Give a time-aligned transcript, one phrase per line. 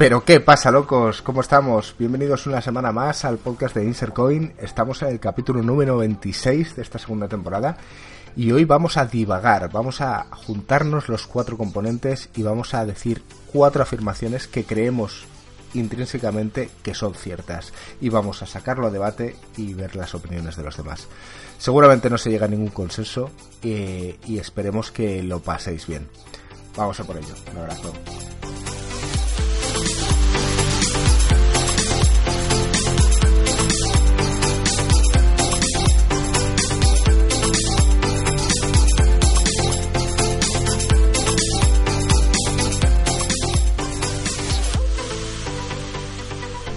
[0.00, 1.94] Pero qué pasa, locos, ¿cómo estamos?
[1.98, 4.54] Bienvenidos una semana más al podcast de Insercoin.
[4.56, 7.76] Estamos en el capítulo número 26 de esta segunda temporada
[8.34, 13.22] y hoy vamos a divagar, vamos a juntarnos los cuatro componentes y vamos a decir
[13.52, 15.26] cuatro afirmaciones que creemos
[15.74, 20.62] intrínsecamente que son ciertas y vamos a sacarlo a debate y ver las opiniones de
[20.62, 21.08] los demás.
[21.58, 23.30] Seguramente no se llega a ningún consenso
[23.62, 26.08] eh, y esperemos que lo paséis bien.
[26.74, 27.34] Vamos a por ello.
[27.52, 27.92] Un abrazo.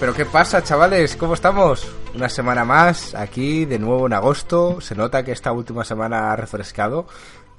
[0.04, 1.16] Pero ¿qué pasa, chavales?
[1.16, 1.90] ¿Cómo estamos?
[2.14, 4.78] Una semana más, aquí de nuevo en agosto.
[4.82, 7.06] Se nota que esta última semana ha refrescado.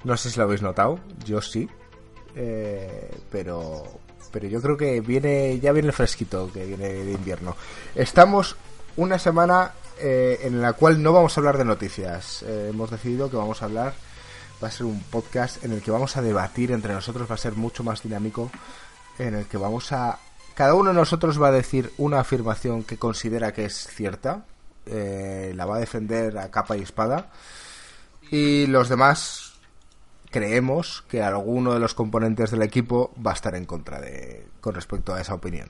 [0.04, 1.68] No sé si lo habéis notado, yo sí.
[2.36, 3.82] Eh, pero,
[4.30, 7.56] pero yo creo que viene ya viene el fresquito que viene de invierno.
[7.96, 8.54] Estamos
[8.96, 12.44] una semana eh, en la cual no vamos a hablar de noticias.
[12.44, 13.92] Eh, hemos decidido que vamos a hablar,
[14.62, 17.38] va a ser un podcast en el que vamos a debatir entre nosotros, va a
[17.38, 18.52] ser mucho más dinámico,
[19.18, 20.20] en el que vamos a
[20.56, 24.46] cada uno de nosotros va a decir una afirmación que considera que es cierta,
[24.86, 27.30] eh, la va a defender a capa y espada,
[28.30, 29.52] y los demás
[30.30, 34.74] creemos que alguno de los componentes del equipo va a estar en contra de con
[34.74, 35.68] respecto a esa opinión.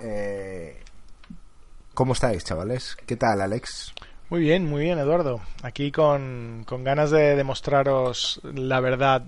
[0.00, 0.80] Eh,
[1.92, 2.96] ¿Cómo estáis, chavales?
[3.06, 3.92] ¿Qué tal, Alex?
[4.30, 5.40] Muy bien, muy bien, Eduardo.
[5.62, 9.24] Aquí con, con ganas de demostraros la verdad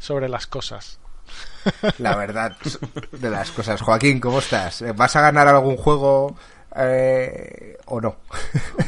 [0.00, 0.98] sobre las cosas.
[1.98, 2.56] La verdad
[3.12, 3.80] de las cosas.
[3.80, 4.84] Joaquín, ¿cómo estás?
[4.96, 6.36] ¿Vas a ganar algún juego
[6.78, 8.16] eh, o no?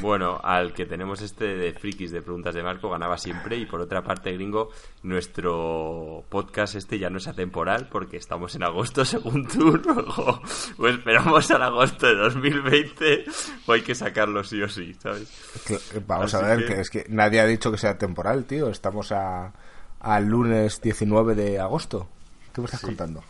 [0.02, 3.80] Bueno, al que tenemos este de frikis de preguntas de Marco ganaba siempre y por
[3.80, 4.70] otra parte, gringo,
[5.02, 9.80] nuestro podcast este ya no es atemporal porque estamos en agosto según tú,
[10.16, 10.42] o
[10.76, 13.24] pues esperamos al agosto de 2020
[13.66, 15.32] o hay que sacarlo sí o sí, ¿sabes?
[16.06, 16.80] Vamos a ver, que...
[16.80, 18.68] es que nadie ha dicho que sea temporal, tío.
[18.68, 19.52] Estamos a,
[20.00, 22.08] al lunes 19 de agosto.
[22.58, 23.22] ¿Qué me estás contando?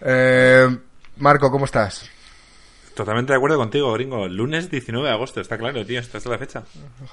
[0.00, 0.78] Eh,
[1.18, 2.10] Marco, ¿cómo estás?
[2.96, 4.26] Totalmente de acuerdo contigo, gringo.
[4.26, 6.00] Lunes 19 de agosto, está claro, tío.
[6.00, 6.64] Esta es la fecha.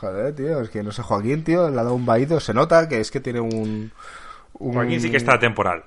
[0.01, 0.59] Joder, tío.
[0.59, 2.39] Es que no sé, Joaquín, tío, le ha dado un vaído.
[2.39, 3.91] Se nota que es que tiene un...
[4.53, 4.73] un...
[4.73, 5.83] Joaquín sí que está temporal.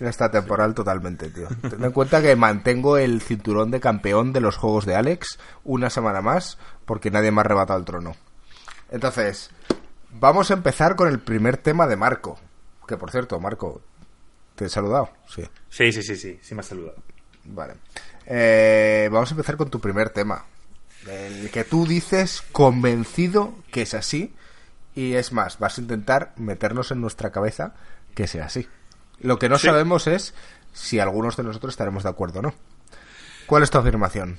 [0.00, 1.46] Está temporal totalmente, tío.
[1.70, 5.88] Ten en cuenta que mantengo el cinturón de campeón de los juegos de Alex una
[5.88, 8.16] semana más porque nadie me ha arrebatado el trono.
[8.90, 9.52] Entonces,
[10.10, 12.40] vamos a empezar con el primer tema de Marco.
[12.88, 13.82] Que por cierto, Marco,
[14.58, 15.10] ¿te he saludado?
[15.28, 15.42] Sí.
[15.70, 16.96] Sí, sí, sí, sí, sí me has saludado.
[17.44, 17.74] Vale.
[18.26, 20.44] Eh, vamos a empezar con tu primer tema.
[21.08, 24.34] El que tú dices convencido que es así.
[24.96, 27.74] Y es más, vas a intentar meternos en nuestra cabeza
[28.16, 28.66] que sea así.
[29.20, 29.66] Lo que no Sí.
[29.68, 30.34] sabemos es
[30.72, 32.54] si algunos de nosotros estaremos de acuerdo o no.
[33.46, 34.38] ¿Cuál es tu afirmación?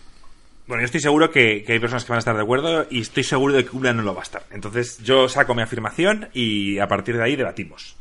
[0.68, 3.02] Bueno, yo estoy seguro que, que hay personas que van a estar de acuerdo y
[3.02, 4.44] estoy seguro de que una no lo va a estar.
[4.52, 7.96] Entonces yo saco mi afirmación y a partir de ahí debatimos.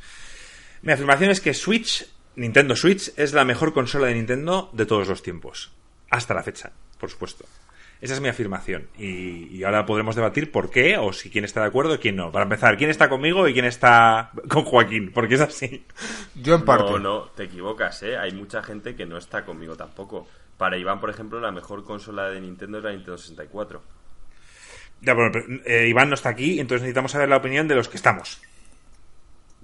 [0.83, 2.07] Mi afirmación es que Switch,
[2.37, 5.73] Nintendo Switch, es la mejor consola de Nintendo de todos los tiempos.
[6.11, 7.45] Hasta la fecha, por supuesto.
[8.01, 8.87] Esa es mi afirmación.
[8.97, 12.15] Y, y ahora podremos debatir por qué, o si quién está de acuerdo y quién
[12.15, 12.31] no.
[12.31, 15.85] Para empezar, quién está conmigo y quién está con Joaquín, porque es así.
[16.37, 16.93] Yo en parte.
[16.93, 18.17] No, no, te equivocas, ¿eh?
[18.17, 20.29] Hay mucha gente que no está conmigo tampoco.
[20.57, 23.83] Para Iván, por ejemplo, la mejor consola de Nintendo es la Nintendo 64.
[25.01, 27.89] Ya, bueno, pero, eh, Iván no está aquí, entonces necesitamos saber la opinión de los
[27.89, 28.41] que estamos.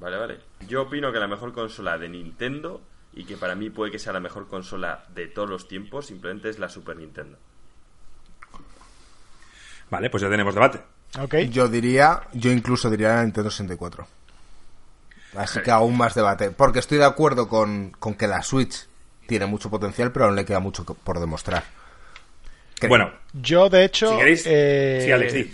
[0.04, 0.38] Vale, vale.
[0.68, 2.82] Yo opino que la mejor consola de Nintendo
[3.14, 6.50] y que para mí puede que sea la mejor consola de todos los tiempos, simplemente
[6.50, 7.38] es la Super Nintendo.
[9.88, 10.80] Vale, pues ya tenemos debate.
[11.20, 11.34] Ok.
[11.50, 14.06] Yo diría, yo incluso diría la Nintendo 64.
[15.36, 16.50] Así que aún más debate.
[16.50, 18.86] Porque estoy de acuerdo con, con que la Switch
[19.26, 21.64] tiene mucho potencial, pero aún le queda mucho por demostrar.
[22.78, 22.88] Creo.
[22.90, 25.52] Bueno, Yo, de hecho, Si queréis- eh, sí, Alex, di.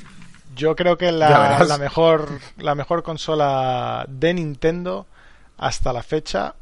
[0.54, 5.06] Yo creo que la, la mejor la mejor consola de Nintendo
[5.58, 6.54] hasta la fecha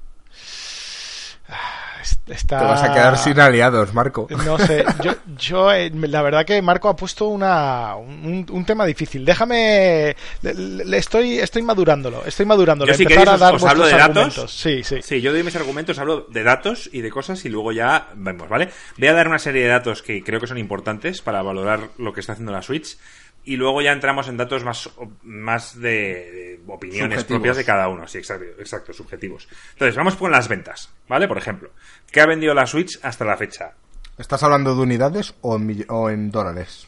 [1.49, 1.89] ah,
[2.29, 4.27] está te vas a quedar sin aliados, Marco.
[4.45, 8.85] no sé, yo, yo eh, la verdad que Marco ha puesto una, un, un tema
[8.85, 9.25] difícil.
[9.25, 12.93] Déjame, le, le estoy, estoy madurándolo, estoy madurándolo.
[12.93, 14.17] Yo, si queréis, a dar os hablo vuestros de datos.
[14.17, 14.53] argumentos.
[14.53, 15.03] Sí, sí.
[15.03, 18.49] Sí, yo doy mis argumentos, hablo de datos y de cosas y luego ya vemos,
[18.49, 18.71] ¿vale?
[18.97, 22.13] Voy a dar una serie de datos que creo que son importantes para valorar lo
[22.13, 22.99] que está haciendo la Switch
[23.45, 24.91] y luego ya entramos en datos más,
[25.23, 27.27] más de, de opiniones Subjetivos.
[27.27, 29.49] propias de cada uno, sí, exacto, exacto, subjetivos.
[29.73, 31.27] Entonces, vamos con las ventas, ¿vale?
[31.29, 31.71] Por ejemplo,
[32.11, 33.75] ¿qué ha vendido la Switch hasta la fecha?
[34.19, 36.87] ¿Estás hablando de unidades o en, o en dólares?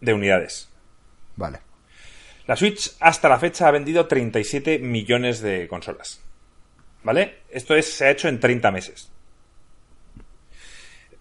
[0.00, 0.68] De unidades.
[1.36, 1.60] Vale.
[2.46, 6.20] La Switch hasta la fecha ha vendido 37 millones de consolas.
[7.04, 7.42] ¿Vale?
[7.50, 9.10] Esto es, se ha hecho en 30 meses.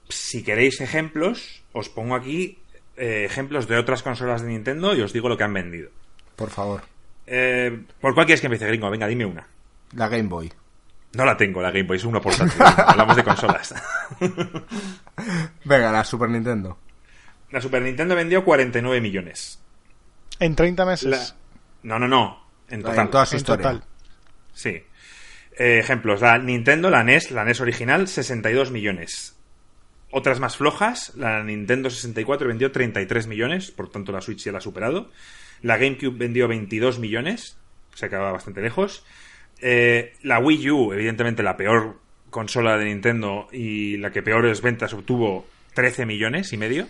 [0.10, 2.58] si queréis ejemplos, os pongo aquí
[3.00, 5.90] eh, ejemplos de otras consolas de Nintendo y os digo lo que han vendido.
[6.36, 6.82] Por favor.
[7.26, 8.90] Eh, ¿Por cuál quieres que empiece, gringo?
[8.90, 9.48] Venga, dime una.
[9.96, 10.52] La Game Boy.
[11.14, 12.62] No la tengo, la Game Boy, es una portátil.
[12.86, 13.74] Hablamos de consolas.
[15.66, 16.78] Venga, la Super Nintendo.
[17.52, 19.60] La Super Nintendo vendió 49 millones.
[20.40, 21.10] En 30 meses.
[21.10, 21.36] La-
[21.84, 22.46] No, no, no.
[22.70, 23.00] En total.
[23.06, 23.64] En toda su en historia.
[23.72, 23.84] total.
[24.54, 24.70] Sí.
[25.58, 29.36] Eh, ejemplos, la Nintendo, la NES, la NES original, 62 millones.
[30.12, 34.58] Otras más flojas, la Nintendo 64 vendió 33 millones, por tanto la Switch ya la
[34.58, 35.12] ha superado.
[35.62, 37.58] La GameCube vendió 22 millones,
[37.94, 39.06] se quedaba bastante lejos.
[39.62, 44.94] Eh, la Wii U, evidentemente la peor consola de Nintendo y la que peores ventas
[44.94, 46.88] obtuvo 13 millones y medio.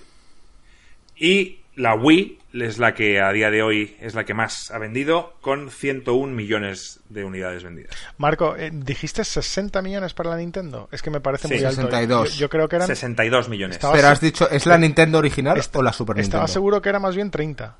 [1.17, 4.77] Y la Wii es la que a día de hoy es la que más ha
[4.79, 7.95] vendido, con 101 millones de unidades vendidas.
[8.17, 10.89] Marco, eh, dijiste 60 millones para la Nintendo.
[10.91, 11.81] Es que me parece Sí, muy alto.
[11.83, 12.33] 62.
[12.33, 12.87] Yo, yo creo que eran.
[12.87, 13.77] 62 millones.
[13.77, 16.37] Estaba- Pero has dicho, ¿es la Nintendo original o la Super Nintendo?
[16.37, 17.75] Estaba seguro que era más bien 30.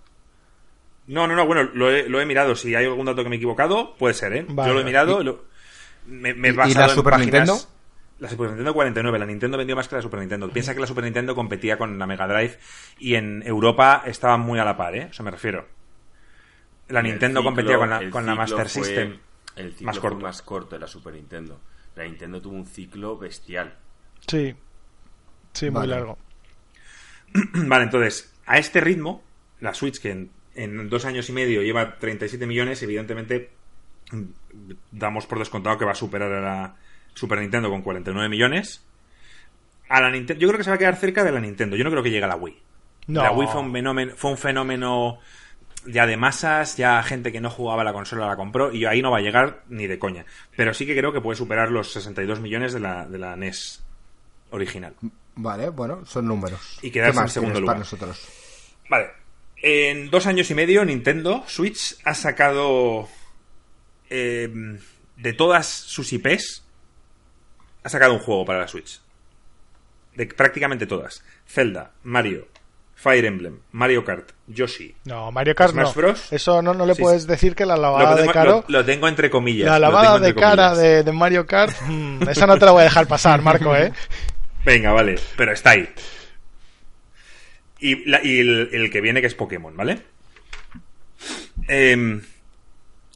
[1.08, 2.56] No, no, no, bueno, lo he, lo he mirado.
[2.56, 4.46] Si hay algún dato que me he equivocado, puede ser, ¿eh?
[4.48, 4.70] Vale.
[4.70, 5.24] Yo lo he mirado.
[5.24, 5.44] lo-
[6.06, 7.20] me, me he ¿Y- la en Super páginas-
[7.50, 7.60] Nintendo?
[8.20, 9.18] La Super Nintendo 49.
[9.20, 10.50] La Nintendo vendió más que la Super Nintendo.
[10.50, 12.58] Piensa que la Super Nintendo competía con la Mega Drive
[13.00, 15.08] y en Europa estaban muy a la par, ¿eh?
[15.12, 15.68] Eso me refiero.
[16.90, 19.20] La Nintendo ciclo- competía con la, con la Master fue- System.
[19.56, 20.24] El ciclo más fue corto.
[20.26, 21.60] más corto de la Super Nintendo.
[21.96, 23.76] La Nintendo tuvo un ciclo bestial.
[24.28, 24.56] Sí.
[25.54, 26.18] Sí, muy largo.
[27.54, 29.24] Vale, entonces, a este ritmo,
[29.60, 33.52] la Switch, que en, en dos años y medio lleva 37 millones, evidentemente
[34.92, 36.76] damos por descontado que va a superar a la
[37.14, 38.86] Super Nintendo con 49 millones.
[39.90, 41.76] A la Nintendo, yo creo que se va a quedar cerca de la Nintendo.
[41.76, 42.58] Yo no creo que llegue a la Wii.
[43.08, 43.24] No.
[43.24, 45.20] La Wii fue un fenómeno, fue un fenómeno
[45.86, 49.12] ya de masas, ya gente que no jugaba la consola la compró y ahí no
[49.12, 50.26] va a llegar ni de coña.
[50.56, 53.84] Pero sí que creo que puede superar los 62 millones de la, de la NES
[54.52, 54.94] original.
[55.36, 56.80] Vale, bueno, son números.
[56.82, 57.76] Y quedarse ¿Qué en más segundo lugar.
[57.76, 58.28] para nosotros?
[58.90, 59.08] Vale.
[59.62, 63.08] En dos años y medio, Nintendo Switch ha sacado
[64.10, 64.78] eh,
[65.18, 66.64] de todas sus IPs,
[67.84, 69.00] ha sacado un juego para la Switch.
[70.16, 71.24] De prácticamente todas.
[71.48, 72.48] Zelda, Mario,
[72.96, 74.94] Fire Emblem, Mario Kart, Yoshi.
[75.06, 75.94] No, Mario Kart Smash no.
[75.94, 76.34] Bros.
[76.34, 78.66] Eso no, no le Sí, puedes decir que la lavada de caro.
[78.68, 79.70] lo- lo tengo entre comillas.
[79.70, 82.86] La lavada de cara de, de Mario Kart, mm, esa no te la voy a
[82.86, 83.94] dejar pasar, Marco, ¿eh?
[84.66, 85.88] Venga, vale, pero está ahí.
[87.80, 90.02] Y, la- y el, el que viene que es Pokémon, ¿vale?
[91.70, 92.22] Em,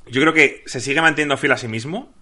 [0.07, 2.12] yo creo que se sigue manteniendo fiel a sí mismo.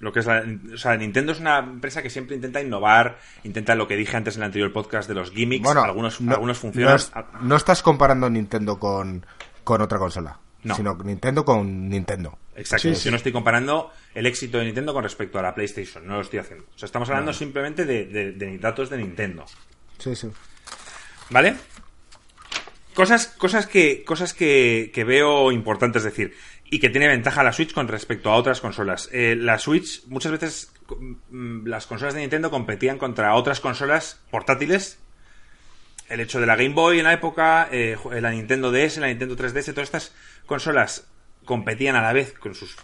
[0.00, 0.42] Lo que es la,
[0.74, 4.34] o sea, Nintendo es una empresa que siempre intenta innovar, intenta lo que dije antes
[4.36, 6.90] en el anterior podcast de los gimmicks, Bueno, algunos, no- algunos funcionan.
[6.92, 7.12] No, es-
[7.42, 9.24] no estás comparando Nintendo con,
[9.62, 10.38] con otra consola.
[10.62, 10.74] No.
[10.74, 12.38] Sino Nintendo con Nintendo.
[12.56, 12.82] Exacto.
[12.82, 13.10] Sí, Yo sí.
[13.10, 16.06] no estoy comparando el éxito de Nintendo con respecto a la PlayStation.
[16.06, 16.64] No lo estoy haciendo.
[16.74, 19.44] O sea, estamos hablando simplemente de, de- de datos de Nintendo.
[19.98, 20.28] Sí, sí.
[21.30, 21.54] ¿Vale?
[22.94, 26.34] Cosas, cosas que, cosas que, que veo importantes decir.
[26.70, 29.08] Y que tiene ventaja la Switch con respecto a otras consolas.
[29.12, 30.72] Eh, la Switch, muchas veces,
[31.30, 35.00] mm, las consolas de Nintendo competían contra otras consolas portátiles.
[36.08, 39.36] El hecho de la Game Boy en la época, eh, la Nintendo DS, la Nintendo
[39.36, 40.14] 3DS, todas estas
[40.46, 41.08] consolas
[41.44, 42.76] competían a la vez con sus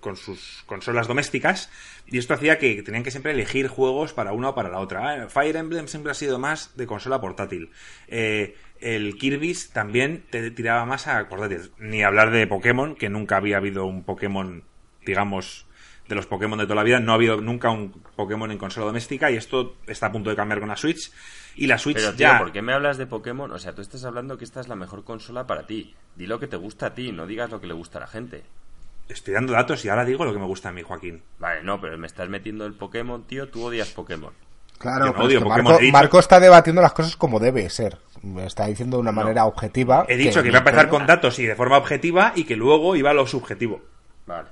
[0.00, 1.70] con sus consolas domésticas
[2.06, 5.10] y esto hacía que tenían que siempre elegir juegos para una o para la otra.
[5.10, 7.70] Ah, Fire Emblem siempre ha sido más de consola portátil.
[8.08, 11.70] Eh, el Kirby's también te tiraba más a portátil.
[11.78, 14.64] Ni hablar de Pokémon, que nunca había habido un Pokémon,
[15.06, 15.66] digamos,
[16.08, 16.98] de los Pokémon de toda la vida.
[16.98, 20.36] No ha habido nunca un Pokémon en consola doméstica y esto está a punto de
[20.36, 21.12] cambiar con la Switch.
[21.54, 22.38] Y la Switch Pero, tío, ya...
[22.38, 23.52] ¿por qué me hablas de Pokémon?
[23.52, 25.94] O sea, tú estás hablando que esta es la mejor consola para ti.
[26.16, 28.06] Di lo que te gusta a ti, no digas lo que le gusta a la
[28.08, 28.42] gente.
[29.10, 31.22] Estoy dando datos y ahora digo lo que me gusta a mí, Joaquín.
[31.38, 33.48] Vale, no, pero me estás metiendo el Pokémon, tío.
[33.48, 34.32] Tú odias Pokémon.
[34.78, 37.98] Claro, no pero odio es que Pokémon, Marco, está debatiendo las cosas como debe ser.
[38.22, 40.06] Me Está diciendo de una manera objetiva.
[40.08, 42.96] He dicho que iba a empezar con datos y de forma objetiva y que luego
[42.96, 43.82] iba a lo subjetivo.
[44.26, 44.48] Vale.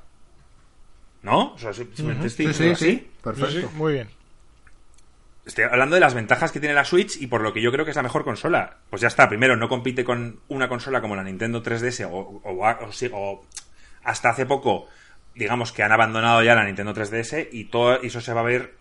[1.23, 1.53] ¿No?
[1.55, 2.91] O sea, si- si me estoy Sí, diciendo sí, sí.
[2.97, 3.51] así, Perfecto.
[3.53, 4.09] Sí, sí, muy bien.
[5.47, 7.85] Estoy hablando de las ventajas que tiene la Switch y por lo que yo creo
[7.85, 8.77] que es la mejor consola.
[8.91, 12.87] Pues ya está, primero, no compite con una consola como la Nintendo 3DS o, o-
[12.87, 13.45] o sí, o
[14.09, 14.87] hasta hace poco,
[15.35, 18.75] digamos que han abandonado ya la Nintendo 3DS y todo eso se va a ver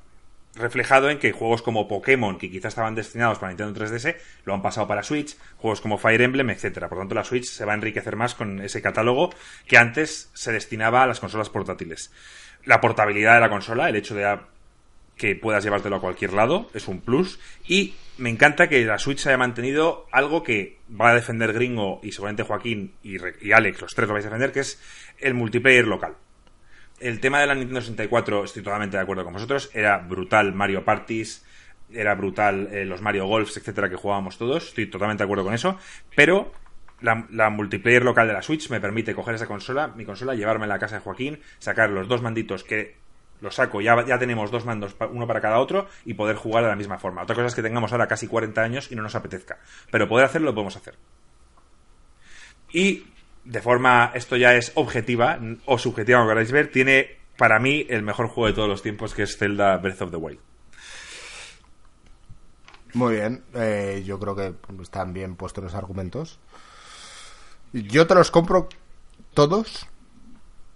[0.56, 4.16] reflejado en que juegos como Pokémon, que quizás estaban destinados para Nintendo 3DS,
[4.46, 6.88] lo han pasado para Switch, juegos como Fire Emblem, etcétera.
[6.88, 9.30] Por tanto, la Switch se va a enriquecer más con ese catálogo
[9.68, 12.12] que antes se destinaba a las consolas portátiles.
[12.64, 14.40] La portabilidad de la consola, el hecho de
[15.18, 17.40] que puedas llevártelo a cualquier lado, es un plus.
[17.68, 22.12] Y me encanta que la Switch haya mantenido algo que va a defender Gringo y
[22.12, 24.82] seguramente Joaquín y, Alex, los tres lo vais a defender, que es
[25.20, 26.16] el multiplayer local.
[27.00, 30.84] El tema de la Nintendo 64, estoy totalmente de acuerdo con vosotros, era brutal Mario
[30.84, 31.46] Parties,
[31.94, 34.70] era brutal eh, los Mario Golfs, etcétera, que jugábamos todos.
[34.70, 35.78] Estoy totalmente de acuerdo con eso.
[36.16, 36.52] Pero
[37.02, 40.66] la, la, multiplayer local de la Switch me permite coger esa consola, mi consola, llevarme
[40.66, 42.96] a la casa de Joaquín, sacar los dos manditos que
[43.42, 46.70] los saco, ya, ya tenemos dos mandos, uno para cada otro, y poder jugar de
[46.70, 47.24] la misma forma.
[47.24, 49.60] Otra cosa es que tengamos ahora casi 40 años y no nos apetezca.
[49.92, 50.96] Pero poder hacerlo lo podemos hacer.
[52.72, 53.08] Y
[53.46, 58.04] de forma, esto ya es objetiva o subjetiva, como queráis ver, tiene para mí el
[58.04, 60.40] mejor juego de todos los tiempos, que es Zelda Breath of the Wild.
[62.94, 66.40] Muy bien, eh, yo creo que están bien puestos los argumentos.
[67.74, 68.70] Yo te los compro
[69.34, 69.88] todos,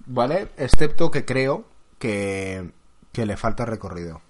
[0.06, 0.50] ¿vale?
[0.58, 1.66] Excepto que creo
[2.02, 2.70] que,
[3.14, 4.22] que le falta recorrido.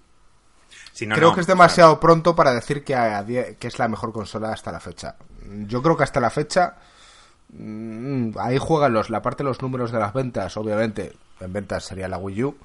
[0.92, 3.88] Si no, creo no, que es demasiado pronto para decir que, a que es la
[3.88, 5.16] mejor consola hasta la fecha.
[5.66, 6.76] Yo creo que hasta la fecha
[7.48, 11.12] mm, ahí juegan los, la parte de los números de las ventas, obviamente.
[11.40, 12.56] En ventas sería la Wii U,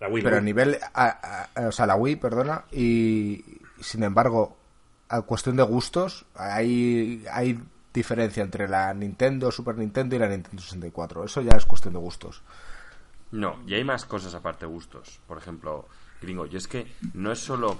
[0.00, 3.42] La Wii pero a nivel, a- a- o sea, la Wii, perdona, y
[3.80, 4.56] sin embargo,
[5.08, 7.58] a cuestión de gustos, hay, hay
[7.94, 11.24] diferencia entre la Nintendo, Super Nintendo y la Nintendo 64.
[11.24, 12.42] Eso ya es cuestión de gustos.
[13.32, 15.20] No, y hay más cosas aparte de gustos.
[15.26, 15.86] Por ejemplo,
[16.22, 17.78] gringo, yo es que no es solo.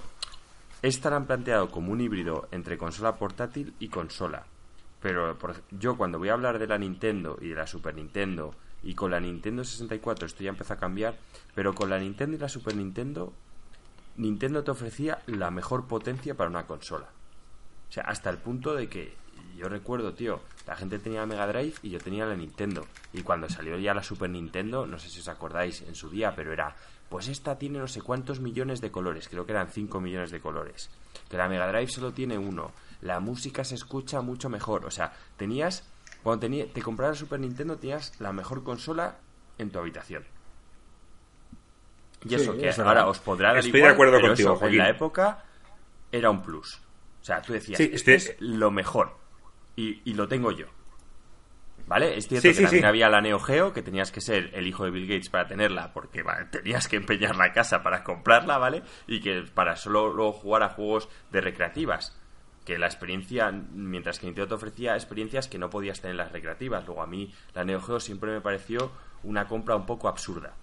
[0.81, 4.45] Estarán planteado como un híbrido entre consola portátil y consola.
[5.01, 8.53] Pero por yo cuando voy a hablar de la Nintendo y de la Super Nintendo
[8.83, 11.15] y con la Nintendo 64 esto ya empezó a cambiar,
[11.55, 13.33] pero con la Nintendo y la Super Nintendo
[14.17, 17.07] Nintendo te ofrecía la mejor potencia para una consola.
[17.89, 19.13] O sea, hasta el punto de que
[19.55, 22.85] yo recuerdo, tío, la gente tenía la Mega Drive y yo tenía la Nintendo.
[23.13, 26.33] Y cuando salió ya la Super Nintendo, no sé si os acordáis en su día,
[26.35, 26.75] pero era,
[27.09, 30.41] pues esta tiene no sé cuántos millones de colores, creo que eran 5 millones de
[30.41, 30.89] colores.
[31.29, 32.71] Que la Mega Drive solo tiene uno.
[33.01, 34.85] La música se escucha mucho mejor.
[34.85, 35.87] O sea, tenías,
[36.21, 39.17] cuando tenía, te comprabas la Super Nintendo, tenías la mejor consola
[39.57, 40.23] en tu habitación.
[42.25, 42.87] Y Sí, eso, que verdad.
[42.87, 45.43] ahora os podrá dar Estoy de acuerdo pero contigo, eso, en la época
[46.11, 46.81] era un plus.
[47.21, 49.15] O sea, tú decías, Sí, este es lo mejor.
[49.77, 50.65] Y, y lo tengo yo.
[51.87, 52.17] ¿Vale?
[52.17, 52.87] Es cierto Sí, que sí, también sí.
[52.87, 55.93] había la Neo Geo, que tenías que ser el hijo de Bill Gates para tenerla,
[55.93, 58.83] porque vale, tenías que empeñar la casa para comprarla, ¿vale?
[59.07, 62.19] Y que para solo luego jugar a juegos de recreativas.
[62.65, 66.33] Que la experiencia, mientras que Nintendo te ofrecía experiencias que no podías tener en las
[66.33, 66.85] recreativas.
[66.85, 68.91] Luego a mí la Neo Geo siempre me pareció
[69.23, 70.53] una compra un poco absurda.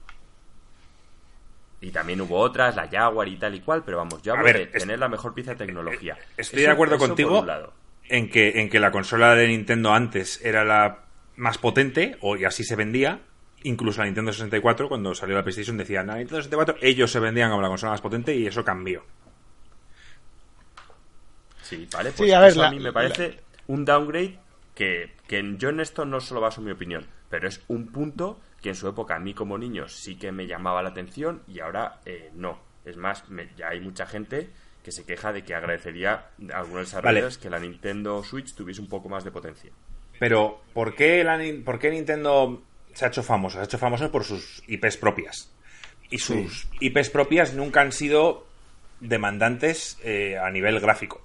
[1.81, 4.45] Y también hubo otras, la Jaguar y tal y cual, pero vamos, yo A hablo
[4.47, 6.19] ver, de es- tener la mejor pieza de tecnología.
[6.37, 7.73] Estoy Eso- de acuerdo por contigo un lado.
[8.09, 11.05] En que, en que la consola de Nintendo antes era la
[11.37, 13.21] más potente, o y así se vendía.
[13.63, 17.51] Incluso la Nintendo 64, cuando salió la PlayStation, decían, la Nintendo 64, ellos se vendían
[17.51, 19.05] como la consola más potente y eso cambió.
[21.63, 24.39] Sí, vale, Sí, pues a ver, eso la- a mí me parece un downgrade
[24.75, 28.71] que, que yo en esto no solo baso mi opinión, pero es un punto que
[28.71, 32.01] en su época a mí como niño sí que me llamaba la atención y ahora
[32.05, 32.59] eh, no.
[32.85, 34.51] Es más, me- ya hay mucha gente
[34.85, 38.89] que se queja de que agradecería a algunos desarrolladores que la Nintendo Switch tuviese un
[38.89, 39.73] poco más de potencia.
[40.21, 42.63] Pero, ¿por qué, la, Nin- por qué Nintendo
[42.93, 43.57] se ha hecho famoso?
[43.57, 45.51] Se ha hecho famoso por sus IPs propias.
[46.11, 48.47] Y sus IPs propias nunca han sido
[49.01, 51.23] demandantes eh, a nivel gráfico.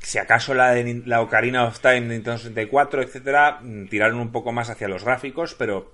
[0.00, 4.50] Si acaso la de la Ocarina of Time, Nintendo 64, etcétera, mm, tiraron un poco
[4.52, 5.92] más hacia los gráficos, pero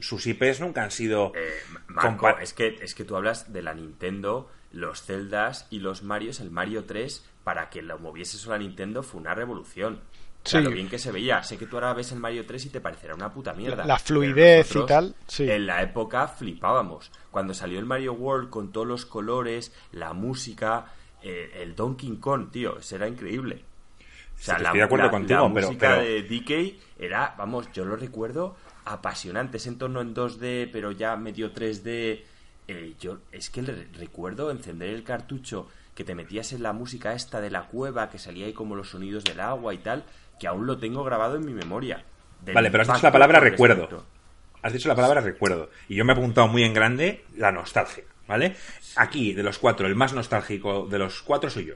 [0.00, 1.32] sus IPs nunca han sido.
[1.34, 1.48] Eh,
[1.86, 6.40] Marco, es que, es que tú hablas de la Nintendo, los Zeldas y los Marios,
[6.40, 10.00] el Mario 3, para que lo moviese solo la Nintendo fue una revolución.
[10.42, 10.64] O sea, Sí.
[10.64, 11.42] lo bien que se veía.
[11.42, 13.84] Sé que tú ahora ves el Mario 3 y te parecerá una puta mierda.
[13.84, 15.50] La fluidez y nosotros, tal, sí.
[15.50, 17.10] En la época flipábamos.
[17.30, 20.86] Cuando salió el Mario World con todos los colores, la música,
[21.22, 23.64] eh, el Donkey Kong, tío, eso era increíble.
[24.38, 26.80] O sea, Sí, la, estoy de acuerdo la- contigo, la pero- música pero- de DK
[26.98, 29.58] era, vamos, yo lo recuerdo apasionante.
[29.58, 32.24] Ese entorno en 2D, pero ya medio 3D.
[32.70, 37.40] Eh, yo es que recuerdo encender el cartucho que te metías en la música esta
[37.40, 40.04] de la cueva, que salía ahí como los sonidos del agua y tal,
[40.38, 42.04] que aún lo tengo grabado en mi memoria.
[42.54, 43.82] Vale, pero has dicho la palabra recuerdo.
[43.82, 44.06] respecto.
[44.62, 45.70] Has dicho la palabra recuerdo.
[45.88, 48.54] Y yo me he apuntado muy en grande la nostalgia, ¿vale?
[48.94, 51.74] Aquí, de los cuatro, el más nostálgico de los cuatro soy yo.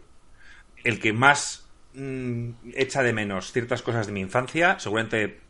[0.85, 5.41] El que más mm, echa de menos ciertas cosas de mi infancia, seguramente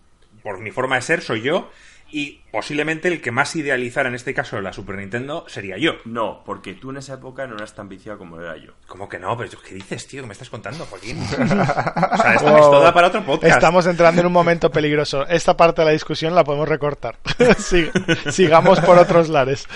[0.42, 1.70] por mi forma de ser, soy yo.
[2.16, 5.94] Y posiblemente el que más idealizara en este caso la Super Nintendo sería yo.
[6.04, 8.71] No, porque tú en esa época no eras tan viciado como era yo.
[8.87, 9.37] ¿Cómo que no?
[9.37, 10.21] Pero ¿qué dices, tío?
[10.23, 11.21] ¿Qué me estás contando, Joaquín?
[11.33, 13.54] o sea, esto es toda para otro podcast.
[13.56, 15.26] Estamos entrando en un momento peligroso.
[15.26, 17.18] Esta parte de la discusión la podemos recortar.
[17.25, 19.66] Sig- sigamos por otros lares.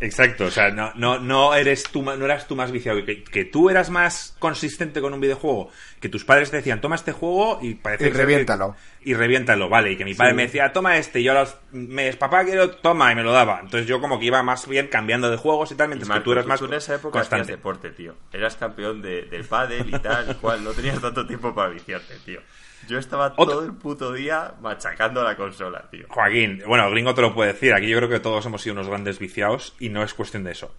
[0.00, 3.24] Exacto, o sea, no, no, no eres tú, ma- no eras tú más viciado, que,
[3.24, 7.10] que tú eras más consistente con un videojuego, que tus padres te decían, toma este
[7.12, 8.76] juego y parece Y que- reviéntalo.
[9.00, 9.90] y reviéntalo, vale.
[9.92, 12.70] Y que mi padre me decía, toma este, y yo a los meses, papá quiero,
[12.70, 13.58] toma, y me lo daba.
[13.60, 16.24] Entonces yo como que iba más bien cambiando de juegos y tal, mientras que Marco,
[16.24, 17.52] tú eras más en esa época hacías constante.
[17.56, 18.14] deporte, tío.
[18.32, 20.62] Eras campeón de, del pádel y tal y cual.
[20.62, 22.40] No tenías tanto tiempo para viciarte, tío.
[22.86, 26.06] Yo estaba Otro- todo el puto día machacando la consola, tío.
[26.08, 27.74] Joaquín, bueno, gringo te lo puede decir.
[27.74, 30.52] Aquí yo creo que todos hemos sido unos grandes viciados y no es cuestión de
[30.52, 30.72] eso.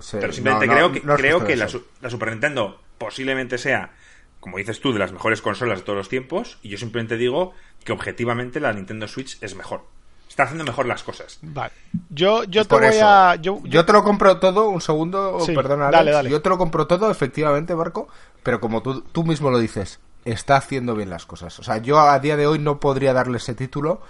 [0.00, 1.56] Sí, Pero simplemente no, no, creo que, no es creo justo que
[2.00, 3.92] la, Super Nintendo posiblemente sea,
[4.40, 6.58] como dices tú, de las mejores consolas de todos los tiempos.
[6.62, 9.82] Y yo simplemente digo que objetivamente la Nintendo Switch es mejor.
[10.28, 11.38] Está haciendo mejor las cosas.
[11.42, 11.72] Vale.
[12.10, 13.36] Yo, yo te voy eso, a.
[13.36, 16.28] Yo, yo te lo compro todo, un segundo, Sí, perdona, dale, dale.
[16.28, 18.08] Yo te lo compro todo, efectivamente, Marco,
[18.42, 21.58] pero como tú, tú mismo lo dices, está haciendo bien las cosas.
[21.58, 24.02] O sea, yo a día de hoy no podría darle ese título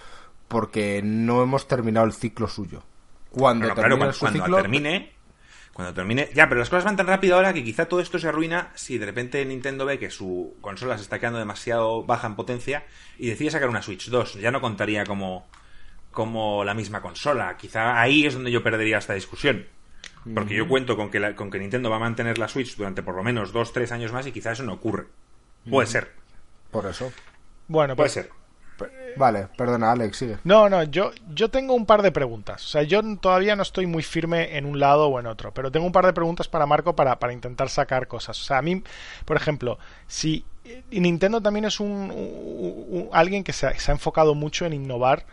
[0.49, 2.83] porque no hemos terminado el ciclo suyo.
[3.31, 5.13] Cuando termine claro, cuando, su cuando ciclo, termine.
[5.73, 6.31] Cuando termine.
[6.35, 8.97] Ya, pero las cosas van tan rápido ahora que quizá todo esto se arruina si
[8.99, 12.85] de repente Nintendo ve que su consola se está quedando demasiado baja en potencia
[13.19, 14.35] y decide sacar una Switch 2.
[14.35, 15.49] Ya no contaría como,
[16.13, 17.57] como la misma consola.
[17.57, 19.67] Quizá ahí es donde yo perdería esta discusión.
[20.33, 23.03] Porque yo cuento con que, la- con que Nintendo va a mantener la Switch durante
[23.03, 25.07] por lo menos 2-3 años más y quizá eso no ocurre.
[25.71, 26.13] Puede ser,
[26.71, 27.13] Por eso.
[27.69, 28.13] Bueno, puede pues.
[28.13, 28.31] ser.
[29.17, 30.39] Vale, perdona, Alex, sigue.
[30.43, 32.65] No, no, yo, yo tengo un par de preguntas.
[32.65, 35.71] O sea, yo todavía no estoy muy firme en un lado o en otro, pero
[35.71, 38.41] tengo un par de preguntas para Marco para, para intentar sacar cosas.
[38.41, 38.83] O sea, a mí,
[39.25, 39.79] por ejemplo,
[40.09, 40.45] si
[40.91, 44.67] y Nintendo también es un, un- un- alguien que se ha, se ha enfocado mucho
[44.67, 45.25] en innovar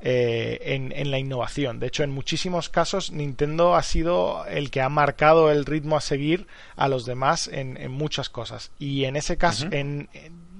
[0.00, 1.80] eh, en, en la innovación.
[1.80, 6.00] De hecho, en muchísimos casos Nintendo ha sido el que ha marcado el ritmo a
[6.00, 8.70] seguir a los demás en, en muchas cosas.
[8.78, 10.08] Y en ese caso, en-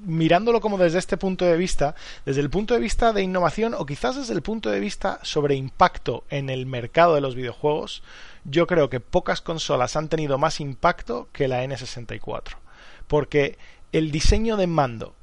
[0.05, 3.85] mirándolo como desde este punto de vista, desde el punto de vista de innovación o
[3.85, 8.03] quizás desde el punto de vista sobre impacto en el mercado de los videojuegos,
[8.45, 12.57] yo creo que pocas consolas han tenido más impacto que la N64.
[13.07, 13.59] Porque
[13.93, 15.15] el diseño de mando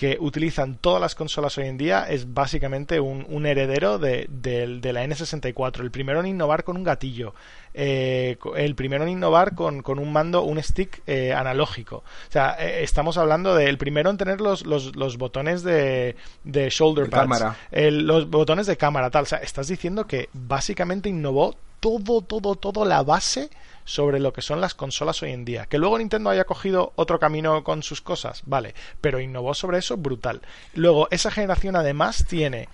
[0.00, 4.80] que utilizan todas las consolas hoy en día es básicamente un, un heredero de, del-
[4.80, 5.80] de la N64.
[5.80, 7.34] El primero en innovar con un gatillo.
[7.74, 11.96] eh, el primero en innovar con, con un mando, un stick eh, analógico.
[11.96, 16.70] O sea, eh, estamos hablando del primero en tener los, los, los botones de, de
[16.70, 17.20] shoulder De pads.
[17.22, 17.56] cámara.
[17.70, 19.24] el- los botones de cámara, tal.
[19.24, 23.50] O sea, estás diciendo que básicamente innovó todo, todo, todo la base
[23.90, 25.66] sobre lo que son las consolas hoy en día.
[25.66, 29.96] Que luego Nintendo haya cogido otro camino con sus cosas, vale, pero innovó sobre eso
[29.96, 30.42] brutal.
[30.74, 32.68] Luego, esa generación además tiene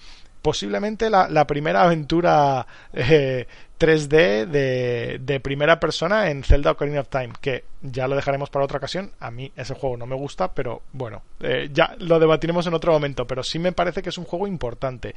[0.46, 3.48] posiblemente la, primera aventura eh,
[3.80, 8.64] 3D de, de primera persona en Zelda Ocarina of Time, que ya lo dejaremos para
[8.64, 9.10] otra ocasión.
[9.18, 12.92] A mí ese juego no me gusta, pero bueno, eh, ya lo debatiremos en otro
[12.92, 15.16] momento, pero sí me parece que es un juego importante.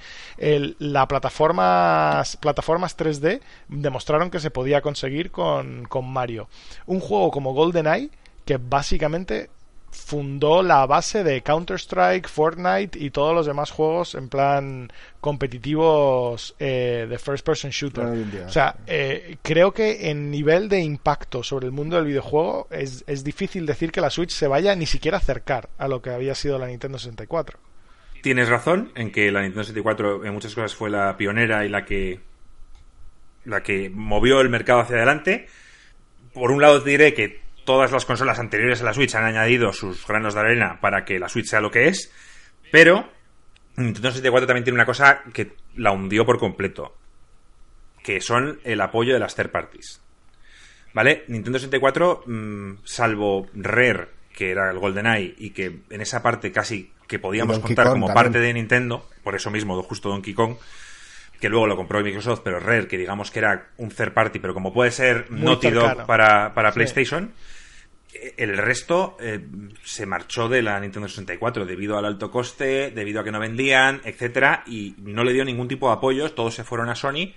[0.79, 6.49] La plataformas, plataformas 3D demostraron que se podía conseguir con, con Mario.
[6.87, 8.09] Un juego como GoldenEye,
[8.45, 9.51] que básicamente
[9.99, 17.05] fundó la base de Counter-Strike, Fortnite y todos los demás juegos en plan competitivos eh,
[17.09, 18.05] de first person shooter.
[18.45, 23.03] O sea, eh, creo que en nivel de impacto sobre el mundo del videojuego es,
[23.07, 26.09] es difícil decir que la Switch se vaya ni siquiera a acercar a lo que
[26.09, 27.59] había sido la Nintendo 64.
[28.21, 31.85] Tienes razón en que la Nintendo 64 en muchas cosas fue la pionera y la
[31.85, 32.19] que
[33.45, 35.47] la que movió el mercado hacia adelante.
[36.33, 39.71] Por un lado te diré que todas las consolas anteriores a la Switch han añadido
[39.73, 42.11] sus granos de arena para que la Switch sea lo que es,
[42.71, 43.07] pero
[43.75, 46.95] Nintendo 64 también tiene una cosa que la hundió por completo,
[48.03, 50.01] que son el apoyo de las third parties.
[50.95, 51.25] ¿Vale?
[51.27, 56.91] Nintendo 64, mm, salvo Rare, que era el GoldenEye, y que en esa parte casi
[57.07, 58.23] que podíamos Donkey contar Kong como también.
[58.25, 60.55] parte de Nintendo, por eso mismo, justo Donkey Kong,
[61.39, 64.55] que luego lo compró Microsoft, pero Rare, que digamos que era un third party, pero
[64.55, 66.75] como puede ser Muy Naughty Dog para, para Sí.
[66.75, 67.31] PlayStation, eh,
[68.37, 69.39] el resto eh,
[69.83, 74.01] se marchó de la Nintendo 64 debido al alto coste, debido a que no vendían,
[74.03, 77.33] etcétera, y no le dio ningún tipo de apoyos, todos se fueron a Sony.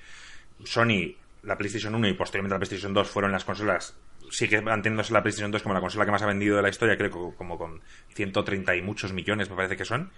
[0.64, 3.94] Sony, la PlayStation 1 y posteriormente la PlayStation 2 fueron las consolas,
[4.30, 6.96] sigue manteniéndose la PlayStation 2 como la consola que más ha vendido de la historia,
[6.96, 7.80] creo como con
[8.14, 10.10] 130 y muchos millones me parece que son.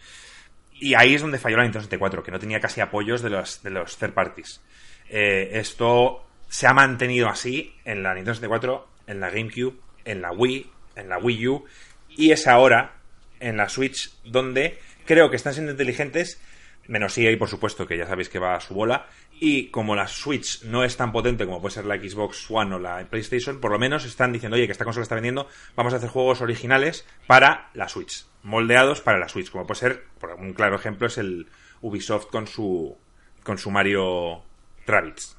[0.74, 3.62] Y ahí es donde falló la Nintendo 64, que no tenía casi apoyos de los,
[3.62, 4.60] de los third parties.
[5.08, 10.32] Eh, esto se ha mantenido así en la Nintendo 64, en la GameCube, en la
[10.32, 11.64] Wii, en la Wii U,
[12.08, 12.96] y es ahora
[13.40, 16.40] en la Switch donde creo que están siendo inteligentes,
[16.86, 19.06] menos EA, por supuesto, que ya sabéis que va a su bola,
[19.40, 22.78] y como la Switch no es tan potente como puede ser la Xbox One o
[22.78, 25.96] la PlayStation, por lo menos están diciendo, oye, que esta consola está vendiendo, vamos a
[25.96, 30.52] hacer juegos originales para la Switch, moldeados para la Switch, como puede ser, por un
[30.52, 31.48] claro ejemplo, es el
[31.80, 32.96] Ubisoft con su,
[33.42, 34.42] con su Mario
[34.86, 35.36] Rabbids.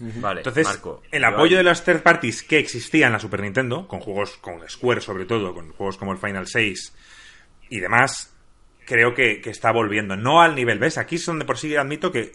[0.00, 3.18] Vale, Entonces, Marco, el yo apoyo ahí- de las third parties que existía en la
[3.18, 6.94] Super Nintendo, con juegos con Square sobre todo, con juegos como el Final 6
[7.68, 8.34] y demás,
[8.86, 10.16] creo que, está volviendo.
[10.16, 10.98] No al nivel, ¿ves?
[10.98, 12.32] Aquí es donde por sí admito que,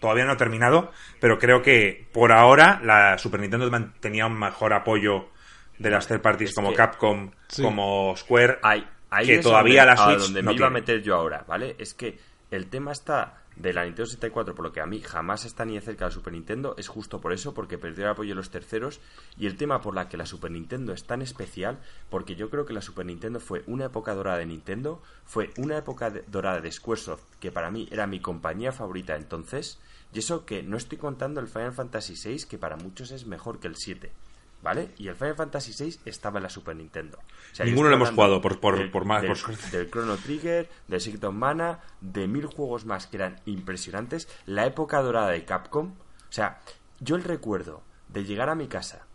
[0.00, 0.90] todavía no ha terminado,
[1.20, 5.28] pero creo que por ahora la Super Nintendo tenía un mejor apoyo
[5.78, 8.58] de las third parties como Capcom, como Square,
[9.24, 11.76] que todavía la Switch donde me iba a meter yo ahora, ¿vale?
[11.78, 12.18] Es que
[12.50, 15.74] el tema está de la Nintendo 64, por lo que a mí jamás está ni
[15.74, 18.34] de cerca de la Super Nintendo, es justo por eso, porque perdió el apoyo de
[18.34, 19.00] los terceros.
[19.38, 21.78] Y el tema por la que la Super Nintendo es tan especial,
[22.10, 25.78] porque yo creo que la Super Nintendo fue una época dorada de Nintendo, fue una
[25.78, 29.78] época dorada de Squaresoft, que para mí era mi compañía favorita entonces.
[30.12, 33.60] Y eso que no estoy contando el Final Fantasy VI, que para muchos es mejor
[33.60, 34.10] que el 7.
[34.62, 34.90] ¿Vale?
[34.96, 37.18] Y el Final Fantasy VI estaba en la Super Nintendo.
[37.64, 39.22] Ninguno lo hemos jugado por, por, más.
[39.22, 39.36] Del,
[39.72, 44.28] del, Chrono Trigger, del Secret of Mana, de mil juegos más que eran impresionantes.
[44.46, 45.88] La época dorada de Capcom.
[45.88, 46.60] O sea,
[47.00, 49.06] yo el recuerdo de llegar a mi casa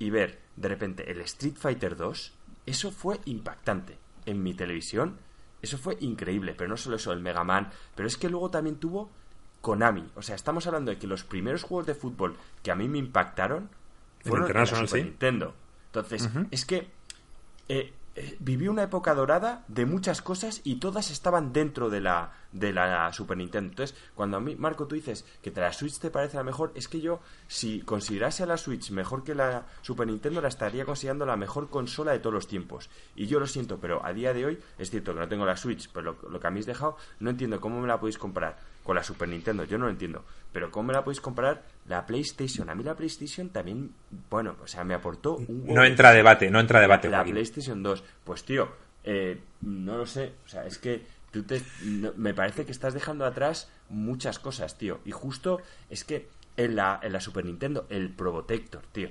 [0.00, 2.32] y ver de repente el Street Fighter 2,
[2.66, 3.96] eso fue impactante.
[4.26, 5.18] En mi televisión,
[5.62, 6.54] eso fue increíble.
[6.56, 7.70] Pero no solo eso, el Mega Man.
[7.94, 9.10] Pero es que luego también tuvo
[9.60, 10.10] Konami.
[10.16, 12.98] O sea, estamos hablando de que los primeros juegos de fútbol que a mí me
[12.98, 13.70] impactaron
[14.24, 15.54] fueron en la Super Nintendo.
[15.86, 16.88] Entonces, es que
[17.68, 22.32] eh, eh, viví una época dorada de muchas cosas y todas estaban dentro de la,
[22.50, 23.70] de la Super Nintendo.
[23.70, 26.88] Entonces, cuando a mí, Marco, tú dices que la Switch te parece la mejor, es
[26.88, 31.24] que yo, si considerase a la Switch mejor que la Super Nintendo, la estaría considerando
[31.24, 32.90] la mejor consola de todos los tiempos.
[33.14, 35.56] Y yo lo siento, pero a día de hoy, es cierto que no tengo la
[35.56, 38.58] Switch, pero lo, lo que habéis dejado, no entiendo cómo me la podéis comprar
[38.90, 39.62] con la Super Nintendo.
[39.62, 40.24] Yo no lo entiendo.
[40.52, 42.68] Pero ¿cómo me la podéis comparar la PlayStation?
[42.70, 43.92] A mí la PlayStation también,
[44.28, 45.64] bueno, o sea, me aportó un...
[45.68, 47.08] No entra debate, no entra debate.
[47.08, 48.02] La, PlayStation 2.
[48.24, 48.68] Pues tío,
[49.04, 50.32] eh, no lo sé.
[50.44, 51.62] O sea, es que tú te,
[52.16, 54.98] me parece que estás dejando atrás muchas cosas, tío.
[55.04, 56.26] Y justo es que
[56.56, 59.10] en la, en la Super Nintendo, el Probotector, tío.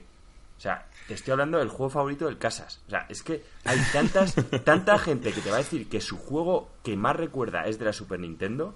[0.58, 2.82] O sea, te estoy hablando del juego favorito del Casas.
[2.88, 6.18] O sea, es que hay tantas, tanta gente que te va a decir que su
[6.18, 8.76] juego que más recuerda es de la Super Nintendo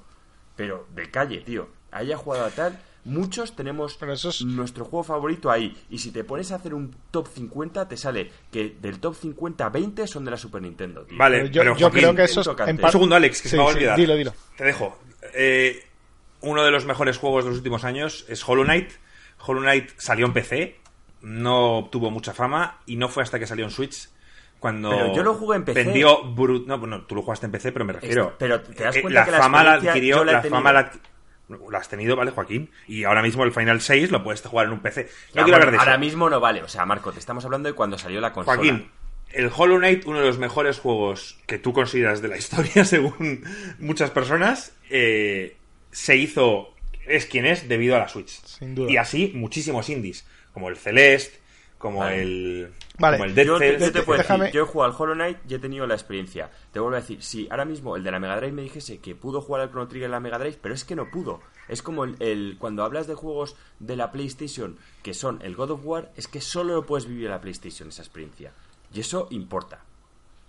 [0.55, 1.67] pero de calle, tío.
[1.91, 3.97] Haya jugado a tal, muchos tenemos
[4.45, 5.77] nuestro juego favorito ahí.
[5.89, 9.69] Y si te pones a hacer un top 50, te sale que del top 50,
[9.69, 11.03] 20 son de la Super Nintendo.
[11.03, 11.17] Tío.
[11.17, 12.47] Vale, yo, yo creo que eso es.
[12.47, 13.97] Un segundo, Alex, que se me va a olvidar.
[13.97, 14.33] dilo, dilo.
[14.57, 14.97] Te dejo.
[15.33, 15.83] Eh,
[16.41, 18.91] uno de los mejores juegos de los últimos años es Hollow Knight.
[19.45, 20.79] Hollow Knight salió en PC,
[21.21, 24.09] no obtuvo mucha fama y no fue hasta que salió en Switch
[24.63, 25.83] cuando pero yo lo jugué en PC.
[25.83, 28.33] Vendió No, bueno, tú lo jugaste en PC, pero me refiero.
[28.39, 30.23] pero te das eh, cuenta la que fama la adquirió.
[30.23, 30.89] La, fama la,
[31.69, 32.71] la has tenido, ¿vale, Joaquín?
[32.87, 35.09] Y ahora mismo el Final 6 lo puedes jugar en un PC.
[35.35, 36.63] No quiero de Ahora mismo no vale.
[36.63, 38.55] O sea, Marco, te estamos hablando de cuando salió la consola.
[38.55, 38.89] Joaquín,
[39.33, 43.43] el Hollow Knight, uno de los mejores juegos que tú consideras de la historia, según
[43.79, 45.57] muchas personas, eh,
[45.91, 46.73] se hizo.
[47.05, 48.29] Es quien es debido a la Switch.
[48.45, 48.89] Sin duda.
[48.89, 51.42] Y así muchísimos indies, como el Celeste,
[51.83, 53.17] como el Vale.
[53.17, 55.59] Como el Dead yo, te, puedo decir, yo he jugado al Hollow Knight y he
[55.59, 56.49] tenido la experiencia.
[56.71, 59.15] Te vuelvo a decir, si ahora mismo el de la Mega Drive me dijese que
[59.15, 61.41] pudo jugar al Chrono Trigger en la Mega Drive, pero es que no pudo.
[61.67, 65.81] Es como el, cuando hablas de juegos de la PlayStation que son el God of
[65.83, 68.53] War, es que solo lo puedes vivir en la PlayStation esa experiencia.
[68.93, 69.83] Y eso importa.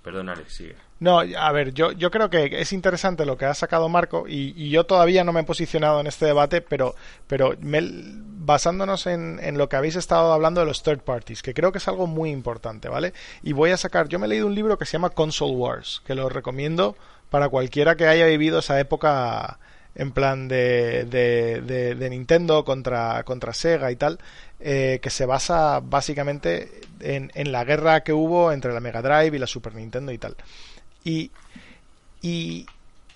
[0.04, 0.76] Perdón, sigue.
[1.00, 4.68] No, a ver, yo, yo creo que es interesante lo que ha sacado Marco y,
[4.68, 6.94] yo todavía no me he posicionado en este debate, pero,
[7.26, 11.72] pero basándonos en, en, lo que habéis estado hablando de los third parties, que creo
[11.72, 13.14] que es algo muy importante, ¿vale?
[13.42, 16.02] Y voy a sacar, yo me he leído un libro que se llama Console Wars,
[16.06, 16.96] que lo recomiendo
[17.30, 19.58] para cualquiera que haya vivido esa época
[19.94, 24.18] en plan de, de, de, Nintendo contra, contra Sega y tal,
[24.66, 29.36] eh, que se basa básicamente en, en, la guerra que hubo entre la Mega Drive
[29.36, 30.36] y la Super Nintendo y tal.
[31.04, 31.30] Y,
[32.22, 32.64] y,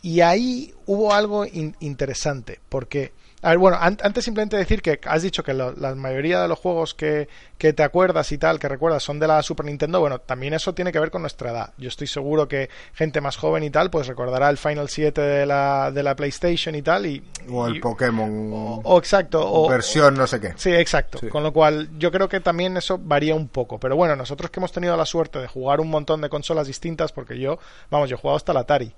[0.03, 5.45] y ahí hubo algo interesante, porque a ver, bueno, antes simplemente decir que has dicho
[5.45, 9.21] que la mayoría de los juegos que, que, te acuerdas y tal, que recuerdas, son
[9.21, 10.01] de la Super Nintendo.
[10.01, 11.73] Bueno, también eso tiene que ver con nuestra edad.
[11.79, 15.47] Yo estoy seguro que gente más joven y tal, pues recordará el Final 7 de
[15.47, 17.07] la, de la PlayStation y tal.
[17.07, 18.81] Y, o el Pokémon.
[18.85, 19.41] O, exacto.
[19.41, 20.55] O, versión no sé qué.
[20.57, 21.21] Sí, exacto.
[21.31, 23.79] Con lo cual, yo creo que también eso varía un poco.
[23.79, 27.13] Pero bueno, nosotros que hemos tenido la suerte de jugar un montón de consolas distintas,
[27.13, 28.93] porque yo, vamos, yo he jugado hasta la Atari.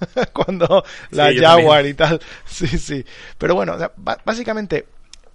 [0.32, 2.20] cuando la Jaguar y tal.
[2.46, 3.04] Sí, sí.
[3.36, 3.76] Pero bueno,
[4.24, 4.86] básicamente,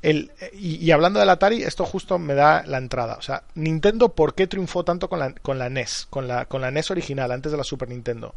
[0.01, 3.15] el, y, hablando del Atari, esto justo me da la entrada.
[3.15, 6.07] O sea, Nintendo, ¿por qué triunfó tanto con la, con la NES?
[6.09, 8.33] Con la, con la NES original, antes de la Super Nintendo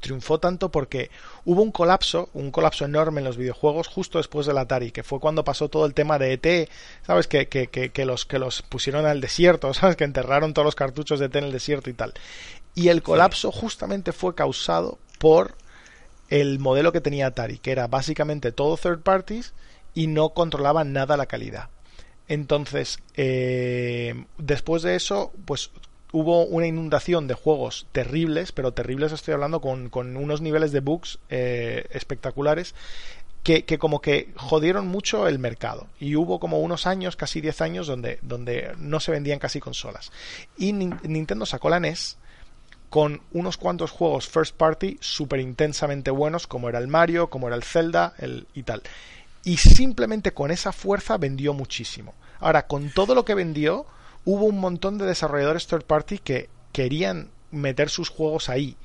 [0.00, 1.10] triunfó tanto porque
[1.44, 5.20] hubo un colapso, un colapso enorme en los videojuegos justo después del Atari, que fue
[5.20, 6.68] cuando pasó todo el tema de ET,
[7.06, 7.26] ¿sabes?
[7.26, 9.96] Que, que, que, que los, que los pusieron al desierto, ¿sabes?
[9.96, 12.14] Que enterraron todos los cartuchos de ET en el desierto y tal.
[12.74, 15.54] Y el colapso justamente fue causado por
[16.28, 19.54] el modelo que tenía Atari, que era básicamente todo third parties
[19.94, 21.70] y no controlaba nada la calidad.
[22.28, 25.70] Entonces, eh, después de eso, pues
[26.12, 30.80] hubo una inundación de juegos terribles, pero terribles estoy hablando con, con unos niveles de
[30.80, 32.74] bugs eh, espectaculares.
[33.42, 35.86] Que, que, como que jodieron mucho el mercado.
[36.00, 40.10] Y hubo como unos años, casi 10 años, donde, donde no se vendían casi consolas.
[40.58, 42.18] Y Nintendo sacó la NES
[42.90, 47.56] con unos cuantos juegos first party súper intensamente buenos, como era el Mario, como era
[47.56, 48.82] el Zelda el, y tal.
[49.44, 52.14] Y simplemente con esa fuerza vendió muchísimo.
[52.40, 53.86] Ahora, con todo lo que vendió,
[54.24, 58.76] hubo un montón de desarrolladores third party que querían meter sus juegos ahí.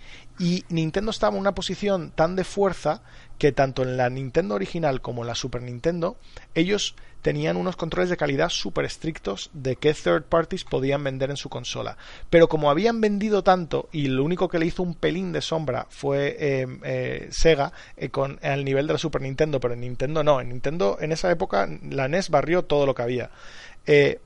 [0.42, 3.04] Y Nintendo estaba en una posición tan de fuerza
[3.38, 6.18] que tanto en la Nintendo original como en la Super Nintendo,
[6.56, 11.38] ellos tenían unos controles de calidad súper estrictos de qué third parties podían vender en
[11.38, 11.96] su consola.
[12.32, 15.86] Pero como habían vendido tanto y lo único que le hizo un pelín de sombra
[15.92, 20.24] fue eh, eh, Sega eh, con, al nivel de la Super Nintendo, pero en Nintendo
[20.24, 20.42] no.
[20.42, 23.30] En Nintendo en esa época la NES barrió todo lo que había.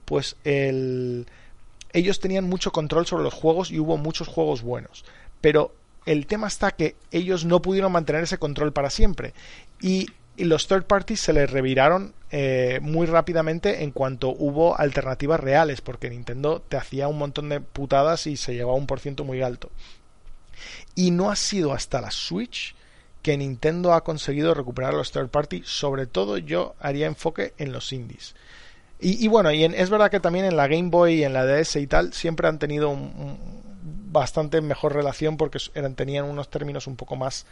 [0.06, 1.28] pues el
[1.92, 5.04] ellos tenían mucho control sobre los juegos y hubo muchos juegos buenos.
[5.42, 5.74] Pero
[6.06, 9.34] el tema está que ellos no pudieron mantener ese control para siempre.
[9.82, 15.80] Y, los third parties se les reviraron eh, muy rápidamente en cuanto hubo alternativas reales,
[15.80, 19.42] porque Nintendo te hacía un montón de putadas y se llevaba un por ciento muy
[19.42, 19.72] alto.
[20.94, 22.76] Y no ha sido hasta la Switch
[23.22, 25.70] que Nintendo ha conseguido recuperar los third parties.
[25.70, 28.36] Sobre todo yo haría enfoque en los indies.
[29.00, 31.76] Y, bueno, y es verdad que también en la Game Boy y en la DS
[31.76, 33.38] y tal siempre han tenido un,
[34.16, 37.46] bastante mejor relación porque eran, tenían unos términos un poco más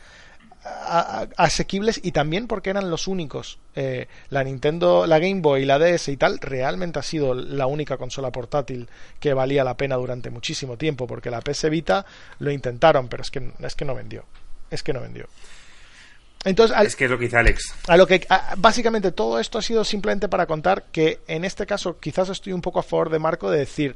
[1.35, 3.59] asequibles y también porque eran los únicos.
[3.75, 7.67] Eh, la Nintendo, la Game Boy y la DS y tal realmente ha sido la
[7.67, 8.87] única consola portátil
[9.19, 12.05] que valía la pena durante muchísimo tiempo porque la PS Vita
[12.39, 14.23] lo intentaron, pero es que, es que no vendió.
[14.71, 15.27] Es que no vendió.
[16.45, 17.75] Entonces, es que es lo que dice Alex.
[17.87, 18.25] A lo que
[18.57, 22.61] básicamente todo esto ha sido simplemente para contar que en este caso quizás estoy un
[22.61, 23.95] poco a favor de Marco de decir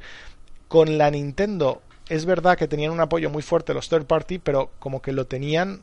[0.67, 4.71] con la Nintendo es verdad que tenían un apoyo muy fuerte los third party, pero
[4.79, 5.81] como que lo tenían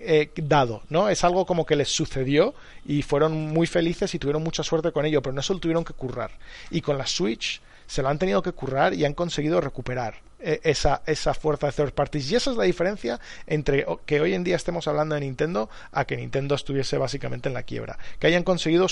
[0.00, 1.08] eh, dado, ¿no?
[1.08, 2.54] Es algo como que les sucedió
[2.86, 5.84] y fueron muy felices y tuvieron mucha suerte con ello, pero no se lo tuvieron
[5.84, 6.30] que currar.
[6.70, 10.60] Y con la Switch se lo han tenido que currar y han conseguido recuperar eh,
[10.62, 12.30] esa, esa fuerza de third parties.
[12.30, 16.06] Y esa es la diferencia entre que hoy en día estemos hablando de Nintendo a
[16.06, 17.98] que Nintendo estuviese básicamente en la quiebra.
[18.18, 18.86] Que hayan conseguido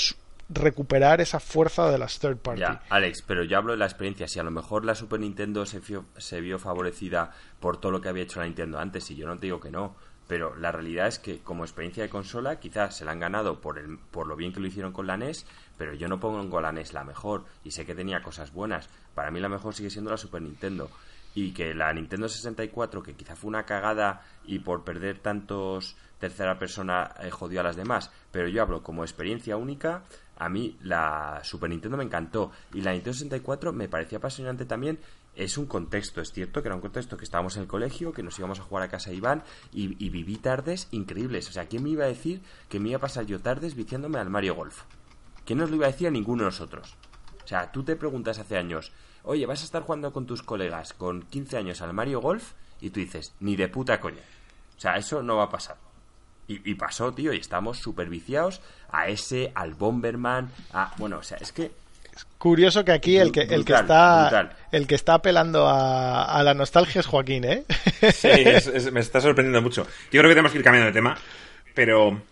[0.48, 2.68] recuperar esa fuerza de las third parties.
[2.68, 4.28] Ya, Alex, pero yo hablo de la experiencia.
[4.28, 5.80] Si a lo mejor la Super Nintendo se,
[6.16, 9.36] se vio favorecida por todo lo que había hecho la Nintendo antes, y yo no
[9.36, 13.04] te digo que no, pero la realidad es que como experiencia de consola quizás se
[13.04, 15.94] la han ganado por, el, por lo bien que lo hicieron con la NES, pero
[15.94, 18.90] yo no pongo la NES la mejor y sé que tenía cosas buenas.
[19.14, 20.90] Para mí la mejor sigue siendo la Super Nintendo
[21.34, 26.58] y que la Nintendo 64, que quizá fue una cagada y por perder tantos tercera
[26.58, 30.02] persona eh, jodió a las demás, pero yo hablo como experiencia única,
[30.36, 34.98] a mí la Super Nintendo me encantó y la Nintendo 64 me parecía apasionante también
[35.38, 38.24] es un contexto, es cierto que era un contexto que estábamos en el colegio, que
[38.24, 41.48] nos íbamos a jugar a casa de Iván y, viví tardes increíbles.
[41.48, 44.18] O sea, ¿quién me iba a decir que me iba a pasar yo tardes viciándome
[44.18, 44.82] al Mario Golf?
[45.44, 46.96] ¿Quién nos lo iba a decir a ninguno de nosotros?
[47.44, 50.92] O sea, tú te preguntas hace años, oye, vas a estar jugando con tus colegas
[50.92, 54.22] con 15 años al Mario Golf y tú dices, ni de puta coña.
[54.76, 55.87] O sea, eso no va a pasar.
[56.50, 60.94] Y, pasó, tío, y estamos súper viciados a ese, al Bomberman, a...
[60.96, 61.70] Bueno, o sea, es que
[62.38, 67.00] Curioso que aquí el que, el que está el que está apelando a, la nostalgia
[67.00, 67.64] es Joaquín, ¿eh?
[68.12, 68.28] Sí,
[68.92, 69.86] me está sorprendiendo mucho.
[70.10, 71.16] Yo creo que tenemos que ir cambiando de tema,
[71.74, 72.22] pero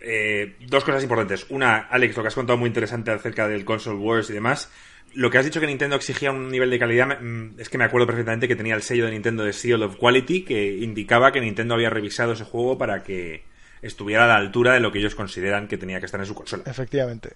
[0.00, 1.46] eh, dos cosas importantes.
[1.48, 4.70] Una, Alex, lo que has contado muy interesante acerca del console wars y demás.
[5.14, 7.84] Lo que has dicho que Nintendo exigía un nivel de calidad, mm, es que me
[7.84, 11.40] acuerdo perfectamente que tenía el sello de Nintendo de Seal of Quality que indicaba que
[11.40, 13.44] Nintendo había revisado ese juego para que
[13.82, 16.34] estuviera a la altura de lo que ellos consideran que tenía que estar en su
[16.34, 16.64] consola.
[16.66, 17.34] Efectivamente.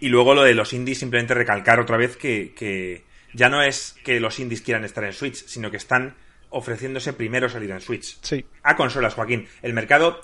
[0.00, 4.20] Y luego lo de los indies, simplemente recalcar otra vez que, ya no es que
[4.20, 6.14] los indies quieran estar en Switch, sino que están
[6.50, 8.18] ofreciéndose primero salir en Switch.
[8.22, 8.44] Sí.
[8.62, 9.48] A consolas, Joaquín.
[9.62, 10.22] El mercado.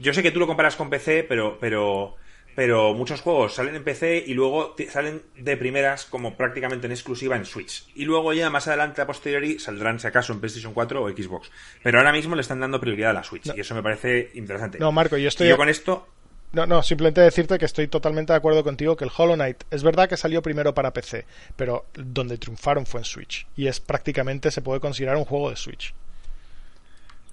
[0.00, 2.16] Yo sé que tú lo comparas con PC, pero, pero,
[2.54, 7.36] pero muchos juegos salen en PC y luego salen de primeras como prácticamente en exclusiva
[7.36, 7.86] en Switch.
[7.94, 11.50] Y luego ya más adelante a posteriori saldrán si acaso en PlayStation 4 o Xbox.
[11.82, 14.78] Pero ahora mismo le están dando prioridad a la Switch y eso me parece interesante.
[14.78, 15.48] No, Marco, yo estoy...
[15.48, 16.08] yo con esto
[16.54, 19.82] no, no, simplemente decirte que estoy totalmente de acuerdo contigo que el Hollow Knight es
[19.82, 23.48] verdad que salió primero para PC, pero donde triunfaron fue en Switch.
[23.56, 25.92] Y es prácticamente, se puede considerar un juego de Switch.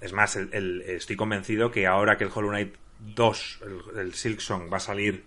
[0.02, 2.74] Es más, estoy convencido que ahora que el Hollow Knight
[3.14, 3.60] 2,
[3.98, 5.24] el, Silk Song, va a salir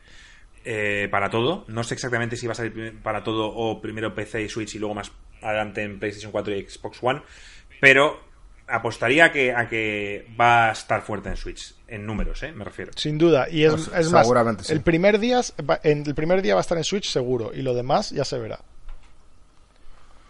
[0.66, 4.44] eh, para todo, no sé exactamente si va a salir para todo o primero PC
[4.44, 5.12] y Switch y luego más
[5.42, 7.22] adelante en PlayStation 4 y Xbox One,
[7.80, 8.20] pero
[8.68, 12.52] apostaría a que, a que va a estar fuerte en Switch, en números, ¿eh?
[12.52, 12.92] me refiero.
[12.96, 14.28] Sin duda, y es, pues, más,
[14.70, 15.42] el, primer día,
[15.84, 18.60] el primer día va a estar en Switch seguro, y lo demás ya se verá.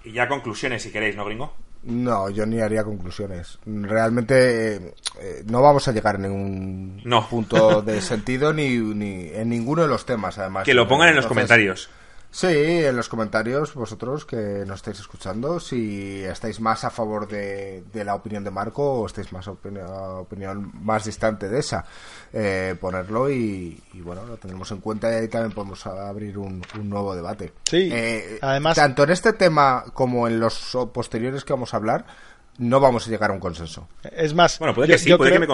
[0.04, 1.56] Y ya conclusiones si queréis, ¿no, gringo?
[1.86, 3.60] No, yo ni haría conclusiones.
[3.66, 7.28] Realmente eh, eh, no vamos a llegar a ningún No.
[7.30, 10.66] punto de sentido ni, ni en ninguno de los temas, además.
[10.66, 11.90] Que lo pongan en los Entonces, comentarios.
[12.38, 17.86] Sí, en los comentarios, vosotros que nos estáis escuchando, si estáis más a favor de,
[17.94, 19.80] de la opinión de Marco o estáis más opini-
[20.20, 21.86] opinión más distante de esa,
[22.34, 26.62] eh, ponerlo y, y, bueno, lo tendremos en cuenta y ahí también podemos abrir un,
[26.78, 27.54] un nuevo debate.
[27.64, 32.06] Sí, Eh, además- Tanto en este tema como en los posteriores que vamos a hablar,
[32.58, 33.88] no vamos a llegar a un consenso.
[34.16, 35.54] Es más, Bueno, puede yo- que sí, yo puede creo- que me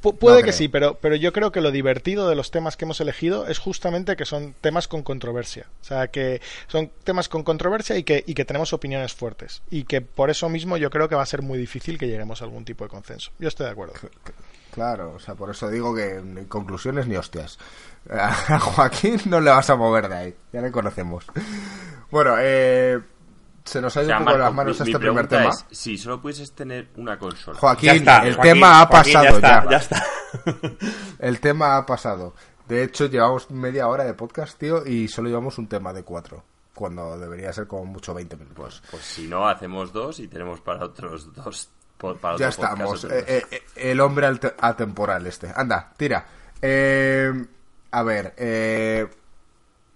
[0.00, 0.52] pu- puede No que creo.
[0.56, 3.58] sí, pero, pero yo creo que lo divertido de los temas que hemos elegido es
[3.58, 5.66] justamente que son temas con controversia.
[5.80, 9.62] O sea, que son temas con controversia y que, y que tenemos opiniones fuertes.
[9.70, 12.40] Y que por eso mismo yo creo que va a ser muy difícil que lleguemos
[12.40, 13.32] a algún tipo de consenso.
[13.38, 13.94] Yo estoy de acuerdo.
[14.72, 17.58] Claro, o sea, por eso digo que ni conclusiones ni hostias.
[18.10, 21.24] A Joaquín no le vas a mover de ahí, ya le conocemos.
[22.10, 23.00] Bueno, eh,
[23.70, 25.28] se nos ha O ido sea, un poco Marco, las manos mi- mi este primer
[25.28, 25.48] tema.
[25.50, 29.12] es, si solo pudieses tener una consola, Joaquín, Ya está, el Joaquín, tema ha Joaquín,
[29.14, 29.30] pasado ya.
[29.36, 29.70] Está, ya.
[29.70, 30.06] ya está.
[31.18, 32.34] El tema ha pasado.
[32.68, 36.42] De hecho, llevamos media hora de podcast, tío, y solo llevamos un tema de cuatro.
[36.74, 38.82] Cuando debería ser como mucho 20 minutos.
[38.90, 41.68] pues si no, hacemos dos y tenemos para otros dos.
[41.98, 43.04] Para ya podcast, estamos.
[43.04, 44.28] otros Eh, eh, el hombre
[44.58, 45.52] atemporal este.
[45.54, 46.24] Anda, tira.
[46.62, 47.30] Eh,
[47.90, 49.06] a ver, eh,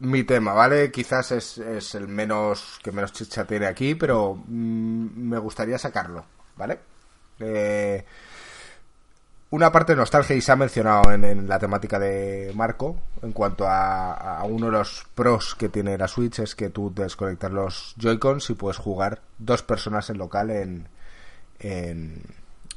[0.04, 0.90] mi tema, ¿vale?
[0.90, 6.24] Quizás es, es el menos que menos chicha tiene aquí, pero mm, me gustaría sacarlo,
[6.56, 6.78] ¿vale?
[7.40, 8.04] Eh,
[9.50, 13.66] una parte de nostalgia y se ha mencionado en, la temática de Marco en cuanto
[13.68, 17.94] a, a uno de los pros que tiene la Switch es que tú desconectas los
[17.96, 20.88] Joy-Cons y puedes jugar dos personas en local en,
[21.60, 22.22] en,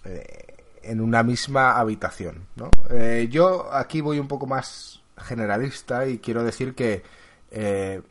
[0.05, 2.45] eh, en una misma habitación.
[2.55, 2.69] ¿no?
[2.89, 7.03] Eh, yo aquí voy un poco más generalista y quiero decir que
[7.51, 8.01] eh,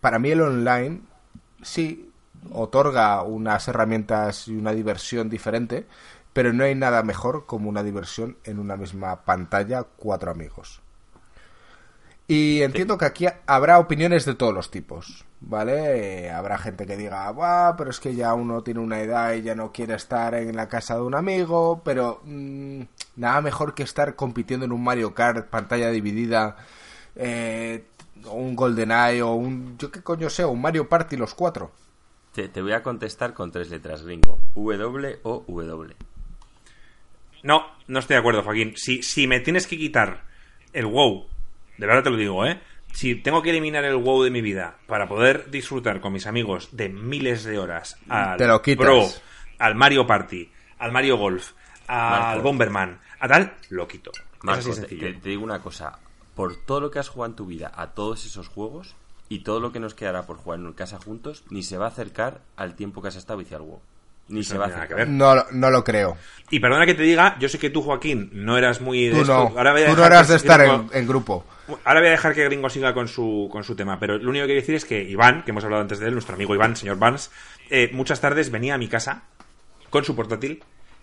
[0.00, 1.00] para mí el online
[1.62, 2.10] sí
[2.52, 5.86] otorga unas herramientas y una diversión diferente,
[6.32, 10.80] pero no hay nada mejor como una diversión en una misma pantalla cuatro amigos.
[12.30, 16.26] Y entiendo que aquí habrá opiniones de todos los tipos, ¿vale?
[16.26, 19.40] Eh, habrá gente que diga, Buah, pero es que ya uno tiene una edad y
[19.40, 22.82] ya no quiere estar en la casa de un amigo, pero mm,
[23.16, 26.56] nada mejor que estar compitiendo en un Mario Kart, pantalla dividida,
[27.16, 27.86] eh,
[28.26, 31.72] o un GoldenEye o un, yo qué coño sé, un Mario Party los cuatro.
[32.32, 34.38] Te, te voy a contestar con tres letras, gringo.
[34.54, 35.96] W o W.
[37.42, 38.74] No, no estoy de acuerdo, Joaquín.
[38.76, 40.24] Si, si me tienes que quitar
[40.72, 41.26] el WoW,
[41.78, 42.60] de verdad te lo digo, ¿eh?
[42.92, 46.70] Si tengo que eliminar el WoW de mi vida para poder disfrutar con mis amigos
[46.72, 48.84] de miles de horas al Te lo quitas.
[48.84, 49.06] Pro,
[49.58, 51.52] al Mario Party, al Mario Golf,
[51.86, 52.42] al Marco.
[52.42, 54.10] Bomberman, a tal, lo quito.
[54.42, 55.98] Marco, es así te digo una cosa.
[56.38, 58.94] Por todo lo que has jugado en tu vida a todos esos juegos
[59.28, 61.88] y todo lo que nos quedará por jugar en casa juntos, ni se va a
[61.88, 63.80] acercar al tiempo que has estado viciado al WoW.
[64.28, 65.06] Ni Eso se va a tiene nada acercar.
[65.06, 65.18] que ver.
[65.18, 66.16] No, lo- no lo creo.
[66.50, 69.24] Y perdona que te diga, yo sé que tú, Joaquín, no eras muy de Tú
[69.26, 71.44] no, Ahora voy a tú no dejar eras que de estar en grupo.
[71.84, 74.44] Ahora voy a dejar que Gringo siga con su, con su tema, pero lo único
[74.44, 76.76] que quiero decir es que Iván, que hemos hablado antes de él, nuestro amigo Iván,
[76.76, 77.30] señor Vance,
[77.70, 79.22] eh, muchas tardes venía a mi casa
[79.90, 80.62] con su portátil,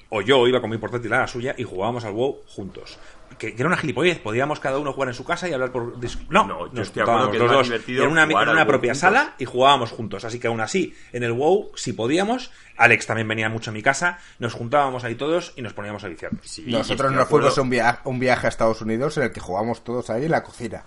[0.10, 2.98] o yo iba con mi portátil a la suya y jugábamos al WoW juntos.
[3.38, 5.98] Que, que era una gilipollez, podíamos cada uno jugar en su casa y hablar por...
[6.30, 8.44] No, No, yo nos estoy de acuerdo juntábamos los más dos divertido en una, jugar
[8.48, 9.00] en una propia juntos.
[9.02, 10.26] sala y jugábamos juntos.
[10.26, 13.82] Así que aún así, en el WoW, si podíamos, Alex también venía mucho a mi
[13.82, 16.42] casa, nos juntábamos ahí todos y nos poníamos a viciarnos.
[16.46, 19.84] Sí, Nosotros nos fuimos un, via- un viaje a Estados Unidos en el que jugamos
[19.84, 20.84] todos ahí en la cocina.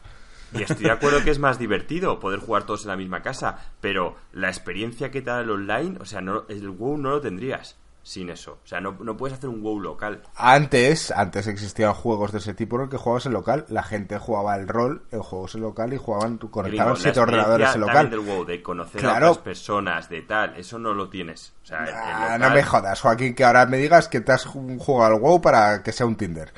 [0.55, 3.73] Y estoy de acuerdo que es más divertido poder jugar todos en la misma casa,
[3.83, 7.21] pero la experiencia que te da el online, o sea, no, el WoW no lo
[7.21, 7.77] tendrías
[8.09, 8.59] sin eso.
[8.65, 10.23] O sea, no, no puedes hacer un WoW local.
[10.35, 13.67] Antes, antes existían juegos de ese tipo en el que jugabas en local.
[13.69, 17.81] La gente jugaba el rol en juegos en local y jugaban, conectaban siete ordenadores en
[17.83, 17.95] local.
[18.11, 19.27] también del WoW, de conocer Claro.
[19.27, 21.53] a otras personas, de tal, eso no lo tienes.
[21.63, 24.47] O sea, Ah, local- no me jodas, Joaquín, que ahora me digas que te has
[24.47, 26.53] ju- jugado al WoW para que sea un Tinder.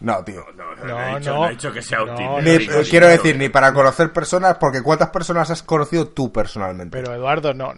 [0.00, 0.44] No, tío.
[0.56, 1.36] No, no, No, no he dicho, no.
[1.40, 3.48] no he dicho que sea un No, Tinder, Ni- Gringo, eh, sí, quiero decir, ni
[3.50, 6.96] para conocer personas, porque ¿cuántas personas has conocido tú personalmente?
[6.98, 7.72] Pero Eduardo, no,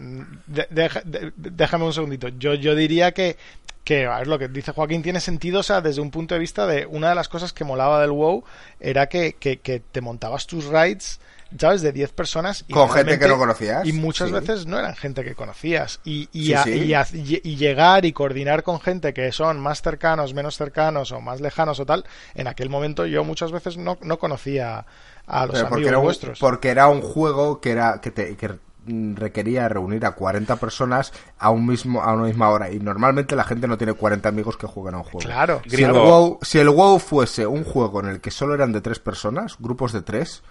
[0.47, 2.29] de- déjame un segundito.
[2.29, 3.37] Yo, yo diría que,
[3.85, 6.41] que, a ver, lo que dice Joaquín tiene sentido, o sea, desde un punto de
[6.41, 8.45] vista de una de las cosas que molaba del WoW
[8.79, 11.19] era que, que, que te montabas tus raids,
[11.59, 11.83] ¿sabes?
[11.83, 12.65] De 10 personas.
[12.69, 14.35] Y Con gente que no conocías, Y muchas sí.
[14.35, 16.01] veces no eran gente que conocías.
[16.05, 16.71] Y, y, Sí, a- sí.
[16.71, 21.13] y a- y- y llegar y coordinar con gente que son más cercanos, menos cercanos
[21.13, 24.87] o más lejanos o tal, en aquel momento yo muchas veces no, no conocía
[25.27, 26.39] a los Pero amigos un, vuestros.
[26.41, 28.51] porque era un juego que era que, te, que
[29.15, 33.45] requería reunir a 40 personas a un mismo a una misma hora y normalmente la
[33.45, 35.21] gente no tiene 40 amigos que jueguen a un juego.
[35.21, 35.63] Claro.
[35.69, 35.93] Si el.
[35.93, 39.57] WoW, si el WoW fuese un juego en el que solo eran de tres personas,
[39.61, 40.43] grupos de tres,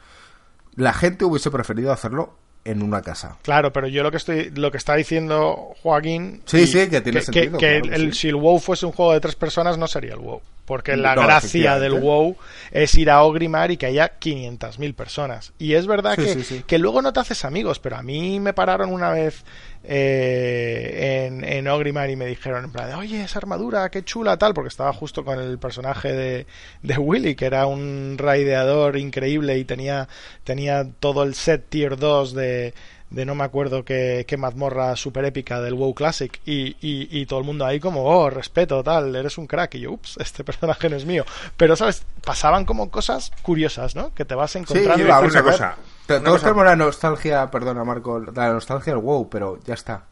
[0.75, 3.37] la gente hubiese preferido hacerlo en una casa.
[3.41, 7.21] Claro, pero yo lo que estoy, lo que está diciendo Joaquín, sí, sí, que tiene
[7.21, 7.57] sentido.
[7.57, 10.41] Que, el, si el WoW fuese un juego de tres personas no sería el WoW,
[10.71, 12.37] porque la gracia del WoW
[12.71, 15.51] es ir a Ogrimar y que haya 500.000 personas.
[15.59, 18.89] Y es verdad que, que luego no te haces amigos, pero a mí me pararon
[18.89, 19.43] una vez
[19.83, 24.53] eh, en, en, Ogrimar y me dijeron en plan, oye, esa armadura, qué chula, tal,
[24.53, 26.47] porque estaba justo con el personaje de,
[26.83, 30.07] de Willy, que era un raideador increíble y tenía,
[30.45, 32.73] tenía todo el set tier 2 de,
[33.11, 37.39] de no me acuerdo qué, qué mazmorra super épica del WoW Classic y, y, todo
[37.39, 40.89] el mundo ahí como, oh, respeto, tal, eres un crack y yo, ups, este personaje
[40.89, 41.25] no es mío.
[41.57, 42.03] Pero, ¿sabes?
[42.25, 44.13] Pasaban como cosas curiosas, ¿no?
[44.13, 44.95] Que te vas encontrando.
[44.95, 45.75] Sí, una cosa.
[46.07, 50.05] Todos tenemos la nostalgia, perdona Marco, la nostalgia del WoW, pero ya está.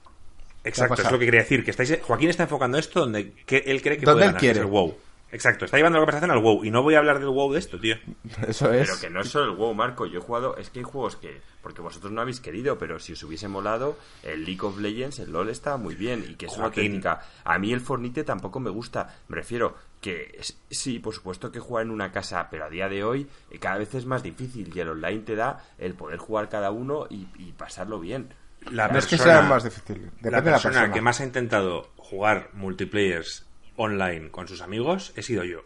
[0.63, 1.63] Exacto, es lo que quería decir.
[1.63, 4.95] Que estáis, Joaquín está enfocando esto donde él cree que puede ganar, el WoW.
[5.31, 7.59] Exacto, está llevando la conversación al WoW y no voy a hablar del WoW de
[7.59, 7.95] esto, tío.
[8.47, 8.87] Eso es.
[8.87, 10.07] Pero que no es solo el WoW, Marco.
[10.07, 13.13] Yo he jugado, es que hay juegos que, porque vosotros no habéis querido, pero si
[13.13, 16.57] os hubiese molado, el League of Legends, el LoL está muy bien y que es
[16.57, 17.21] una técnica.
[17.43, 19.17] A mí el Fornite tampoco me gusta.
[19.27, 23.03] Me refiero que sí, por supuesto que jugar en una casa, pero a día de
[23.03, 26.49] hoy eh, cada vez es más difícil y el online te da el poder jugar
[26.49, 27.25] cada uno y,
[27.57, 28.33] pasarlo bien.
[28.71, 30.11] La no es que sea más difícil.
[30.21, 33.48] la persona que más ha intentado jugar multiplayers
[33.79, 35.63] online con sus amigos he sido yo.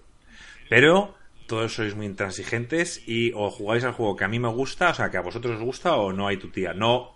[0.70, 1.16] Pero
[1.48, 4.94] todos sois muy intransigentes y o jugáis al juego que a mí me gusta, o
[4.94, 6.74] sea, que a vosotros os gusta o no hay tu tía.
[6.74, 7.14] No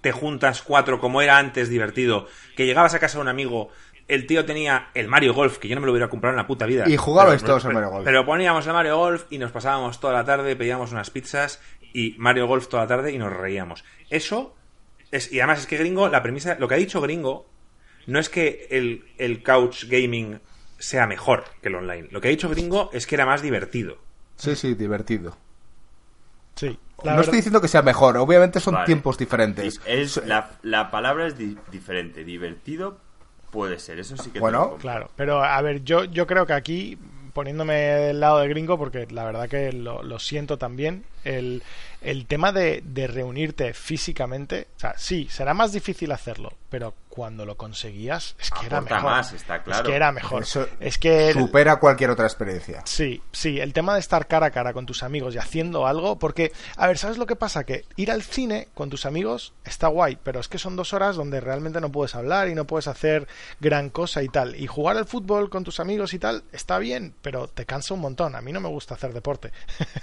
[0.00, 3.70] te juntas cuatro como era antes divertido, que llegabas a casa de un amigo,
[4.06, 6.46] el tío tenía el Mario Golf, que yo no me lo hubiera comprado en la
[6.46, 6.84] puta vida.
[6.88, 8.04] Y jugabais todos al Mario Golf.
[8.04, 11.60] Pero poníamos el Mario Golf y nos pasábamos toda la tarde, pedíamos unas pizzas
[11.92, 13.84] y Mario Golf toda la tarde y nos reíamos.
[14.10, 14.54] Eso
[15.10, 17.46] es, y además es que Gringo, la premisa, lo que ha dicho Gringo
[18.08, 20.40] no es que el, couch gaming
[20.78, 22.08] sea mejor que el online.
[22.10, 23.98] Lo que ha dicho Gringo es que era más divertido.
[24.36, 25.36] Sí, sí, divertido.
[26.54, 26.78] Sí.
[27.04, 29.80] No estoy diciendo que sea mejor, obviamente son tiempos diferentes.
[29.84, 31.36] Es, la, palabra es
[31.70, 32.24] diferente.
[32.24, 32.98] Divertido
[33.50, 35.10] puede ser, eso sí que Bueno, claro.
[35.14, 36.98] Pero a ver, yo, yo creo que aquí,
[37.34, 41.62] poniéndome del lado de gringo, porque la verdad que lo, lo siento también, el,
[42.00, 47.44] el tema de, de, reunirte físicamente, o sea, sí, será más difícil hacerlo, pero cuando
[47.44, 49.02] lo conseguías es que era mejor.
[49.02, 49.82] Más, está claro.
[49.82, 50.44] Es que era mejor.
[50.78, 52.82] es que supera cualquier otra experiencia.
[52.84, 56.20] Sí, sí, el tema de estar cara a cara con tus amigos y haciendo algo,
[56.20, 57.64] porque, a ver, ¿sabes lo que pasa?
[57.64, 61.16] Que ir al cine con tus amigos está guay, pero es que son dos horas
[61.16, 63.26] donde realmente no puedes hablar y no puedes hacer
[63.58, 64.54] gran cosa y tal.
[64.54, 68.00] Y jugar al fútbol con tus amigos y tal está bien, pero te cansa un
[68.00, 68.36] montón.
[68.36, 69.50] A mí no me gusta hacer deporte.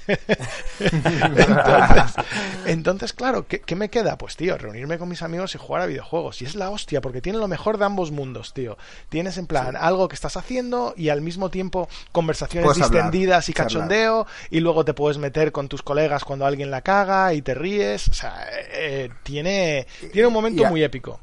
[2.66, 4.18] entonces, claro, ¿qué, me queda?
[4.18, 6.42] Pues, tío, reunirme con mis amigos y jugar a videojuegos.
[6.42, 8.80] Y es la hostia, porque tiene lo mejor de ambos mundos, tío.
[9.10, 14.26] Tienes en plan algo que estás haciendo y al mismo tiempo conversaciones distendidas y cachondeo,
[14.50, 18.08] y luego te puedes meter con tus colegas cuando alguien la caga y te ríes.
[18.08, 21.20] O sea, eh, tiene, tiene un momento muy épico.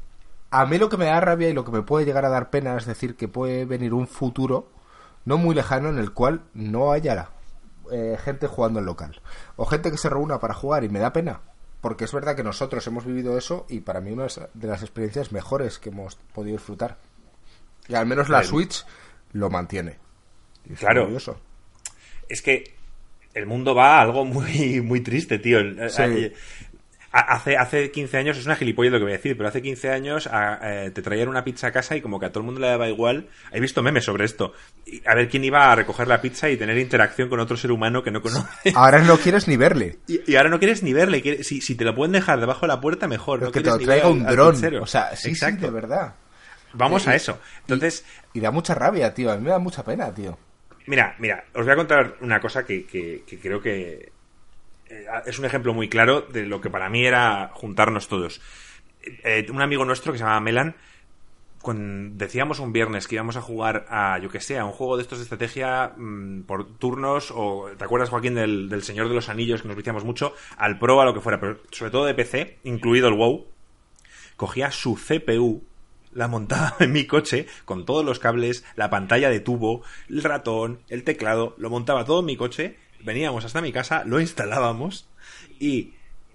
[0.51, 2.49] A mí lo que me da rabia y lo que me puede llegar a dar
[2.49, 4.69] pena es decir que puede venir un futuro
[5.25, 7.27] no muy lejano en el cual no haya
[7.91, 9.21] eh, gente jugando en local.
[9.57, 11.41] O gente que se reúna para jugar y me da pena.
[11.83, 15.33] Porque es verdad que nosotros hemos vivido eso y para mí una de las experiencias
[15.33, 16.97] mejores que hemos podido disfrutar.
[17.89, 18.85] Y al menos la Switch
[19.33, 19.97] lo mantiene.
[20.79, 21.09] claro.
[22.29, 22.73] Es que
[23.33, 25.59] el mundo va a algo muy, muy triste, tío.
[25.89, 26.31] Sí
[27.13, 29.89] hace, hace 15 años, es una gilipollas lo que voy a decir, pero hace 15
[29.91, 32.59] años eh, te traían una pizza a casa y como que a todo el mundo
[32.59, 33.27] le daba igual.
[33.51, 34.53] He visto memes sobre esto.
[35.05, 38.01] A ver quién iba a recoger la pizza y tener interacción con otro ser humano
[38.01, 38.71] que no conoce.
[38.75, 39.99] Ahora no quieres ni verle.
[40.07, 41.43] Y, ahora no quieres ni verle.
[41.43, 43.41] Si, si, te lo pueden dejar debajo de la puerta, mejor.
[43.41, 44.55] no que te lo traiga un dron.
[44.81, 45.67] O sea, sí, Exacto.
[45.67, 46.15] de verdad.
[46.73, 47.39] Vamos a eso.
[47.61, 48.05] Entonces.
[48.33, 49.31] Y, da mucha rabia, tío.
[49.31, 50.37] A mí me da mucha pena, tío.
[50.87, 54.12] Mira, mira, os voy a contar una cosa que, que creo que
[55.25, 58.41] es un ejemplo muy claro de lo que para mí era juntarnos todos.
[59.23, 60.75] Eh, un amigo nuestro que se llama Melan,
[61.71, 65.03] decíamos un viernes que íbamos a jugar a, yo que sé, a un juego de
[65.03, 69.61] estos de estrategia mm, por turnos, o ¿te acuerdas, Joaquín, del, Señor de los Anillos,
[69.61, 72.59] que nos viciamos mucho, al Pro, a lo que fuera, pero sobre todo de PC,
[72.63, 73.47] incluido el WoW,
[74.35, 75.63] cogía su CPU,
[76.11, 80.81] la montaba en mi coche, con todos los cables, la pantalla de tubo, el ratón,
[80.89, 85.07] el teclado, lo montaba todo en mi coche veníamos hasta mi casa, lo instalábamos
[85.59, 85.93] y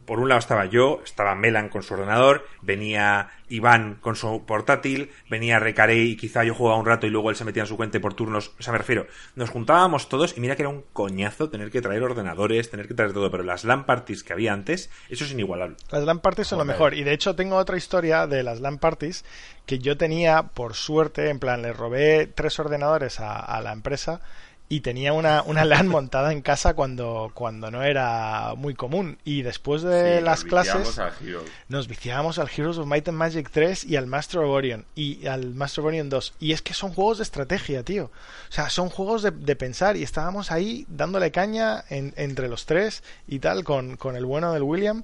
[0.08, 5.10] por un lado estaba yo, estaba Melan con su ordenador, venía Iván con su portátil,
[5.28, 7.76] venía Recaré y quizá yo jugaba un rato y luego él se metía en su
[7.76, 8.52] cuenta por turnos.
[8.58, 9.06] O sea, me refiero,
[9.36, 12.94] nos juntábamos todos y mira que era un coñazo tener que traer ordenadores, tener que
[12.94, 15.76] traer todo, pero las LAN parties que había antes, eso es inigualable.
[15.90, 16.94] Las LAN parties son lo mejor.
[16.94, 19.26] Y de hecho tengo otra historia de las LAN parties
[19.66, 24.22] que yo tenía, por suerte, en plan, le robé tres ordenadores a la empresa
[24.70, 29.18] y tenía una, una LAN montada en casa cuando, cuando no era muy común.
[29.24, 30.74] Y después de Sí, las nos clases
[31.68, 35.26] nos viciábamos al Heroes of Might and Magic 3 y al Master of Orion y
[35.26, 36.34] al Master of Orion 2.
[36.40, 38.04] Y es que son juegos de estrategia, tío.
[38.50, 42.66] O sea, son juegos de, de pensar y estábamos ahí dándole caña en- entre los
[42.66, 45.02] tres y tal con, con el bueno del William.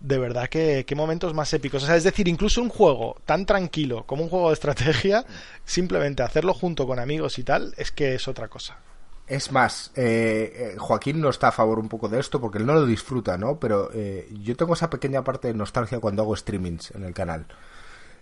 [0.00, 1.82] De verdad que qué momentos más épicos.
[1.84, 5.24] O sea, es decir, incluso un juego tan tranquilo como un juego de estrategia,
[5.64, 8.78] simplemente hacerlo junto con amigos y tal, es que es otra cosa.
[9.26, 12.66] Es más, eh, eh, Joaquín no está a favor un poco de esto porque él
[12.66, 13.58] no lo disfruta, ¿no?
[13.58, 17.46] Pero eh, yo tengo esa pequeña parte de nostalgia cuando hago streamings en el canal.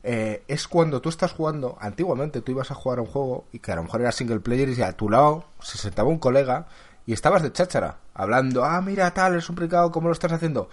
[0.03, 3.59] Eh, es cuando tú estás jugando, antiguamente tú ibas a jugar a un juego y
[3.59, 6.69] que a lo mejor era single player y a tu lado se sentaba un colega
[7.07, 10.69] y estabas de cháchara, hablando, ah, mira tal, es un pringado, ¿cómo lo estás haciendo?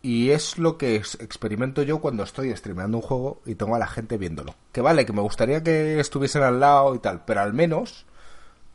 [0.00, 3.78] Y es lo que ex- experimento yo cuando estoy streameando un juego y tengo a
[3.80, 4.54] la gente viéndolo.
[4.72, 8.06] Que vale, que me gustaría que estuviesen al lado y tal, pero al menos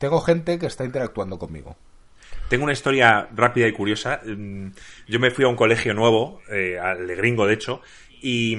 [0.04, 1.78] tengo gente que está interactuando conmigo.
[2.50, 4.20] Tengo una historia rápida y curiosa.
[4.26, 4.72] Mm,
[5.08, 7.80] Yo me fui a un colegio nuevo, eh, al gringo de hecho,
[8.22, 8.58] y,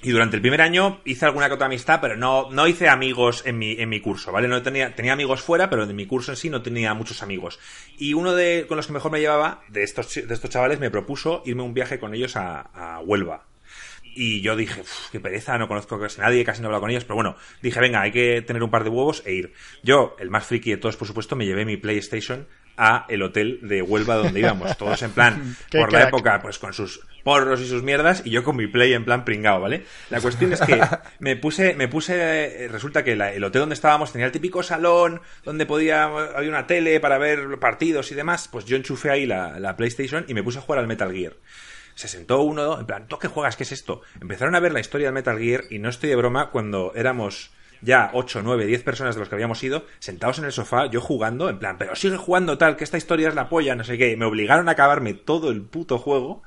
[0.00, 3.42] y durante el primer año hice alguna que otra amistad, pero no, no hice amigos
[3.46, 4.46] en mi, en mi curso, ¿vale?
[4.46, 7.58] No tenía, tenía amigos fuera, pero de mi curso en sí no tenía muchos amigos.
[7.98, 10.92] Y uno de con los que mejor me llevaba, de estos, de estos chavales, me
[10.92, 13.49] propuso irme un viaje con ellos a Huelva.
[14.14, 16.90] Y yo dije, "Uf, qué pereza, no conozco casi nadie, casi no he hablado con
[16.90, 19.52] ellos, pero bueno, dije, venga, hay que tener un par de huevos e ir.
[19.82, 22.46] Yo, el más friki de todos, por supuesto, me llevé mi PlayStation
[22.76, 26.72] a el hotel de Huelva donde íbamos, todos en plan, por la época, pues con
[26.72, 29.84] sus porros y sus mierdas, y yo con mi Play en plan pringao, ¿vale?
[30.08, 30.80] La cuestión es que
[31.18, 35.20] me puse, me puse, resulta que la- el hotel donde estábamos tenía el típico salón
[35.44, 39.60] donde podía, había una tele para ver partidos y demás, pues yo enchufé ahí la,
[39.60, 41.34] la PlayStation y me puse a jugar al Metal Gear.
[42.00, 43.56] Se sentó uno, en plan, ¿tú qué juegas?
[43.56, 44.00] ¿Qué es esto?
[44.22, 47.50] Empezaron a ver la historia del Metal Gear y no estoy de broma cuando éramos
[47.82, 51.02] ya 8, 9, 10 personas de los que habíamos ido, sentados en el sofá, yo
[51.02, 53.98] jugando, en plan, pero sigue jugando tal, que esta historia es la polla, no sé
[53.98, 54.16] qué.
[54.16, 56.42] Me obligaron a acabarme todo el puto juego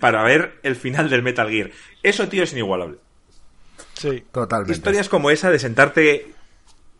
[0.00, 1.70] para ver el final del Metal Gear.
[2.02, 2.96] Eso, tío, es inigualable.
[3.94, 4.24] Sí.
[4.32, 4.72] Totalmente.
[4.72, 6.34] Historias como esa de sentarte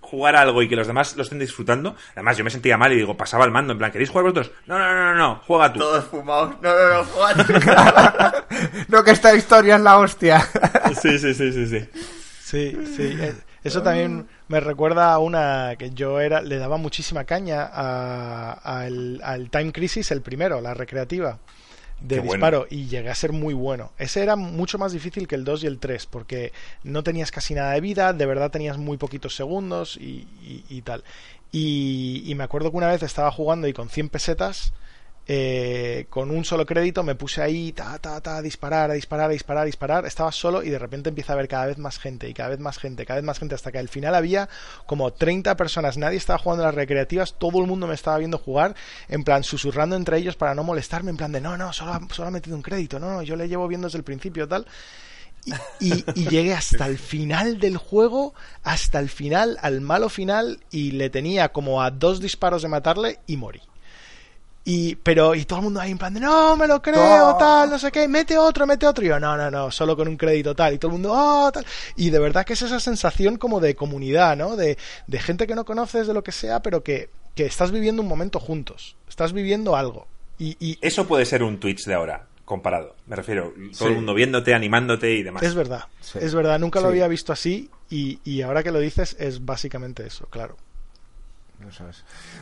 [0.06, 1.96] jugar algo y que los demás lo estén disfrutando.
[2.14, 4.50] Además, yo me sentía mal y digo, pasaba el mando, en plan, ¿queréis jugar vosotros?
[4.66, 5.78] No, no, no, no, no, juega tú.
[5.80, 6.54] Todos fumados.
[6.62, 7.36] No, no, no, Juan.
[8.88, 10.46] no, que esta historia es la hostia.
[11.02, 11.88] Sí, sí, sí, sí, sí.
[12.40, 13.16] Sí, sí.
[13.20, 13.34] eh,
[13.64, 19.20] Eso también me recuerda a una que yo era le daba muchísima caña a- al,
[19.22, 21.38] al Time Crisis, el primero, la recreativa
[22.00, 22.32] de Qué bueno.
[22.34, 23.92] disparo, y llegué a ser muy bueno.
[23.98, 26.52] Ese era mucho más difícil que el 2 y el 3, porque
[26.84, 30.82] no tenías casi nada de vida, de verdad tenías muy poquitos segundos y, y- y
[30.82, 31.04] tal.
[31.52, 34.72] Y, y me acuerdo que una vez estaba jugando y con 100 pesetas
[35.28, 39.32] eh, con un solo crédito me puse ahí, ta, ta, ta, disparar, a disparar, a
[39.32, 40.06] disparar, a disparar.
[40.06, 42.60] Estaba solo y de repente empieza a haber cada vez más gente y cada vez
[42.60, 44.48] más gente, cada vez más gente, hasta que al final había
[44.86, 45.96] como 30 personas.
[45.96, 48.74] Nadie estaba jugando las recreativas, todo el mundo me estaba viendo jugar,
[49.08, 52.28] en plan susurrando entre ellos para no molestarme, en plan de no, no, solo, solo
[52.28, 54.66] ha metido un crédito, no, no, yo le llevo viendo desde el principio, tal.
[55.80, 60.60] Y, y- y llegué hasta el final del juego, hasta el final, al malo final,
[60.70, 63.60] y le tenía como a dos disparos de matarle y morí.
[64.68, 67.36] Y, pero, y todo el mundo ahí en plan de, no, me lo creo, No.
[67.36, 69.04] tal, no sé qué, mete otro, mete otro.
[69.04, 70.74] Y yo, no, no, no, solo con un crédito tal.
[70.74, 71.64] Y todo el mundo, oh, tal.
[71.94, 74.56] Y de verdad que es esa sensación como de comunidad, ¿no?
[74.56, 78.02] De, de gente que no conoces, de lo que sea, pero que, que estás viviendo
[78.02, 78.96] un momento juntos.
[79.08, 80.08] Estás viviendo algo.
[80.36, 82.96] Y, y Eso puede ser un Twitch de ahora, comparado.
[83.06, 83.84] Me refiero, todo Sí.
[83.84, 85.44] el mundo viéndote, animándote y demás.
[85.44, 86.18] es verdad, Sí.
[86.20, 86.94] es verdad, nunca lo Sí.
[86.94, 87.70] había visto así.
[87.88, 90.56] Y, y ahora que lo dices, es básicamente eso, claro.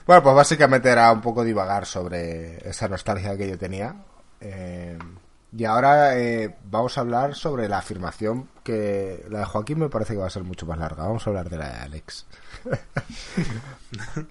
[0.06, 3.94] Bueno, pues básicamente era un poco divagar sobre esa nostalgia que yo tenía.
[4.40, 4.98] Eh,
[5.56, 10.14] y ahora eh, vamos a hablar sobre la afirmación que la de Joaquín me parece
[10.14, 11.04] que va a ser mucho más larga.
[11.04, 12.26] Vamos a hablar de la de Alex.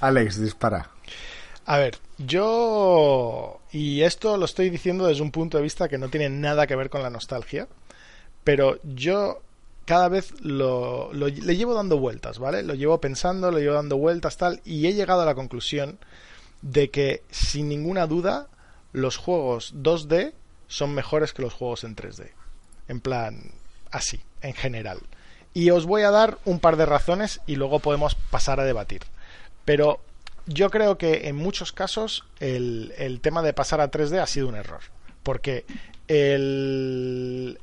[0.00, 0.90] Alex, dispara.
[1.66, 3.60] A ver, yo.
[3.70, 6.76] Y esto lo estoy diciendo desde un punto de vista que no tiene nada que
[6.76, 7.68] ver con la nostalgia.
[8.42, 9.42] Pero yo
[9.84, 12.62] cada vez lo, lo- le llevo dando vueltas, ¿vale?
[12.62, 14.60] Lo llevo pensando, lo llevo dando vueltas, tal.
[14.64, 15.98] Y he llegado a la conclusión
[16.62, 18.48] de que, sin ninguna duda,
[18.92, 20.32] los juegos 2D
[20.68, 22.30] son mejores que los juegos en 3D.
[22.88, 23.50] En plan,
[23.90, 24.98] así, en general.
[25.52, 29.02] Y os voy a dar un par de razones y luego podemos pasar a debatir.
[29.64, 30.00] Pero
[30.46, 34.48] yo creo que en muchos casos el, el tema de pasar a 3D ha sido
[34.48, 34.80] un error.
[35.22, 35.64] Porque
[36.08, 37.58] el,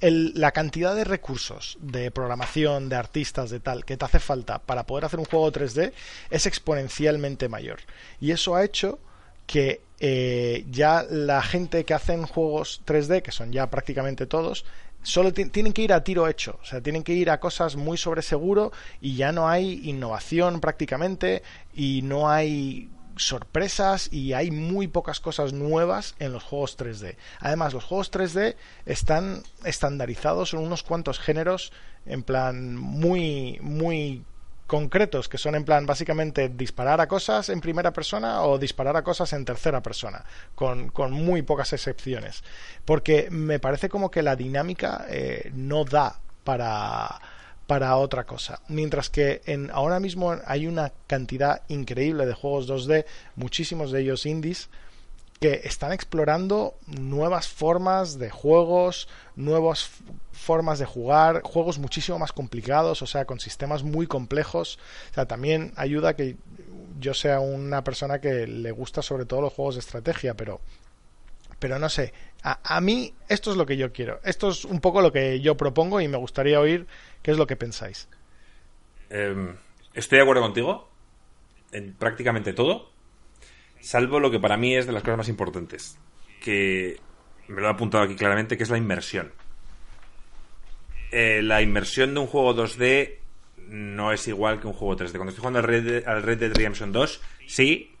[0.00, 4.58] el- la cantidad de recursos de programación, de artistas, de tal, que te hace falta
[4.58, 5.92] para poder hacer un juego 3D
[6.30, 7.80] es exponencialmente mayor.
[8.20, 8.98] Y eso ha hecho
[9.46, 14.64] que eh, ya la gente que hacen juegos 3D, que son ya prácticamente todos,
[15.02, 17.96] solo tienen que ir a tiro hecho, o sea, tienen que ir a cosas muy
[17.98, 18.70] sobre seguro
[19.00, 21.42] y ya no hay innovación prácticamente
[21.74, 22.88] y no hay
[23.20, 27.16] sorpresas y hay muy pocas cosas nuevas en los juegos 3D.
[27.40, 28.56] Además, los juegos 3D
[28.86, 31.72] están estandarizados en unos cuantos géneros
[32.06, 34.24] en plan muy muy
[34.66, 39.02] concretos que son en plan básicamente disparar a cosas en primera persona o disparar a
[39.02, 42.44] cosas en tercera persona, con, con muy pocas excepciones.
[42.84, 47.20] Porque me parece como que la dinámica eh, no da para,
[47.70, 48.62] para otra cosa.
[48.66, 53.04] Mientras que en, ahora mismo hay una cantidad increíble de juegos 2D,
[53.36, 54.70] muchísimos de ellos indies,
[55.38, 59.06] que están explorando nuevas formas de juegos,
[59.36, 59.88] nuevas
[60.32, 64.80] formas de jugar, juegos muchísimo más complicados, o sea, con sistemas muy complejos.
[65.12, 66.38] O sea, también ayuda que
[66.98, 70.60] yo sea una persona que le gusta sobre todo los juegos de estrategia, pero
[71.60, 74.18] pero no sé, a, mí esto es lo que yo quiero.
[74.24, 76.86] Esto es un poco lo que yo propongo y me gustaría oír
[77.22, 78.08] qué es lo que pensáis.
[79.08, 79.56] Em,
[79.94, 80.90] estoy de acuerdo contigo
[81.72, 82.90] en prácticamente todo,
[83.80, 85.98] salvo lo que para mí es de las cosas más importantes,
[86.42, 87.00] que
[87.48, 89.32] me lo he apuntado aquí claramente, que es la inmersión.
[91.10, 93.18] Eh, la inmersión de un juego 2D
[93.68, 95.12] no es igual que un juego 3D.
[95.12, 97.94] Cuando estoy jugando al Red, al Red Dead Redemption 2, sí,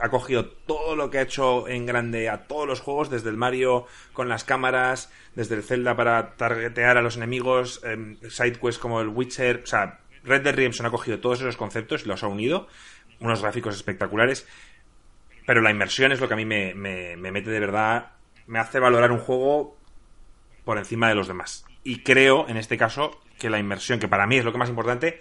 [0.00, 3.36] ha cogido todo lo que ha hecho en grande a todos los juegos, desde el
[3.36, 9.00] Mario con las cámaras, desde el Zelda para targetear a los enemigos, eh, sidequests como
[9.00, 12.28] el Witcher, o sea, Red Dead Redemption ha cogido todos esos conceptos y los ha
[12.28, 12.68] unido,
[13.20, 14.46] unos gráficos espectaculares,
[15.46, 18.12] pero la inmersión es lo que a mí me, me mete de verdad,
[18.46, 19.76] me hace valorar un juego
[20.64, 21.64] por encima de los demás.
[21.82, 24.70] Y creo, en este caso, que la inmersión, que para mí es lo que más
[24.70, 25.20] importante,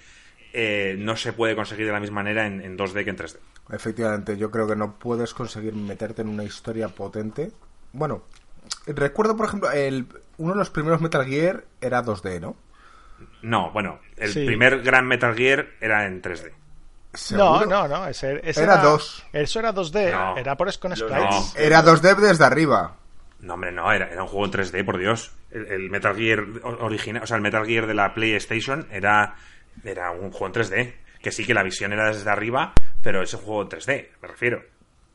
[0.54, 3.38] eh, no se puede conseguir de la misma manera en, 2D que en 3D.
[3.70, 7.52] Efectivamente, yo creo que no puedes conseguir meterte en una historia potente.
[7.94, 8.24] Bueno,
[8.86, 10.08] recuerdo, por ejemplo, el,
[10.38, 12.56] uno de los primeros Metal Gear era 2D, ¿no?
[13.42, 16.52] No, bueno, el primer gran Metal Gear era en 3D.
[17.32, 19.26] No, no, no, ese, era 2.
[19.34, 21.56] Eso era 2D, era por con sprites.
[21.56, 22.96] Era 2D desde arriba.
[23.42, 25.32] No, hombre, no, era, era un juego en 3D, por Dios.
[25.52, 29.36] El, Metal Gear original, o sea, el Metal Gear de la PlayStation era,
[29.84, 30.94] era un juego en 3D.
[31.22, 32.74] Que sí que la visión era desde arriba,
[33.04, 34.64] pero ese juego en 3D, me refiero.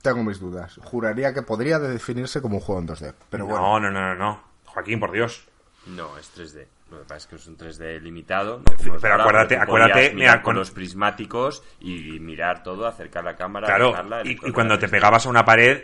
[0.02, 0.78] Tengo mis dudas.
[0.84, 3.14] Juraría que podría definirse como un juego en 2D.
[3.30, 3.90] Pero no, bueno.
[3.90, 4.42] no, no, no, no.
[4.66, 5.48] Joaquín, por Dios.
[5.86, 6.66] No, es 3D.
[6.90, 8.62] Lo que pasa es que es un 3D limitado.
[9.00, 13.66] pero acuérdate, acuérdate, mira, con los prismáticos y mirar todo, acercar la cámara.
[13.66, 15.82] Claro, y, cuando te pegabas a una pared,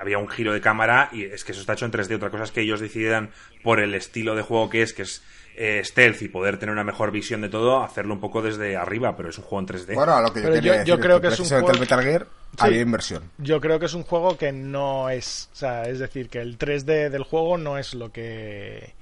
[0.00, 2.16] había un giro de cámara y es que eso está hecho en 3D.
[2.16, 3.30] Otra cosa es que ellos decidan
[3.62, 5.24] por el estilo de juego que es, que es
[5.56, 9.16] eh, stealth y poder tener una mejor visión de todo, hacerlo un poco desde arriba,
[9.16, 9.94] pero es un juego en 3D.
[9.94, 10.40] Bueno, lo que
[10.84, 11.72] yo, creo que, es un juego...
[11.80, 12.26] Metal Gear
[12.70, 13.30] inversión.
[13.38, 16.58] Yo creo que es un juego que no es, o sea, es decir, que el
[16.58, 18.94] 3D del juego no es lo que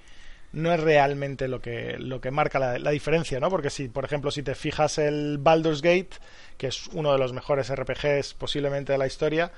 [0.52, 3.50] no es realmente lo que, lo que marca la, diferencia, ¿no?
[3.50, 6.10] Porque si, por ejemplo, si te fijas el Baldur's Gate,
[6.56, 9.50] que es uno de los mejores RPGs posiblemente de la historia,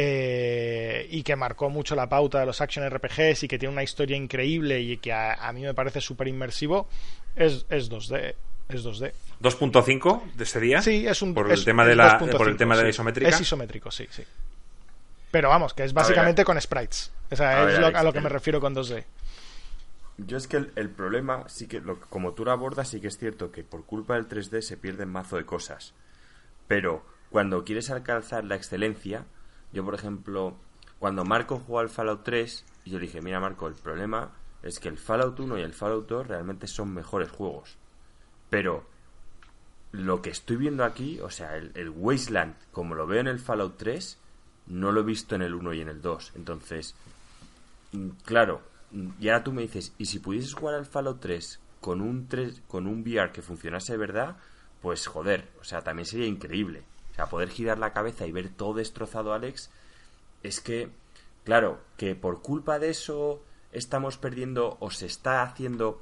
[0.00, 3.82] eh, y que marcó mucho la pauta de los action RPGs y que tiene una
[3.82, 6.88] historia increíble y que a, mí me parece súper inmersivo,
[7.34, 8.36] es, es 2D.
[8.68, 9.12] Es 2D.
[9.42, 10.82] 2.5 de ese día.
[10.82, 13.28] Sí, es un por el tema de la por el tema de la isométrica.
[13.28, 14.22] Es isométrico, sí, sí.
[15.32, 17.10] Pero vamos, que es básicamente con sprites.
[17.32, 19.04] O sea, es a lo que me refiero con 2D.
[20.18, 23.18] Yo es que el, problema, sí que lo, como tú lo abordas, sí que es
[23.18, 25.92] cierto que por culpa del 3D se pierden mazo de cosas.
[26.68, 29.24] Pero cuando quieres alcanzar la excelencia,
[29.72, 30.56] yo por ejemplo,
[30.98, 34.98] cuando Marco jugó al Fallout 3, yo dije, mira Marco, el problema es que el
[34.98, 37.76] Fallout 1 y el Fallout 2 realmente son mejores juegos.
[38.50, 38.86] Pero
[39.92, 43.38] lo que estoy viendo aquí, o sea, el, el Wasteland, como lo veo en el
[43.38, 44.18] Fallout 3,
[44.68, 46.32] no lo he visto en el 1 y en el 2.
[46.36, 46.94] Entonces,
[47.92, 48.62] mm, claro,
[49.20, 52.62] y ahora tú me dices, ¿y si pudieses jugar al Fallout 3 con un, 3,
[52.66, 54.36] con un VR que funcionase de verdad?
[54.80, 56.84] Pues joder, o sea, también sería increíble.
[57.18, 59.70] Sea, poder girar la cabeza y ver todo destrozado, Alex,
[60.44, 60.88] es que,
[61.42, 63.42] claro, que por culpa de eso
[63.72, 66.00] estamos perdiendo o se está haciendo,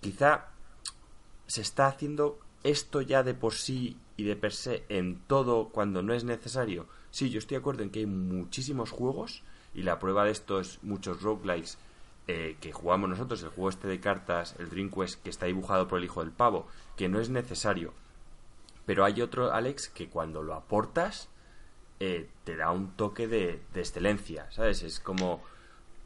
[0.00, 0.46] quizá
[1.46, 6.00] se está haciendo esto ya de por sí y de per se en todo cuando
[6.00, 6.86] no es necesario.
[7.10, 9.42] Sí, yo estoy de acuerdo en que hay muchísimos juegos
[9.74, 11.76] y la prueba de esto es muchos roguelikes
[12.28, 15.86] eh, que jugamos nosotros, el juego este de cartas, el Dream Quest, que está dibujado
[15.86, 17.92] por el hijo del pavo, que no es necesario.
[18.86, 21.28] Pero hay otro, Alex, que cuando lo aportas,
[22.00, 24.82] eh, te da un toque de, excelencia, ¿sabes?
[24.82, 25.42] Es como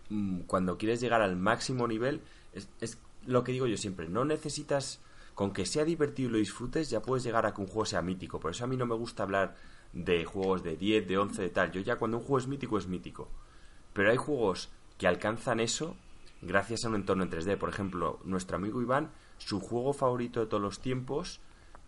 [0.09, 2.23] mm, cuando quieres llegar al máximo nivel,
[2.53, 5.01] es, es, lo que digo yo siempre, no necesitas,
[5.35, 8.03] con que sea divertido y lo disfrutes, ya puedes llegar a que un juego sea
[8.03, 8.41] mítico.
[8.41, 9.57] Por eso a mí no me gusta hablar
[9.93, 11.73] de juegos de 10, de 11, de tal.
[11.73, 13.29] Yo ya cuando un juego es mítico, es mítico.
[13.93, 15.97] Pero hay juegos que alcanzan eso
[16.43, 17.57] gracias a un entorno en 3D.
[17.59, 21.41] Por ejemplo, nuestro amigo Iván, su juego favorito de todos los tiempos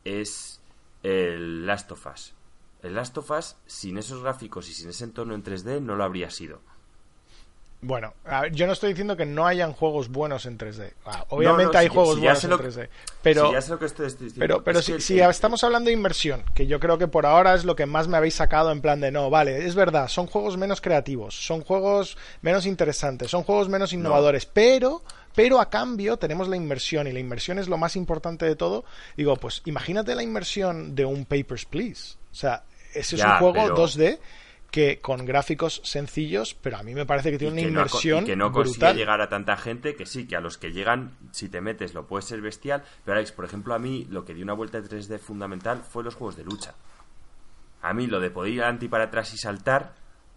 [0.04, 0.61] es
[1.02, 2.34] el Last of Us.
[2.82, 6.04] El Last of Us, sin esos gráficos y sin ese entorno en 3D, no lo
[6.04, 6.60] habría sido.
[7.84, 8.14] Bueno,
[8.52, 10.92] yo no estoy diciendo que no hayan juegos buenos en 3D.
[11.04, 12.88] Ah, obviamente hay juegos buenos en 3D.
[13.22, 13.52] Pero,
[14.38, 17.74] pero, pero si, estamos hablando de inversión, que yo creo que por ahora es lo
[17.74, 20.80] que más me habéis sacado en plan de no, vale, es verdad, son juegos menos
[20.80, 25.02] creativos, son juegos menos interesantes, son juegos menos innovadores, pero
[25.34, 28.84] pero a cambio tenemos la inversión y la inversión es lo más importante de todo.
[29.16, 32.16] Digo, pues imagínate la inversión de un Papers, Please.
[32.30, 32.62] O sea,
[32.94, 34.20] ese es un juego 2D
[34.72, 38.24] que con gráficos sencillos, pero a mí me parece que tiene una inversión.
[38.24, 41.50] que no consigue llegar a tanta gente, que sí, que a los que llegan, si
[41.50, 42.82] te metes, lo puede ser bestial.
[43.04, 46.02] Pero Alex, por ejemplo, a mí lo que dio una vuelta de 3D fundamental fue
[46.02, 46.74] los juegos de lucha.
[47.82, 49.94] A mí lo de poder ir anti para atrás y saltar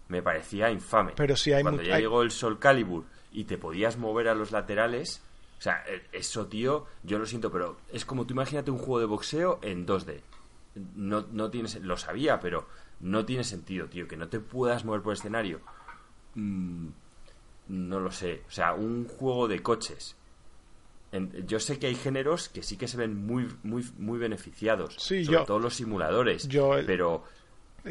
[0.08, 1.12] me parecía infame.
[1.16, 4.52] Pero si hay Cuando ya llegó el Sol Calibur y te podías mover a los
[4.52, 5.22] laterales.
[5.58, 9.00] O sea, e, eso, tío, yo lo siento, pero es como tú imagínate un juego
[9.00, 10.20] de boxeo en 2D.
[10.94, 12.66] No, no tienes, lo sabía, pero
[13.00, 15.60] no tiene sentido, tío, que no te puedas mover por el escenario.
[16.34, 16.88] Mm,
[17.68, 18.42] no lo sé.
[18.48, 20.16] O sea, un juego de coches.
[21.46, 24.96] yo sé que hay géneros que sí que se ven muy, muy, muy beneficiados.
[24.98, 26.48] Sí, sobre yo, todo los simuladores.
[26.86, 27.24] pero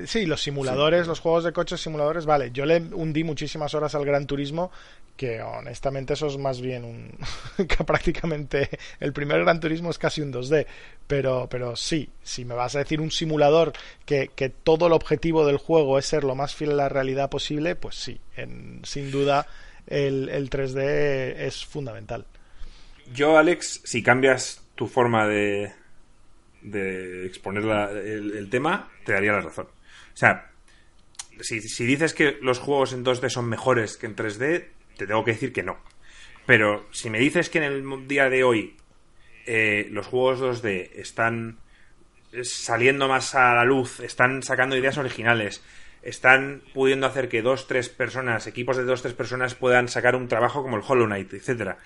[0.06, 2.52] Sí, los simuladores, los juegos de coches simuladores, vale.
[2.52, 4.72] Yo le hundí muchísimas horas al Gran Turismo,
[5.16, 7.12] que honestamente eso es más bien un.
[7.68, 8.70] que prácticamente
[9.00, 10.66] el primer Gran Turismo es casi un 2D.
[11.08, 13.74] Pero, pero sí, si me vas a decir un simulador
[14.06, 17.30] que, que todo el objetivo del juego es ser lo más fiel a la realidad
[17.30, 19.48] posible, pues sí, en, sin duda
[19.88, 22.26] el, el 3D es fundamental.
[23.14, 25.72] Yo, Alex, si cambias tu forma de,
[26.66, 27.64] de exponer
[28.04, 29.68] el, tema, te daría la razón.
[30.16, 30.50] O sea,
[31.42, 35.32] si, dices que los juegos en 2D son mejores que en 3D, te tengo que
[35.32, 35.78] decir que no.
[36.46, 38.78] Pero si me dices que en el día de hoy
[39.46, 41.58] eh, los juegos 2D están
[42.44, 45.62] saliendo más a la luz, están sacando ideas originales,
[46.02, 50.30] están pudiendo hacer que dos, tres personas, equipos de dos, tres personas puedan sacar un
[50.30, 51.78] trabajo como el Hollow Knight, etcétera,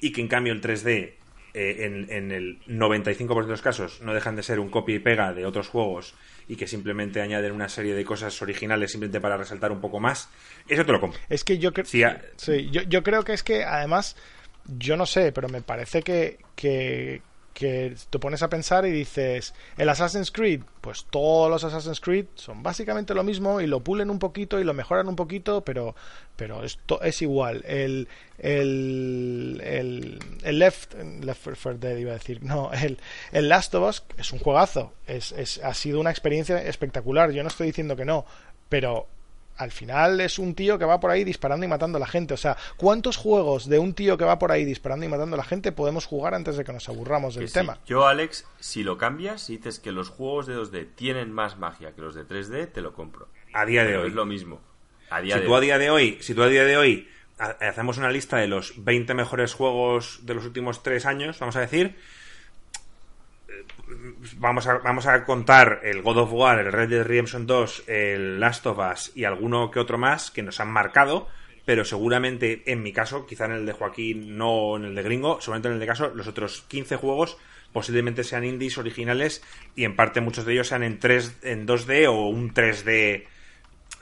[0.00, 1.14] y que en cambio el 3D
[1.54, 4.98] eh, en, en, el 95% de los casos no dejan de ser un copia y
[4.98, 6.14] pega de otros juegos
[6.48, 10.28] y que simplemente añaden una serie de cosas originales simplemente para resaltar un poco más,
[10.66, 11.20] eso te lo compro.
[11.28, 12.02] Es que yo, creo sí,
[12.70, 14.16] yo, yo creo que es que además,
[14.66, 17.22] yo no sé, pero me parece que, que,
[17.54, 22.26] que te pones a pensar y dices, el Assassin's Creed, pues todos los Assassin's Creed
[22.34, 25.96] son básicamente lo mismo y lo pulen un poquito y lo mejoran un poquito, pero,
[26.36, 27.64] pero esto es igual.
[27.66, 29.60] El, el,
[30.44, 32.98] el, Left, Left 4 Dead iba a decir, no, el,
[33.32, 37.42] el Last of Us es un juegazo, es, es, ha sido una experiencia espectacular, yo
[37.42, 38.24] no estoy diciendo que no,
[38.68, 39.08] pero
[39.58, 42.34] al final es un tío que va por ahí disparando y matando a la gente.
[42.34, 45.38] O sea, ¿cuántos juegos de un tío que va por ahí disparando y matando a
[45.38, 47.78] la gente podemos jugar antes de que nos aburramos del tema?
[47.86, 51.92] Yo, Alex, si lo cambias y dices que los juegos de 2D tienen más magia
[51.92, 53.28] que los de 3D, te lo compro.
[53.52, 54.08] A día de hoy.
[54.08, 54.60] Es lo mismo.
[55.10, 58.10] A si tú a día de hoy, si tú a día de hoy hacemos una
[58.10, 61.96] lista de los 20 mejores juegos de los últimos 3 años, vamos a decir,
[64.36, 68.40] vamos a, vamos a contar el God of War, el Red Dead Redemption 2, el
[68.40, 71.28] Last of Us y alguno que otro más que nos han marcado,
[71.64, 75.40] pero seguramente en mi caso, quizá en el de Joaquín, no en el de Gringo,
[75.40, 77.38] seguramente en el de caso, los otros 15 juegos
[77.72, 79.42] posiblemente sean indies originales
[79.76, 83.26] y en parte muchos de ellos sean en 3 en 2D o un 3D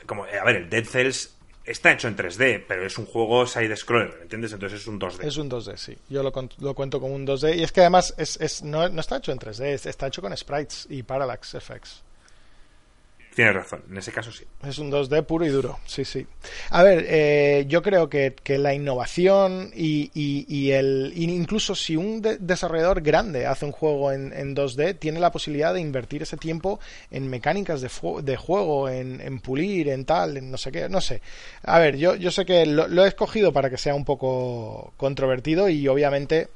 [0.07, 1.36] como a ver, el Dead Cells
[1.67, 4.53] está hecho en 3D, pero es un juego side-scroller, ¿entiendes?
[4.53, 5.25] Entonces es un 2D.
[5.25, 5.99] Es un 2D, sí.
[6.09, 7.59] Yo lo, lo cuento como un 2D.
[7.59, 10.35] Y es que además es, es no, no, está hecho en 3D, está hecho con
[10.37, 12.03] sprites y parallax effects.
[13.37, 14.45] Tienes razón, en ese caso sí.
[14.67, 16.27] Es un 2D puro y duro, sí, sí.
[16.71, 21.13] A ver, eh, yo creo que, la innovación y, y, el.
[21.15, 26.23] Incluso si un desarrollador grande hace un juego en, 2D, tiene la posibilidad de invertir
[26.23, 26.81] ese tiempo
[27.11, 27.91] en mecánicas de,
[28.23, 31.21] de juego, en, pulir, en tal, en no sé qué, no sé.
[31.63, 35.69] A ver, yo, yo sé que lo he escogido para que sea un poco controvertido
[35.69, 36.49] y obviamente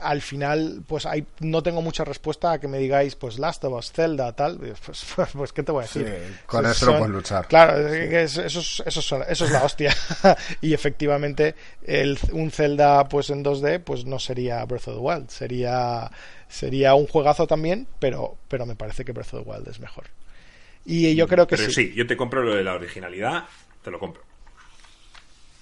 [0.00, 3.74] al final, pues hay, no tengo mucha respuesta a que me digáis, pues Last of
[3.74, 4.58] Us, Zelda, tal.
[4.58, 4.78] Pues,
[5.16, 6.38] pues, pues ¿qué te voy a decir?
[6.46, 7.46] con eso no puedes luchar.
[7.48, 9.94] Claro, eso, es, eso, es, la hostia.
[10.60, 15.28] y efectivamente, el, un Zelda pues en 2D, pues no sería Breath of the Wild.
[15.30, 16.10] Sería,
[16.48, 20.04] sería un juegazo también, pero, pero me parece que Breath of the Wild es mejor.
[20.84, 21.92] Y yo creo que pero sí.
[21.94, 23.44] yo te compro lo de la originalidad,
[23.82, 24.22] te lo compro.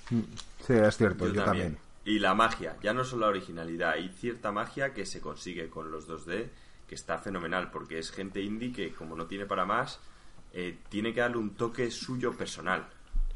[0.08, 1.76] Sí, es cierto, yo, también.
[2.06, 5.90] Y la magia, ya no solo la originalidad, hay cierta magia que se consigue con
[5.90, 6.50] los 2D
[6.86, 9.98] que está fenomenal, porque es gente indie que como no tiene para más,
[10.52, 12.86] eh, tiene que darle un toque suyo personal.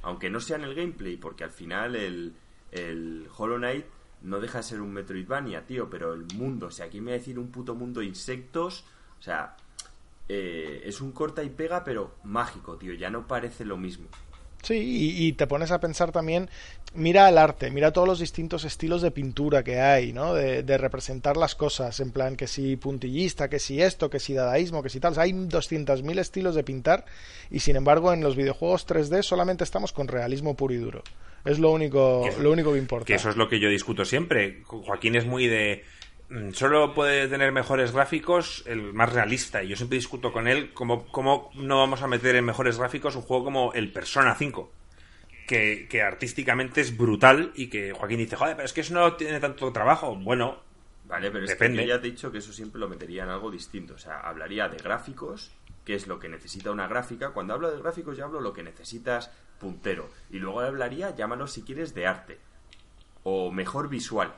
[0.02, 2.32] Aunque no sea en el gameplay, porque al final el,
[3.36, 3.86] Hollow Knight
[4.22, 7.16] no deja de ser un Metroidvania, tío, pero el mundo, o sea, aquí me va
[7.16, 8.84] a decir un puto mundo de insectos,
[9.18, 9.56] o sea,
[10.28, 14.06] eh, es un corta y pega, pero mágico, tío, ya no parece lo mismo.
[14.62, 16.50] Sí, y, y, te pones a pensar también,
[16.94, 20.34] mira el arte, mira todos los distintos estilos de pintura que hay, ¿no?
[20.34, 24.34] De, de, representar las cosas, en plan que si puntillista, que si esto, que si
[24.34, 25.12] dadaísmo, que si tal.
[25.12, 27.06] O sea, hay 200.000 estilos de pintar
[27.50, 31.02] y sin embargo en los videojuegos 3D solamente estamos con realismo puro y duro.
[31.44, 33.06] Es lo único, eso, lo único que importa.
[33.06, 34.62] Que eso es lo que yo discuto siempre.
[34.64, 35.84] Joaquín es muy de
[36.52, 39.62] solo puede tener mejores gráficos el más realista.
[39.62, 43.16] Y yo siempre discuto con él cómo, cómo no vamos a meter en mejores gráficos
[43.16, 44.72] un juego como el Persona 5.
[45.46, 49.14] Que, que, artísticamente es brutal y que Joaquín dice, joder, pero es que eso no
[49.14, 50.14] tiene tanto trabajo.
[50.14, 50.60] Bueno,
[51.06, 51.82] vale, pero depende.
[51.82, 53.94] es que yo ya te he dicho que eso siempre lo metería en algo distinto.
[53.94, 55.50] O sea, hablaría de gráficos,
[55.84, 57.30] que es lo que necesita una gráfica.
[57.30, 60.08] Cuando hablo de gráficos, ya hablo lo que necesitas puntero.
[60.30, 62.38] Y luego hablaría, llámalo si quieres, de arte.
[63.24, 64.32] O mejor visual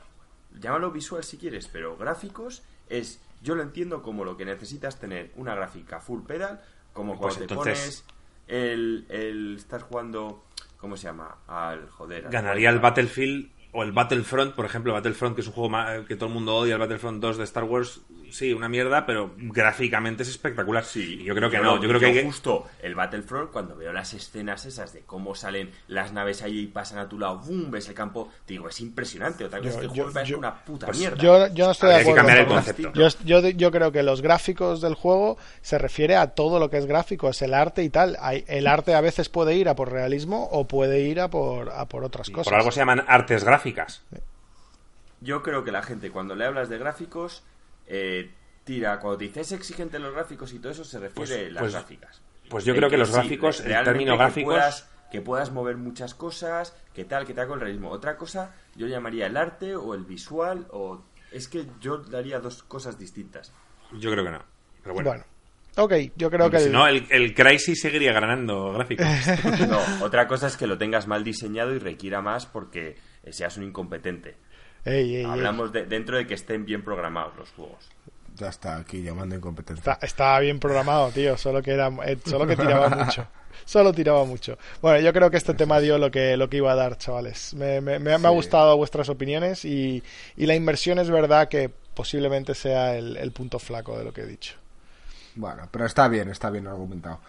[0.59, 5.31] llámalo visual si quieres, pero gráficos es, yo lo entiendo como lo que necesitas tener
[5.35, 6.61] una gráfica full pedal,
[6.93, 8.05] como Pues cuando te entonces- pones
[8.47, 10.43] el, el, estás jugando,
[10.77, 11.37] ¿cómo se llama?
[11.47, 12.25] Al joder.
[12.25, 15.75] al Ganaría el Battlefield o el Battlefront, por ejemplo, Battlefront, que es un juego
[16.07, 19.31] que todo el mundo odia, el Battlefront 2 de Star Wars, sí, una mierda, pero
[19.37, 20.83] gráficamente es espectacular.
[20.85, 22.23] Sí, Y yo creo que yo no, yo creo que que...
[22.23, 26.67] justo el Battlefront cuando veo las escenas esas de cómo salen las naves ahí y
[26.67, 29.45] pasan a tu lado, boom, ves el campo, digo, es impresionante.
[29.45, 29.87] Otra cosa Yo- es que
[30.23, 31.17] juego una puta pues mierda.
[31.17, 32.27] Yo, yo no estoy de Habría que acuerdo.
[32.27, 32.91] cambiar el con- concepto.
[32.93, 33.07] Yo,
[33.41, 36.85] yo, yo creo que los gráficos del juego se refiere a todo lo que es
[36.85, 38.17] gráfico, es el arte y tal.
[38.19, 41.69] Hay- El arte a veces puede ir a por realismo o puede ir a por,
[41.71, 42.45] a por otras cosas.
[42.45, 43.62] Por algo se llaman artes gráficas.
[45.21, 47.43] Yo creo que la gente cuando le hablas de gráficos
[47.87, 48.31] eh,
[48.63, 51.51] tira, cuando te dice es exigente los gráficos y todo eso se refiere Pues- a
[51.51, 52.21] las pues- gráficas.
[52.49, 55.51] pues yo creo que los sí, gráficos, el realmente término que gráficos- puedas- que puedas
[55.51, 57.89] mover muchas cosas, que tal, que tal con el realismo.
[57.91, 61.03] Otra cosa yo llamaría el arte o el visual o...
[61.31, 63.51] Es que yo daría dos cosas distintas.
[63.93, 64.43] Yo creo que no.
[64.81, 65.09] Pero bueno.
[65.09, 65.23] Bueno,
[65.77, 69.05] ok, yo creo Porque que si el- no, el, el Crysis seguiría ganando gráficos.
[69.69, 72.97] No, otra cosa es que lo tengas mal diseñado y requiera más porque
[73.31, 74.35] seas un incompetente.
[74.85, 75.25] Ey, ey, ey.
[75.25, 77.89] Hablamos de, dentro de que estén bien programados los juegos.
[78.35, 79.79] Ya está aquí llamando incompetencia.
[79.93, 83.27] Está, estaba bien programado, tío, solo que era eh, solo que tiraba mucho.
[83.65, 84.57] Solo tiraba mucho.
[84.81, 87.53] Bueno, yo creo que este tema dio lo que, lo que iba a dar, chavales.
[87.53, 90.03] Me, me- me- me ha gustado vuestras opiniones y,
[90.35, 94.21] y la inversión es verdad que posiblemente sea el, el punto flaco de lo que
[94.21, 94.55] he dicho.
[95.35, 97.19] Bueno, pero está bien, está bien argumentado.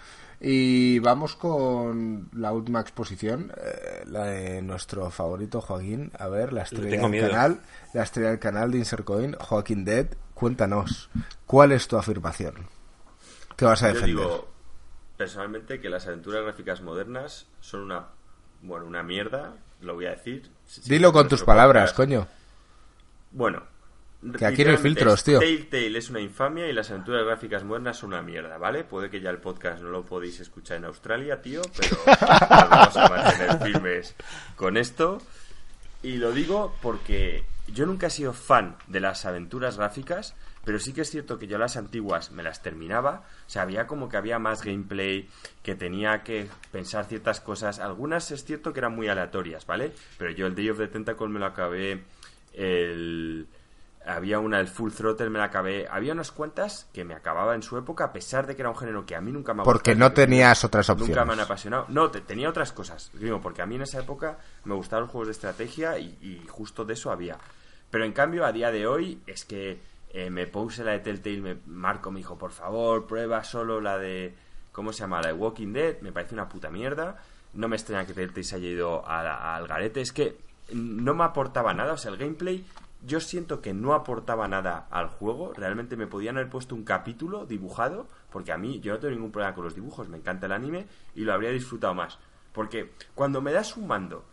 [0.47, 6.13] Y vamos con la última exposición, eh, la de nuestro favorito Joaquín.
[6.19, 7.31] A ver, la estrella del miedo.
[7.31, 7.61] canal,
[7.95, 10.09] la estrella del canal de Insercoin, Joaquín Dead.
[10.35, 11.09] Cuéntanos,
[11.47, 12.55] ¿cuál es tu afirmación?
[13.57, 14.17] ¿Qué vas a Yo defender?
[14.19, 14.49] digo,
[15.17, 18.09] personalmente, que las aventuras gráficas modernas son una,
[18.61, 20.51] bueno, una mierda, lo voy a decir.
[20.67, 22.27] Si- Dilo con tus palabras, podcast- coño.
[23.31, 23.63] Bueno.
[24.39, 25.39] Que aquí no hay filtros, tío.
[25.39, 28.85] Telltale es una infamia y las aventuras gráficas modernas son una mierda, ¿vale?
[28.85, 33.09] Puede que ya el podcast no lo podéis escuchar en Australia, tío, pero vamos a
[33.09, 34.15] mantener firmes
[34.57, 35.21] con esto.
[36.03, 40.93] Y lo digo porque yo nunca he sido fan de las aventuras gráficas, pero sí
[40.93, 43.25] que es cierto que yo las antiguas me las terminaba.
[43.47, 45.29] O sea, había como que había más gameplay,
[45.63, 47.79] que tenía que pensar ciertas cosas.
[47.79, 49.93] Algunas es cierto que eran muy aleatorias, ¿vale?
[50.19, 52.03] Pero yo el Day of the Tentacle me lo acabé.
[52.53, 53.47] El.
[54.07, 55.87] Había una, el Full Throttle me la acabé.
[55.91, 58.77] Había unas cuantas que me acababa en su época, a pesar de que era un
[58.77, 61.45] género que a mí nunca me ha Porque no tenías otras Nunca me han opciones.
[61.47, 61.87] apasionado.
[61.89, 63.11] No, te- tenía otras cosas.
[63.15, 66.47] Digo, porque a mí en esa época me gustaban los juegos de estrategia y, y
[66.49, 67.39] justo de eso había.
[67.91, 69.81] Pero en cambio, a día de hoy, es que
[70.11, 73.97] eh, me puse la de Telltale, me, Marco me dijo, por favor, prueba solo la
[73.99, 74.35] de.
[74.73, 75.21] ¿Cómo se llama?
[75.23, 76.01] La de Walking Dead.
[76.03, 77.17] Me parece una puta mierda.
[77.55, 80.01] No me extraña que Telltale se haya ido al garete.
[80.03, 80.37] Es que
[80.73, 81.93] no me aportaba nada.
[81.93, 82.67] O sea, el gameplay.
[83.07, 85.53] Yo siento que no aportaba nada al juego.
[85.55, 88.07] Realmente me podían haber puesto un capítulo dibujado.
[88.31, 90.09] Porque a mí, yo no tengo ningún problema con los dibujos.
[90.09, 92.19] Me encanta el anime y lo habría disfrutado más.
[92.53, 94.25] Porque cuando me das un mando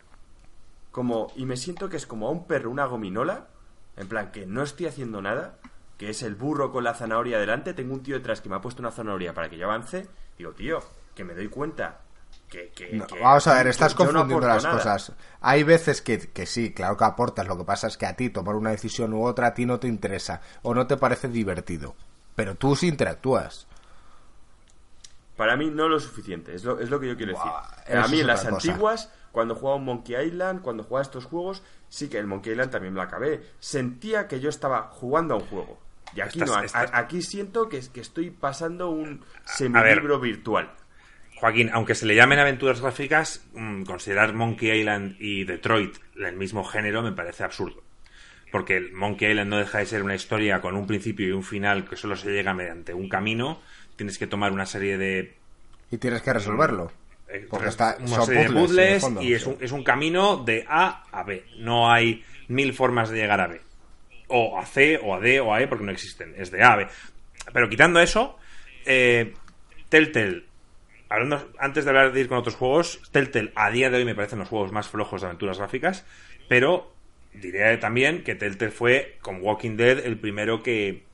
[0.92, 3.48] como y me siento que es como a un perro una gominola,
[3.96, 5.58] en plan que no estoy haciendo nada,
[5.98, 8.60] que es el burro con la zanahoria delante, tengo un tío detrás que me ha
[8.60, 10.80] puesto una zanahoria para que yo avance, digo, tío,
[11.14, 12.00] que me doy cuenta
[12.52, 14.76] que, que- No, que vamos a ver, estás no confundiendo las nada.
[14.76, 15.12] cosas.
[15.40, 17.46] Hay veces que, que sí, claro que aportas.
[17.48, 19.80] Lo que pasa es que a ti tomar una decisión u otra a ti no
[19.80, 21.96] te interesa o no te parece divertido.
[22.36, 23.66] Pero tú sí interactúas.
[25.36, 27.50] Para mí no lo suficiente, es lo, es lo que yo quiero decir.
[27.96, 28.54] A mí en las cosa.
[28.54, 32.70] antiguas, cuando jugaba un Monkey Island, cuando jugaba estos juegos, sí que el Monkey Island
[32.70, 33.42] también me lo acabé.
[33.58, 35.78] Sentía que yo estaba jugando a un juego.
[36.14, 40.20] Y aquí Estás- no, a- estás- a- aquí siento que, que estoy pasando un semilibro
[40.20, 40.70] virtual.
[41.42, 46.62] Joaquín, aunque se le llamen aventuras gráficas, mm, considerar Monkey Island y Detroit el mismo
[46.62, 47.82] género me parece absurdo.
[48.52, 51.42] Porque el Monkey Island no deja de ser una historia con un principio y un
[51.42, 53.60] final que solo se llega mediante un camino.
[53.96, 55.34] Tienes que tomar una serie de
[55.90, 56.92] Y tienes que resolverlo.
[57.26, 59.72] eh, Porque está, una son serie de puzzles, el puzzles fondo, y es un, es
[59.72, 61.44] un camino de A a B.
[61.58, 63.60] No hay mil formas de llegar a B.
[64.28, 66.34] O a C, o a D, o a E, porque no existen.
[66.38, 66.86] Es de A a B.
[67.52, 68.38] Pero quitando eso,
[68.86, 69.34] eh,
[69.88, 70.51] Telltale,
[71.12, 74.14] hablando, antes de hablar de ir con otros juegos, Telltale a día de hoy me
[74.14, 76.06] parecen los juegos más flojos de aventuras gráficas,
[76.48, 76.92] pero
[77.34, 81.04] diré también que Telltale fue, con Walking Dead, el primero que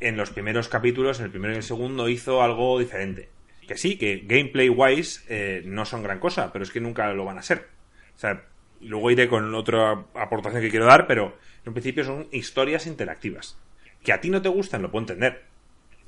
[0.00, 3.28] en los primeros capítulos, en el primero y el segundo, hizo algo diferente.
[3.66, 7.24] Que sí, que gameplay wise eh, no son gran cosa, pero es que nunca lo
[7.24, 7.66] van a ser.
[8.14, 8.44] O sea,
[8.80, 13.58] luego iré con otra aportación que quiero dar, pero en principio son historias interactivas.
[14.02, 15.47] Que a ti no te gustan, lo puedo entender.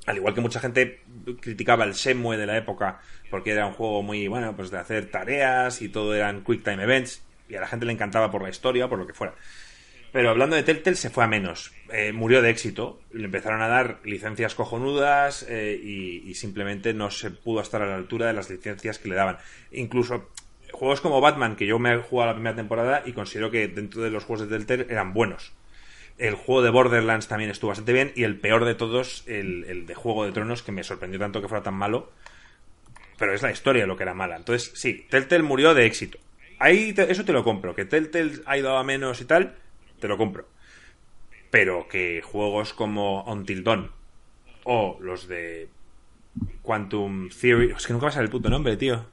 [0.05, 1.01] Al igual que mucha gente
[1.39, 5.11] criticaba el Semue de la época porque era un juego muy, bueno, pues de hacer
[5.11, 8.49] tareas y todo eran quick time events y a la gente le encantaba por la
[8.49, 9.35] historia o por lo que fuera.
[10.11, 11.71] Pero hablando de Telltale, se fue a menos.
[11.93, 12.99] Eh, murió de éxito.
[13.13, 17.85] Le empezaron a dar licencias cojonudas eh, y, y simplemente no se pudo estar a
[17.85, 19.37] la altura de las licencias que le daban.
[19.71, 20.29] Incluso
[20.73, 24.01] juegos como Batman, que yo me he jugado la primera temporada y considero que dentro
[24.01, 25.53] de los juegos de Telltale eran buenos.
[26.21, 29.87] El juego de Borderlands también estuvo bastante bien y el peor de todos, el, el
[29.87, 32.11] de Juego de Tronos, que me sorprendió tanto que fuera tan malo.
[33.17, 34.35] Pero es la historia lo que era mala.
[34.35, 36.19] Entonces, sí, Telltale murió de éxito.
[36.59, 37.73] Ahí te- eso te lo compro.
[37.73, 39.55] Que Telltale ha ido a menos y tal,
[39.99, 40.47] te lo compro.
[41.49, 43.91] Pero que juegos como Until Dawn
[44.63, 45.69] o los de
[46.61, 47.71] Quantum Theory...
[47.75, 49.05] Es que nunca me sale el puto nombre, tío.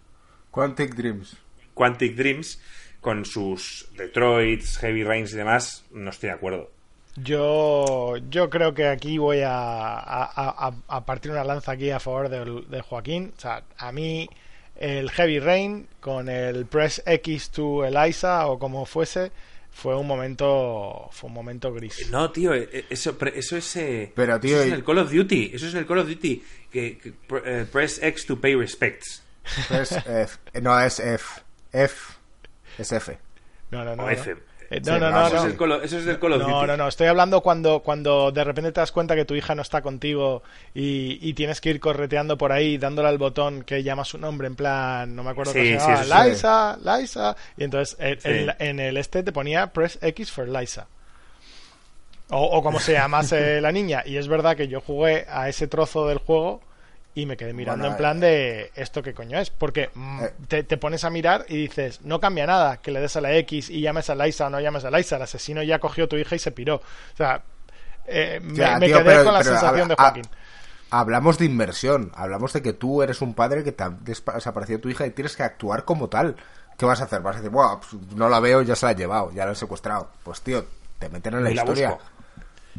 [0.50, 1.38] Quantic Dreams.
[1.74, 2.62] Quantic Dreams,
[3.00, 6.70] con sus Detroits, Heavy Rains y demás, no estoy de acuerdo.
[7.16, 11.98] Yo, yo creo que aquí voy a, a- a- a partir una lanza aquí a
[12.00, 13.32] favor del- de, Joaquín.
[13.36, 14.28] O sea, a mí
[14.76, 19.32] el Heavy Rain con el Press X to Eliza o como fuese
[19.70, 22.08] fue un momento fue un momento gris.
[22.10, 23.76] No, tío, eh, eso, pre- eso es.
[23.76, 25.50] eh, Pero, tío, eso es en el Call of Duty.
[25.54, 26.44] Eso es en el Call of Duty.
[26.70, 29.22] Que, que, eh, press X to pay respects.
[29.70, 30.38] Es F.
[30.52, 31.40] Eh, No, es F.
[31.72, 32.14] F.
[32.78, 33.18] Es F.
[33.70, 34.04] No, no, no.
[34.04, 34.14] O no.
[34.70, 35.42] Eh, Sí, no, no, no, no, eso, no.
[35.42, 38.44] Es el Call of, eso es of No, no, no, estoy hablando cuando, cuando de
[38.44, 40.42] repente te das cuenta que tu hija no está contigo
[40.74, 44.46] y, y tienes que ir correteando por ahí dándole al botón que llama su nombre
[44.46, 46.26] en plan, no me acuerdo Sí, cómo se sí, llamaba.
[46.26, 48.28] Liza, Liza, y entonces en, Sí.
[48.28, 50.86] en- en el este te ponía press X for Liza.
[52.30, 54.02] O, o como se llamase la niña.
[54.04, 56.60] Y es verdad que yo jugué a ese trozo del juego
[57.20, 59.50] y me quedé mirando Bueno, en plan de esto qué coño es.
[59.50, 60.32] Porque mm, Eh.
[60.48, 63.34] te, te pones a mirar y dices, no cambia nada que le des a la
[63.36, 65.16] X y llames a Liza o no llames a Liza.
[65.16, 66.76] El asesino ya cogió a tu hija y se piró.
[66.76, 67.42] O sea,
[68.06, 70.24] eh, me, Ya, me tío, quedé pero- con la pero sensación de Joaquín.
[70.90, 72.12] Hablamos de inmersión.
[72.14, 75.36] Hablamos de que tú eres un padre que te ha desaparecido tu hija y tienes
[75.36, 76.36] que actuar como tal.
[76.78, 77.20] ¿Qué vas a hacer?
[77.20, 79.52] Vas a decir, "Buah, pues, no la veo, ya se la he llevado, ya la
[79.52, 80.08] he secuestrado.
[80.22, 80.64] Pues tío,
[80.98, 81.90] te meten en la historia.
[81.90, 82.04] busco.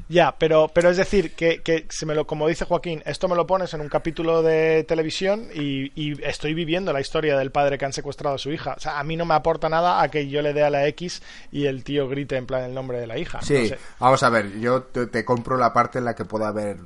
[0.07, 3.35] Ya, pero, pero es decir, que, que se me lo, como dice Joaquín, esto me
[3.35, 7.77] lo pones en un capítulo de televisión y, y estoy viviendo la historia del padre
[7.77, 8.75] que han secuestrado a su hija.
[8.77, 10.87] O sea, a mí no me aporta nada a que yo le dé a la
[10.87, 11.21] X
[11.51, 13.41] y el tío grite en plan el nombre de la hija.
[13.41, 13.79] Sí, No sé.
[13.99, 16.77] vamos a ver, yo te, te compro la parte en la que pueda haber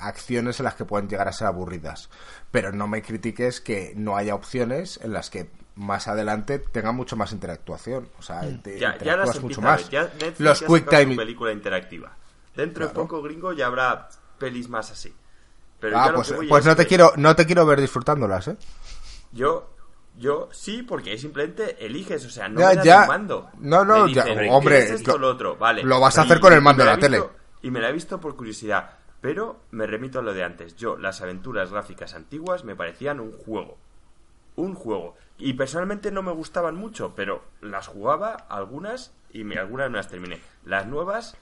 [0.00, 2.10] acciones en las que pueden llegar a ser aburridas,
[2.50, 7.16] pero no me critiques que no haya opciones en las que más adelante tenga mucho
[7.16, 9.82] más interactuación, o sea, te Ya, ya las mucho más.
[9.82, 12.16] ver, ya Netflix Los ya quick time película interactiva.
[12.56, 12.88] Dentro Claro.
[12.88, 15.14] de poco, gringo, ya habrá pelis más así.
[15.80, 18.56] Pero Ah, pues, pues es no te que quiero no te quiero ver disfrutándolas, ¿eh?
[19.32, 19.70] Yo,
[20.16, 23.06] yo sí, porque simplemente eliges, o sea, no Ya, me ya.
[23.06, 23.50] mando.
[23.58, 25.56] No, no, ya, hombre, ¿quieres esto lo- otro?
[25.56, 25.82] Vale.
[25.82, 27.22] lo vas a Y- hacer con el mando de la visto- tele.
[27.62, 28.90] Y me la he visto por curiosidad.
[29.20, 30.76] Pero me remito a lo de antes.
[30.76, 33.78] Yo, las aventuras gráficas antiguas me parecían un juego.
[34.56, 35.16] Un juego.
[35.38, 40.08] Y personalmente no me gustaban mucho, pero las jugaba algunas y me, algunas me las
[40.08, 40.40] terminé.
[40.64, 41.36] Las nuevas,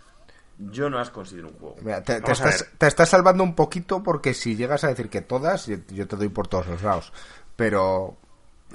[0.58, 1.76] yo no las considero un juego.
[1.82, 2.78] Mira, te, te estás, ver.
[2.78, 6.16] te estás salvando un poquito porque si llegas a decir que todas, yo, yo te
[6.16, 7.12] doy por todos los lados.
[7.56, 8.16] Pero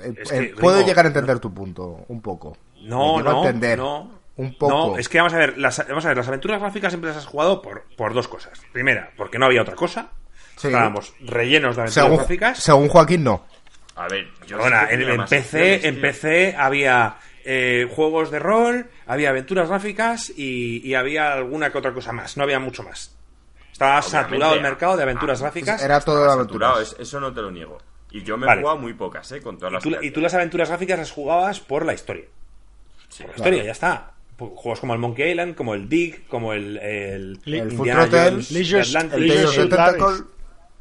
[0.01, 2.57] eh, Es eh, puedo llegar a entender tu punto, un poco.
[2.81, 4.19] No, a no, entender no.
[4.35, 4.91] un poco.
[4.91, 7.17] No, es que vamos a ver, las, vamos a ver, las aventuras gráficas siempre las
[7.17, 8.59] has jugado por, por dos cosas.
[8.71, 10.09] Primera, porque no había otra cosa.
[10.55, 10.67] Sí.
[10.67, 12.59] Estábamos rellenos de aventuras según, gráficas.
[12.59, 13.45] según Joaquín, no.
[13.95, 16.01] A ver, yo que en, en.
[16.01, 17.17] PC había
[17.49, 22.35] eh, juegos de rol, había aventuras gráficas y, y había alguna que otra cosa más.
[22.37, 23.15] No había mucho más.
[23.71, 25.81] Estaba Obviamente, saturado el mercado de aventuras ah, gráficas.
[25.81, 26.25] Era todo
[26.81, 27.77] es- eso no te lo niego.
[28.11, 28.61] Y yo me he Vale.
[28.61, 29.41] jugado muy pocas, ¿eh?
[29.41, 31.93] Con todas y, las tú, que y tú las aventuras gráficas las jugabas por la
[31.93, 32.25] historia.
[33.09, 34.11] Sí, Por la historia, ya está.
[34.37, 38.51] Juegos como el Monkey Island, como el Dig, como el, el, El Full Indiana Jones,
[38.51, 39.13] Leisure- Atlantis.
[39.17, 39.69] El Leisure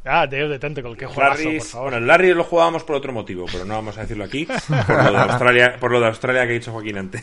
[0.09, 1.83] Ah, Day of the Tentacle, qué juegazo, Larry, por favor.
[1.91, 5.05] bueno, el Larry lo jugábamos por otro motivo, pero no vamos a decirlo aquí, por
[5.05, 7.23] lo de Australia, por lo de Australia que ha dicho Joaquín antes.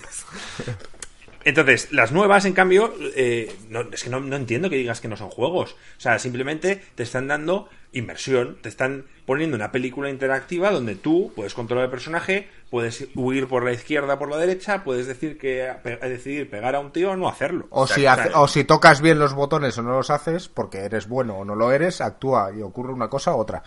[1.45, 5.07] Entonces, las nuevas, en cambio, eh, no, es que no, no entiendo que digas que
[5.07, 5.73] no son juegos.
[5.97, 11.31] O sea, simplemente te están dando inversión, te están poniendo una película interactiva donde tú
[11.35, 15.71] puedes controlar el personaje, puedes huir por la izquierda, por la derecha, puedes decir que
[15.83, 17.67] pe- decidir pegar a un tío o no hacerlo.
[17.69, 21.07] O, si hace- o si tocas bien los botones o no los haces, porque eres
[21.07, 23.61] bueno o no lo eres, actúa y ocurre una cosa u otra.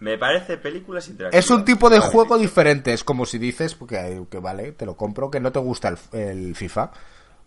[0.00, 1.44] Me parece películas interactivas.
[1.44, 2.92] Es un tipo de que juego diferente.
[2.92, 5.98] Es como si dices, porque que vale, te lo compro, que no te gusta el,
[6.12, 6.90] el FIFA.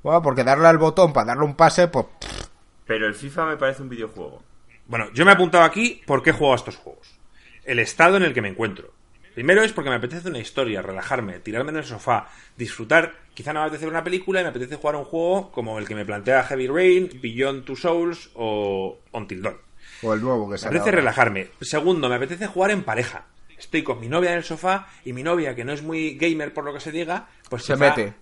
[0.04, 2.08] Bueno, porque darle al botón para darle un pase, pues
[2.86, 4.42] Pero el FIFA me parece un videojuego.
[4.88, 7.18] Bueno, yo me he apuntado aquí por qué juego a estos juegos.
[7.64, 8.92] El estado en el que me encuentro.
[9.34, 12.28] Primero es porque me apetece una historia, relajarme, tirarme en el sofá,
[12.58, 13.14] disfrutar.
[13.34, 15.88] Quizá no me apetece ver una película y me apetece jugar un juego como el
[15.88, 19.58] que me plantea Heavy Rain, Beyond Two Souls o Until Dawn.
[20.04, 20.70] O el nuevo que Me sale.
[20.78, 20.96] apetece ahora.
[21.02, 21.48] relajarme.
[21.62, 23.26] Segundo, me apetece jugar en pareja.
[23.58, 26.54] Estoy con mi novia en el sofá y mi novia, que no es muy gamer
[26.54, 28.14] por lo que se diga, pues Se mete.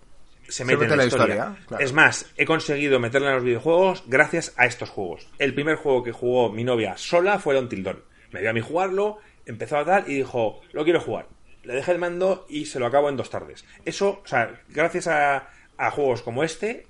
[0.49, 1.35] Se mete, mete en la la historia.
[1.35, 1.83] historia, claro.
[1.83, 5.27] Es más, he conseguido meterla en los videojuegos gracias a estos juegos.
[5.37, 8.03] El primer juego que jugó mi novia sola fue Until Dawn.
[8.31, 11.27] Me vio a mí jugarlo, empezó a tal y dijo, lo quiero jugar.
[11.63, 13.63] Le dejé el mando y se lo acabo en dos tardes.
[13.85, 16.87] Eso, o sea, gracias a, a juegos como este,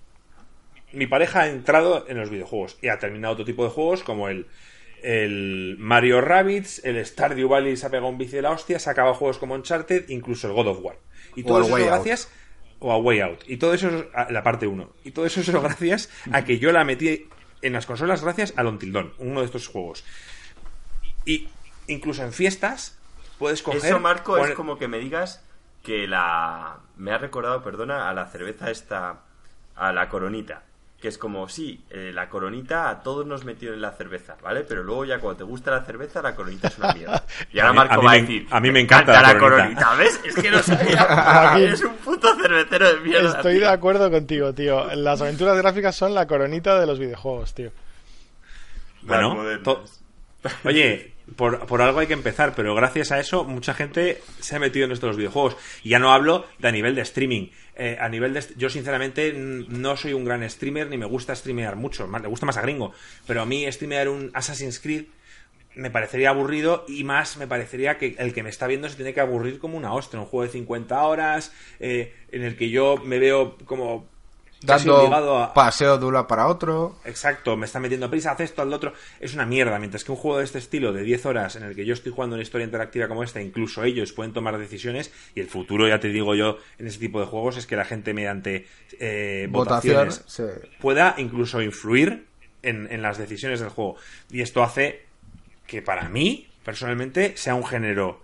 [0.94, 4.30] mi pareja ha entrado en los videojuegos y ha terminado otro tipo de juegos como
[4.30, 4.48] el,
[5.04, 8.90] el Mario Rabbids, el Stardew Valley se ha pegado un bici de la hostia, se
[8.90, 10.98] ha acabado juegos como Uncharted, incluso el God of War.
[11.36, 11.86] Y todo eso Out.
[11.86, 12.32] gracias
[12.80, 13.40] o a Way Out.
[13.48, 14.90] Y todo eso es a- la parte 1.
[15.04, 17.28] Y todo eso es gracias a que yo la metí
[17.62, 20.04] en las consolas gracias al Until Dawn, uno de estos juegos.
[21.26, 21.48] Y
[21.88, 22.98] incluso en fiestas
[23.38, 25.44] puedes coger Eso, Marco, poner- es como que me digas
[25.84, 26.80] que la...
[26.98, 29.22] Me ha recordado, perdona, a la cerveza esta,
[29.76, 30.64] a la coronita.
[31.02, 34.66] Que es como, sí, eh, la coronita a todos nos metió en la cerveza, ¿vale?
[34.68, 37.24] Pero luego ya cuando te gusta la cerveza, la coronita es una mierda.
[37.54, 39.22] Y ahora A mí- Marco a mí va a me- decir, a mí me encanta
[39.22, 39.96] la coronita".
[39.96, 40.20] ¿ves?
[40.26, 41.04] Es que no sabía.
[41.06, 41.68] Joaquín.
[41.70, 43.30] es un puto cervecero de mierda.
[43.38, 44.94] Estoy de acuerdo contigo, tío.
[44.94, 47.72] Las aventuras gráficas son la coronita de los videojuegos, tío.
[49.04, 49.86] Bueno, to-
[50.66, 54.60] Oye, por, por algo hay que empezar, pero gracias a eso mucha gente se ha
[54.60, 55.58] metido en estos videojuegos.
[55.84, 57.50] Y ya no hablo de a nivel de streaming.
[57.76, 58.44] Eh, a nivel de...
[58.58, 62.08] Yo sinceramente no soy un gran streamer ni me gusta streamear mucho.
[62.08, 62.94] Más, le gusta más a gringo.
[63.26, 65.06] Pero a mí streamear un Assassin's Creed
[65.76, 69.14] me parecería aburrido y más me parecería que el que me está viendo se tiene
[69.14, 70.20] que aburrir como una ostra.
[70.20, 74.10] Un juego de 50 horas eh, en el que yo me veo como...
[74.62, 76.98] Dando a, paseo de uno para otro.
[77.06, 78.94] Exacto, me está metiendo prisa, haz esto, al otro.
[79.20, 79.80] Es una mierda.
[79.80, 82.12] Mientras que un juego de este estilo, de 10 horas, en el que yo estoy
[82.12, 85.14] jugando una historia interactiva como esta, incluso ellos pueden tomar decisiones.
[85.34, 87.86] Y el futuro, ya te digo yo, en ese tipo de juegos, es que la
[87.86, 88.68] gente, mediante
[89.00, 89.96] eh, Votación.
[90.10, 90.78] votaciones, sí.
[90.82, 92.28] pueda incluso influir
[92.62, 93.96] en, en las decisiones del juego.
[94.30, 95.06] Y esto hace
[95.68, 98.22] que para mí, personalmente, sea un género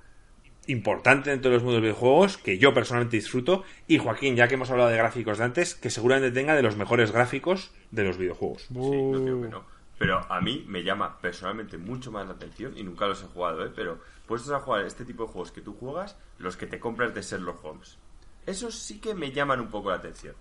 [0.68, 4.56] importante dentro de los mundos de videojuegos que yo personalmente disfruto y Joaquín, ya que
[4.56, 8.18] hemos hablado de gráficos de antes, que seguramente tenga de los mejores gráficos de los
[8.18, 8.64] videojuegos.
[8.64, 9.64] Sí, no digo que no.
[9.98, 13.66] Pero a mí me llama personalmente mucho más la atención, y nunca los he jugado,
[13.66, 13.72] ¿eh?
[13.74, 17.14] pero puestos a jugar este tipo de juegos que tú juegas, los que te compras
[17.14, 17.98] de Sherlock Holmes.
[18.46, 20.36] Esos sí que me llaman un poco la atención.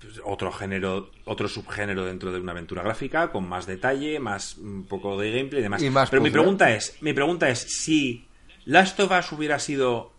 [0.00, 4.84] Pues, otro género, otro subgénero dentro de una aventura gráfica con más detalle, más un
[4.84, 5.82] poco de gameplay y demás.
[5.82, 8.27] Y más Pero mi pregunta es, mi pregunta es si
[8.68, 10.12] Last of Us hubiera sido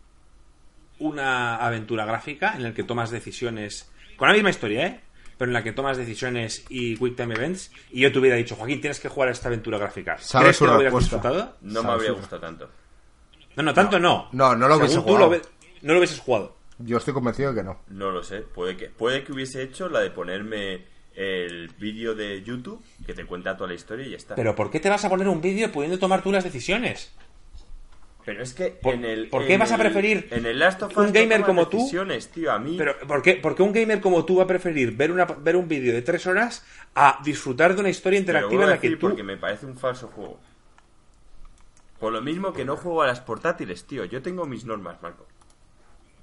[1.00, 5.00] una aventura gráfica en la que tomas decisiones con la misma historia, ¿eh?
[5.38, 8.56] Pero en la que tomas decisiones y quick time events y yo te hubiera dicho,
[8.56, 10.18] Joaquín, tienes que jugar a esta aventura gráfica.
[10.18, 11.16] Sabes ¿Crees que lo hubieras respuesta.
[11.30, 11.58] disfrutado?
[11.62, 12.70] No me habría gustado tanto.
[13.56, 14.28] No, no, tanto no.
[14.34, 15.30] No, no lo Según hubiese jugado.
[15.30, 15.42] ve-
[15.84, 16.58] no lo hubieses jugado.
[16.80, 17.80] Yo estoy convencido de que no.
[17.88, 18.40] No lo sé.
[18.42, 20.86] Puede que, puede que hubiese hecho la de ponerme
[21.16, 24.36] el vídeo de YouTube que te cuenta toda la historia y ya está.
[24.36, 27.14] Pero ¿por qué te vas a poner un vídeo pudiendo tomar tú las decisiones?
[28.30, 29.28] Pero es que ¿Por- en el.
[29.30, 31.42] por qué en vas a el- preferir En el Last of Us un no gamer
[31.42, 31.78] como tú?
[31.78, 32.52] decisiones, tío.
[32.52, 32.76] A mí.
[32.78, 35.56] Pero ¿por qué, por qué un gamer como tú va a preferir ver, una, ver
[35.56, 38.92] un vídeo de tres horas a disfrutar de una historia interactiva en a la que
[38.92, 39.08] tú...
[39.08, 40.40] porque me parece un falso juego.
[42.00, 44.06] Por lo mismo que no juego a las portátiles, tío.
[44.06, 45.26] Yo tengo mis normas, Marco.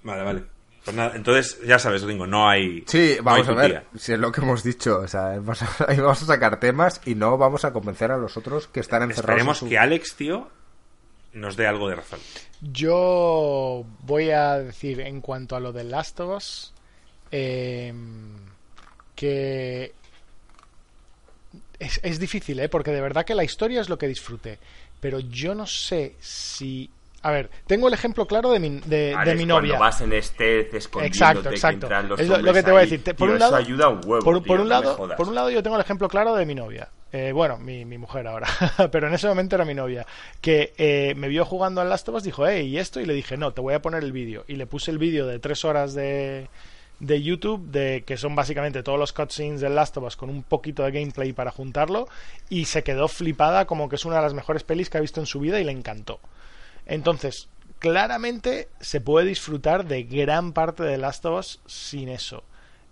[0.05, 0.45] Vale, vale.
[0.85, 2.85] Pues nada, entonces ya sabes, Ringo, no hay...
[2.87, 3.85] Sí, no vamos hay a ver.
[3.97, 5.01] Si es lo que hemos dicho.
[5.01, 8.17] O sea, vamos a, ahí vamos a sacar temas y no vamos a convencer a
[8.17, 9.31] los otros que están encerrados.
[9.31, 10.49] Esperemos en su- que Alex, tío,
[11.37, 12.19] nos dé algo de razón.
[12.61, 16.73] Yo voy a decir en cuanto a lo de Last of Us
[17.31, 17.93] eh,
[19.15, 19.93] que
[21.79, 22.69] es, es difícil, ¿eh?
[22.69, 24.59] porque de verdad que la historia es lo que disfruté,
[25.01, 26.91] pero yo no sé si...
[27.23, 29.79] A ver, tengo el ejemplo claro de mi, de, Vale, de es mi cuando novia.
[29.81, 31.87] vas en escondiéndote Exacto, que exacto.
[31.87, 33.03] entran los Es lo, lo que te voy a decir.
[33.03, 34.81] Te- Por Tío, un lado, eso ayuda un huevo, por, tío, por un no me
[34.85, 35.17] lado, jodas.
[35.17, 36.89] por un lado yo tengo el ejemplo claro de mi novia.
[37.13, 38.49] Eh, bueno, mi, mi, mujer ahora,
[38.91, 40.07] pero en ese momento era mi novia,
[40.41, 43.01] que eh, me vio jugando al Last of Us, dijo, hey, ¿y esto?
[43.01, 44.45] Y le dije, no, te voy a poner el vídeo.
[44.49, 46.49] Y le puse el vídeo de tres horas de,
[46.99, 50.43] de YouTube, de que son básicamente todos los cutscenes del Last of Us con un
[50.43, 52.09] poquito de gameplay para juntarlo,
[52.49, 55.21] y se quedó flipada como que es una de las mejores pelis que ha visto
[55.21, 56.19] en su vida y le encantó.
[56.87, 62.43] Entonces, claramente se puede disfrutar de gran parte de Last of Us sin eso.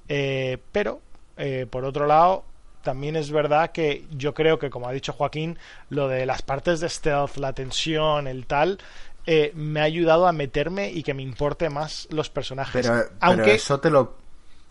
[0.09, 1.01] Eh, pero,
[1.36, 2.45] eh, por otro lado,
[2.85, 5.59] también es verdad que yo creo que, como ha dicho Joaquín,
[5.90, 8.78] lo de las partes de stealth, la tensión, el tal,
[9.27, 12.86] eh, me ha ayudado a meterme y que me importe más los personajes.
[12.86, 14.16] Pero, Aunque eso te lo,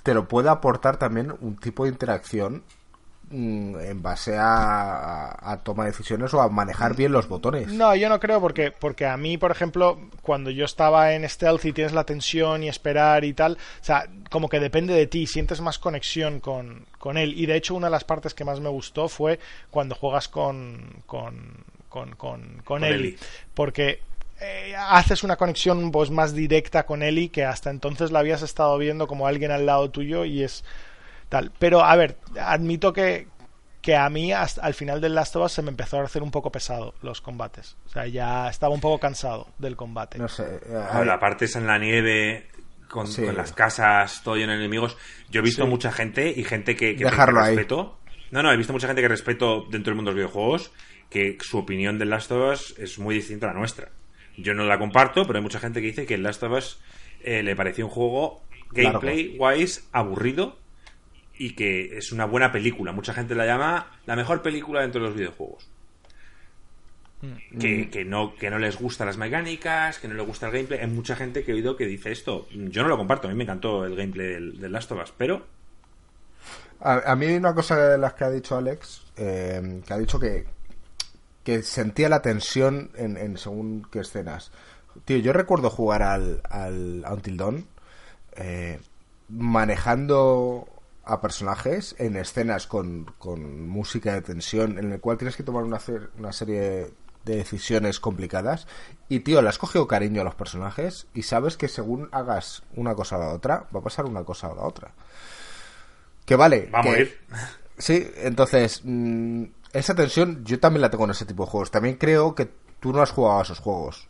[0.03, 2.63] te lo puede aportar también un tipo de interacción
[3.31, 7.67] en base a, a, toma de decisiones o a manejar bien los botones.
[7.69, 11.65] No, yo no creo porque, porque a mí, por ejemplo, cuando yo estaba en stealth
[11.65, 15.25] y tienes la tensión y esperar y tal, o sea, como que depende de ti,
[15.25, 17.33] sientes más conexión con, con él.
[17.37, 19.39] Y de hecho, una de las partes que más me gustó fue
[19.71, 23.17] cuando juegas con, con, con, con, con Ellie.
[23.53, 23.99] Porque
[24.41, 28.77] eh, haces una conexión pues más directa con Ellie que hasta entonces la habías estado
[28.77, 30.63] viendo como alguien al lado tuyo y es
[31.29, 31.51] tal.
[31.59, 33.27] Pero a ver, admito que,
[33.81, 36.23] que a mí hasta, al final del Last of Us se me empezó a hacer
[36.23, 37.77] un poco pesado los combates.
[37.85, 40.17] O sea, ya estaba un poco cansado del combate.
[40.17, 40.43] No sé.
[40.43, 42.47] Eh, la parte es en la nieve.
[42.89, 43.25] Con, sí.
[43.25, 44.97] con, las casas todo lleno de enemigos.
[45.31, 45.69] Yo he visto sí.
[45.69, 47.97] mucha gente y gente que, que, Dejarlo respeto.
[48.29, 50.71] No, no, he visto mucha gente que respeto dentro del mundo de los videojuegos
[51.13, 53.91] que su opinión del Last of Us es muy distinta a la nuestra.
[54.35, 56.81] Yo no la comparto, pero hay mucha gente que dice que el Last of Us
[57.21, 58.41] eh, le pareció un juego
[58.71, 60.57] gameplay-wise aburrido
[61.37, 62.91] y que es una buena película.
[62.91, 65.69] Mucha gente la llama la mejor película dentro de los videojuegos.
[67.21, 67.57] Mm.
[67.57, 70.79] Que, que, no, que no les gustan las mecánicas, que no les gusta el gameplay.
[70.81, 72.47] Hay mucha gente que he oído que dice esto.
[72.51, 75.13] Yo no lo comparto, a mí me encantó el gameplay del, del Last of Us,
[75.17, 75.45] pero...
[76.81, 80.19] A, a, mí una cosa de las que ha dicho Alex, eh, que ha dicho
[80.19, 80.45] que,
[81.43, 84.51] que sentía la tensión en, en, según qué escenas.
[85.05, 87.67] Tío, yo recuerdo jugar al, al Until Dawn
[88.35, 88.79] eh,
[89.29, 90.67] manejando
[91.03, 95.63] a personajes en escenas con, con, música de tensión en el cual tienes que tomar
[95.63, 95.79] una,
[96.17, 96.93] una serie
[97.25, 98.67] de decisiones complicadas
[99.09, 102.95] y tío, le has cogido cariño a los personajes y sabes que según hagas una
[102.95, 104.91] cosa o la otra va a pasar una cosa o la otra
[106.25, 107.17] que vale va a morir
[107.77, 109.43] sí, entonces mmm,
[109.73, 111.71] esa tensión yo también la tengo en ese tipo de juegos.
[111.71, 112.49] También creo que
[112.79, 114.07] tú no has jugado a esos juegos.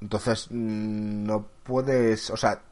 [0.00, 2.62] Entonces, mmm, no puedes, o sea,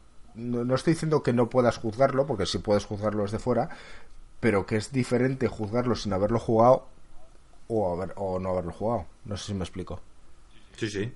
[0.41, 3.69] no, no, estoy diciendo que no puedas juzgarlo, porque sí puedes juzgarlo desde fuera,
[4.41, 6.87] pero que es diferente juzgarlo sin haberlo jugado
[7.69, 9.07] o, haber, o no haberlo jugado.
[9.25, 10.01] No sé si me explico.
[10.77, 11.13] Sí, sí.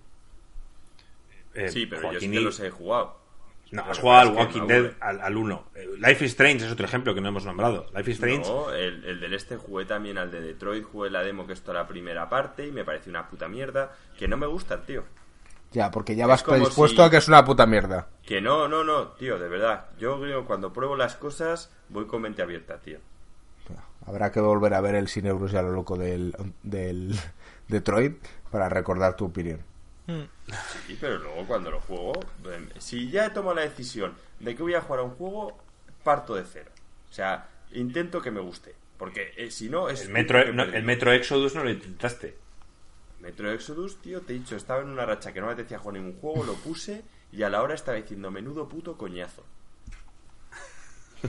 [1.54, 3.24] Eh, sí, pero Joaquín yo sí que los he jugado.
[3.70, 5.64] No, has jugado al Walking Dead al, al 1.
[5.98, 7.86] Life is Strange es otro ejemplo que no hemos nombrado.
[7.94, 8.48] Life is Strange.
[8.48, 11.62] No, el, el, del este jugué también al de Detroit, jugué la demo que es
[11.62, 13.96] toda la primera parte y me pareció una puta mierda.
[14.16, 15.02] Que no me gusta, tío.
[15.74, 17.06] Ya, porque ya vas predispuesto si...
[17.06, 18.06] a que es una puta mierda.
[18.24, 19.86] Que no, no, no, tío, de verdad.
[19.98, 22.98] Yo creo cuando pruebo las cosas voy con mente abierta, tío.
[24.06, 27.18] Habrá que volver a ver el Cine y a lo loco del, del
[27.68, 29.60] Detroit para recordar tu opinión.
[30.86, 32.12] Sí, pero luego cuando lo juego,
[32.78, 35.58] si ya he tomado la decisión de que voy a jugar a un juego,
[36.04, 36.70] parto de cero.
[37.10, 38.74] O sea, intento que me guste.
[38.98, 40.02] Porque eh, si no, es.
[40.02, 42.36] El Metro, no, el Metro Exodus no lo intentaste.
[43.24, 45.94] Metro Exodus, tío, te he dicho, estaba en una racha que no me apetecía jugar
[45.94, 49.42] ningún juego, lo puse y a la hora estaba diciendo menudo puto coñazo.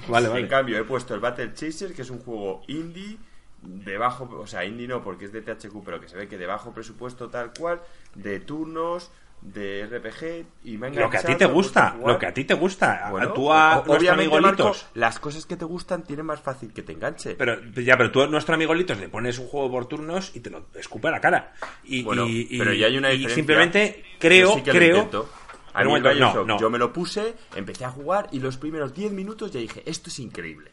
[0.10, 0.42] vale, vale.
[0.42, 3.18] En cambio, he puesto el Battle Chaser, que es un juego indie
[3.62, 6.38] de bajo, o sea, indie no porque es de THQ, pero que se ve que
[6.38, 7.82] de bajo presupuesto tal cual,
[8.14, 9.10] de turnos,
[9.42, 12.56] de RPG y me Lo que a ti te gusta, lo que a ti te
[12.56, 13.10] gusta.
[13.12, 16.82] Bueno, tú a nuestro amigo Litos, las cosas que te gustan tienen más fácil que
[16.82, 17.36] te enganche.
[17.36, 20.40] Pero ya, pero tú a nuestro amigo Litos le pones un juego por turnos y
[20.40, 21.54] te lo escupe a la cara.
[21.84, 25.28] Y, bueno, y, pero ya hay una y simplemente creo, sí creo.
[25.74, 26.60] A mí bueno, no, no.
[26.60, 30.10] yo me lo puse, empecé a jugar y los primeros 10 minutos ya dije, esto
[30.10, 30.72] es increíble.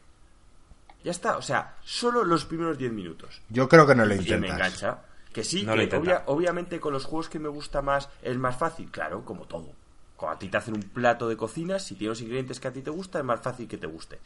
[1.03, 3.41] Ya está, o sea, solo los primeros 10 minutos.
[3.49, 4.37] Yo creo que no lo intentas.
[4.37, 5.01] Y me engancha.
[5.33, 8.55] Que sí, no que obvia, obviamente con los juegos que me gusta más es más
[8.55, 9.71] fácil, claro, como todo.
[10.15, 12.73] Cuando a ti te hacen un plato de cocina, si tienes los ingredientes que a
[12.73, 14.19] ti te gustan, es más fácil que te guste.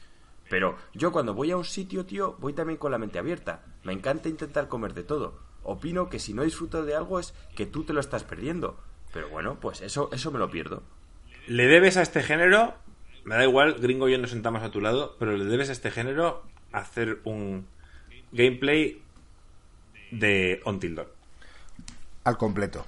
[0.50, 3.64] Pero yo cuando voy a un sitio, tío, voy también con la mente abierta.
[3.84, 5.40] Me encanta intentar comer de todo.
[5.64, 8.78] Opino que si no disfruto de algo es que tú te lo estás perdiendo.
[9.14, 10.84] Pero bueno, pues eso, eso me lo pierdo.
[11.48, 12.76] Le debes a este género,
[13.24, 15.74] me da igual, gringo y yo nos sentamos a tu lado, pero le debes a
[15.74, 17.68] este género hacer un
[18.32, 19.02] gameplay
[20.12, 21.08] de Until Dawn.
[22.24, 22.86] Al completo.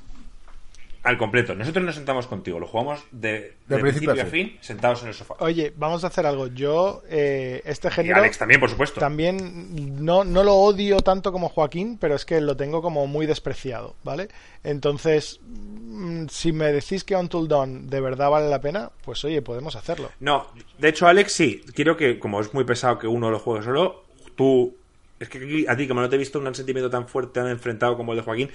[1.02, 1.56] al completo.
[1.56, 4.58] Nosotros nos sentamos contigo, lo jugamos de, De de principio principio, a fin.
[4.62, 5.36] sentados en el sofá.
[5.40, 6.48] Oye, vamos a hacer algo.
[6.48, 8.18] Yo, eh, este Y género.
[8.18, 9.00] Alex también, por supuesto.
[9.00, 13.26] También no, no lo odio tanto como Joaquín, pero es que lo tengo como muy
[13.26, 14.28] despreciado, ¿vale?
[14.66, 19.41] Entonces, mm, si me decís que Until Dawn de verdad vale la pena, pues oye,
[19.41, 20.12] podemos hacerlo.
[20.20, 20.48] No,
[20.80, 21.62] de hecho, Alex, sí.
[21.74, 24.04] Quiero que, como es muy pesado que uno lo juegue solo,
[24.36, 24.76] tú.
[25.20, 27.50] Es que aquí, a ti, como no te he visto un sentimiento tan fuerte, tan
[27.50, 28.50] enfrentado como el de Joaquín,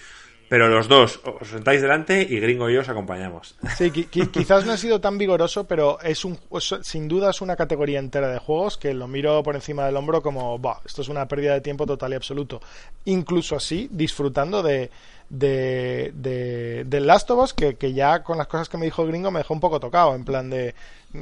[0.48, 3.54] pero los dos os sentáis delante y Gringo y yo os acompañamos.
[3.76, 6.38] Sí, qui- qui- quizás no he sido tan vigoroso, pero es un
[6.82, 10.22] sin duda es una categoría entera de juegos que lo miro por encima del hombro
[10.22, 12.60] como, bah, esto es una pérdida de tiempo total y absoluto.
[13.06, 14.90] Incluso así, disfrutando de
[15.30, 19.06] de, de, de Last of Us, que, que ya con las cosas que me dijo
[19.06, 20.74] gringo me dejó un poco tocado, en plan de,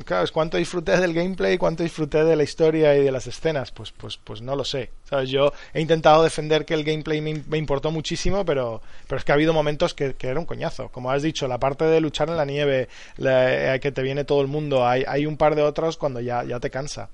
[0.05, 3.71] claro, es cuánto disfruté del gameplay, cuánto disfruté de la historia y de las escenas,
[3.71, 4.91] pues, pues, pues no lo sé.
[5.05, 5.31] ¿Sabes?
[5.31, 9.33] Yo he intentado defender que el gameplay me, me importó muchísimo, pero, pero es que
[9.33, 10.89] ha habido momentos que, que era un coñazo.
[10.89, 14.25] Como has dicho, la parte de luchar en la nieve, la- eh, que te viene
[14.25, 17.09] todo el mundo, hay, hay un par de otros cuando ya, ya te cansa.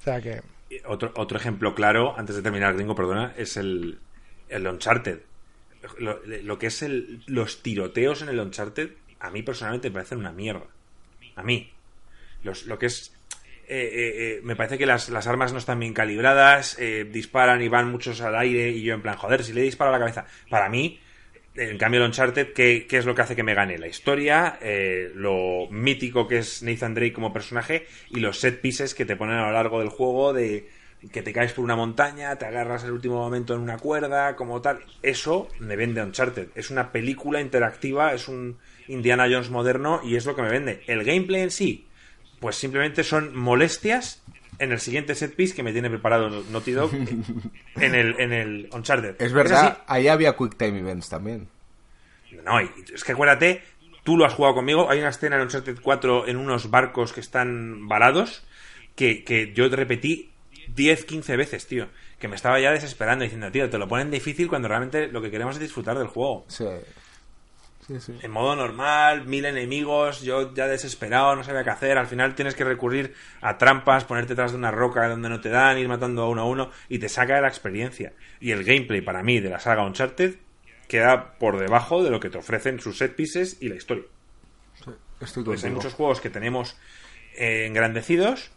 [0.00, 0.42] O sea que...
[0.86, 3.98] Otro, otro ejemplo claro, antes de terminar, Gringo, perdona, es el,
[4.48, 5.18] el Uncharted.
[5.98, 10.32] Lo, que es el, los tiroteos en el Uncharted, a mí personalmente me parecen una
[10.32, 10.66] mierda.
[11.36, 11.70] A mí.
[12.44, 13.12] Los, lo que es.
[13.68, 16.76] eh, eh, eh, me parece que las, las armas no están bien calibradas,
[17.10, 19.92] disparan y van muchos al aire, y yo en plan, joder, si le disparo a
[19.92, 20.26] la cabeza.
[20.50, 21.00] Para mí,
[21.54, 23.78] en cambio, el Uncharted, ¿qué, qué es lo que hace que me gane?
[23.78, 24.58] La historia,
[25.14, 29.36] lo mítico que es Nathan Drake como personaje y los set pieces que te ponen
[29.36, 30.68] a lo largo del juego de
[31.10, 34.60] que te caes por una montaña, te agarras el último momento en una cuerda, como
[34.60, 34.80] tal.
[35.02, 36.48] Eso me vende Uncharted.
[36.54, 38.58] Es una película interactiva, es un
[38.88, 40.82] Indiana Jones moderno y es lo que me vende.
[40.86, 41.86] El gameplay en sí,
[42.40, 44.22] pues simplemente son molestias
[44.58, 46.92] en el siguiente set piece que me tiene preparado Naughty Dog
[47.76, 49.20] en el, en el Uncharted.
[49.20, 49.82] Es verdad, así.
[49.86, 51.48] ahí había Quick Time Events también.
[52.44, 53.62] No, es que acuérdate,
[54.04, 54.88] tú lo has jugado conmigo.
[54.88, 58.44] Hay una escena en Uncharted 4 en unos barcos que están varados
[58.94, 60.31] que, que yo repetí
[60.68, 61.88] 10, 15 veces, tío.
[62.18, 65.30] Que me estaba ya desesperando diciendo, tío, te lo ponen difícil cuando realmente lo que
[65.30, 66.44] queremos es disfrutar del juego.
[66.48, 66.66] Sí.
[67.86, 68.16] Sí, sí.
[68.22, 71.98] En modo normal, mil enemigos, yo ya desesperado, no sabía qué hacer.
[71.98, 75.48] Al final tienes que recurrir a trampas, ponerte detrás de una roca donde no te
[75.48, 78.12] dan, ir matando a uno a uno y te saca de la experiencia.
[78.38, 80.36] Y el gameplay para mí de la saga Uncharted
[80.86, 84.04] queda por debajo de lo que te ofrecen sus set pieces y la historia.
[85.20, 86.76] Estoy Pues hay muchos juegos que tenemos
[87.36, 88.52] eh, engrandecidos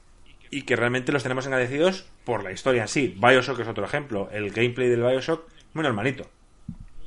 [0.52, 3.16] y que realmente los tenemos engrandecidos por la historia en sí.
[3.20, 4.30] Bioshock es otro ejemplo.
[4.32, 6.30] El gameplay del Bioshock, muy normalito.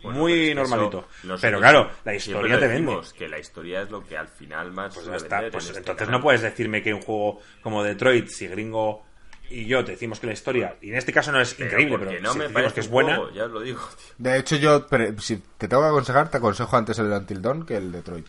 [0.03, 1.09] Bueno, muy pero es que normalito.
[1.25, 2.97] eso Pero claro, la historia te vende.
[3.17, 5.41] que la historia es lo que al final más Pues está.
[5.51, 6.13] Pues en este entonces canal.
[6.13, 9.05] no puedes decirme que un juego como Detroit, si Gringo
[9.51, 11.99] y yo te decimos que la historia, y en este caso no es Pero increíble,
[12.07, 14.15] pero no si me decimos parece que es buena, juego, ya os lo digo, tío.
[14.19, 17.65] De hecho, yo, pero, si te tengo que aconsejar, te aconsejo antes el Until Dawn
[17.67, 18.27] que el Detroit.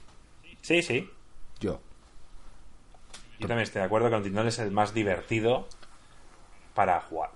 [0.62, 1.10] sí, sí.
[1.60, 1.82] Yo.
[3.40, 5.68] Yo también estoy de acuerdo que Until es el más divertido
[6.74, 7.32] para jugar.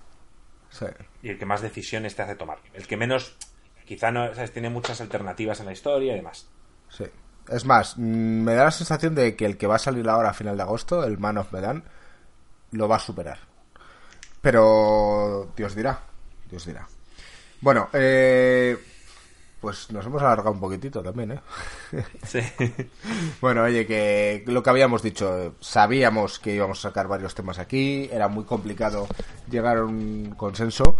[0.70, 0.86] Sí.
[1.22, 2.58] y el que más decisiones te hace tomar.
[2.72, 3.36] El que menos,
[3.84, 4.50] quizá no, ¿sabes?
[4.52, 6.48] tiene muchas alternativas en la historia y demás.
[6.88, 7.04] Sí.
[7.48, 8.02] Es más, mm,
[8.42, 10.62] me da la sensación de que el que va a salir ahora a final de
[10.64, 11.84] agosto, el Man of Medan,
[12.72, 13.38] lo va a superar.
[14.40, 16.00] Pero Dios dirá,
[16.50, 16.88] Dios dirá.
[17.60, 18.76] Bueno, eh,
[19.64, 21.40] pues nos hemos alargado un poquitito también, ¿eh?
[22.22, 22.40] Sí.
[23.40, 28.06] Bueno, oye, que lo que habíamos dicho, sabíamos que íbamos a sacar varios temas aquí,
[28.12, 29.06] era muy complicado
[29.50, 30.98] llegar a un consenso,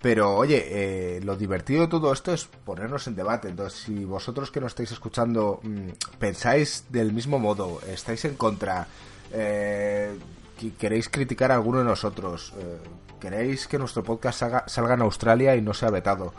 [0.00, 3.50] pero oye, eh, lo divertido de todo esto es ponernos en debate.
[3.50, 5.88] Entonces, si vosotros que nos estáis escuchando mm,
[6.18, 8.86] pensáis del mismo modo, estáis en contra,
[9.30, 10.16] eh,
[10.58, 12.78] que queréis criticar a alguno de nosotros, eh,
[13.20, 16.32] queréis que nuestro podcast salga, salga en Australia y no sea vetado,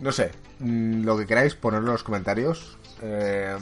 [0.00, 0.30] no sé,
[0.60, 2.78] mm, lo que queráis, ponerlo en los comentarios.
[3.02, 3.56] Eh,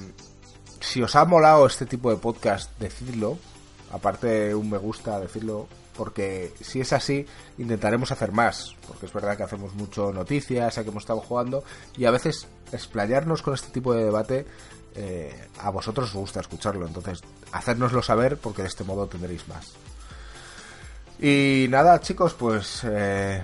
[0.81, 3.39] si os ha molado este tipo de podcast, decidlo.
[3.91, 5.69] Aparte un me gusta, decirlo.
[5.97, 7.27] Porque si es así,
[7.57, 8.77] intentaremos hacer más.
[8.87, 11.65] Porque es verdad que hacemos mucho noticias, a que hemos estado jugando.
[11.97, 14.47] Y a veces explayarnos con este tipo de debate,
[14.95, 16.87] eh, a vosotros os gusta escucharlo.
[16.87, 17.23] Entonces,
[17.53, 19.73] hacérnoslo saber porque de este modo tendréis más.
[21.19, 23.43] Y nada, chicos, pues eh,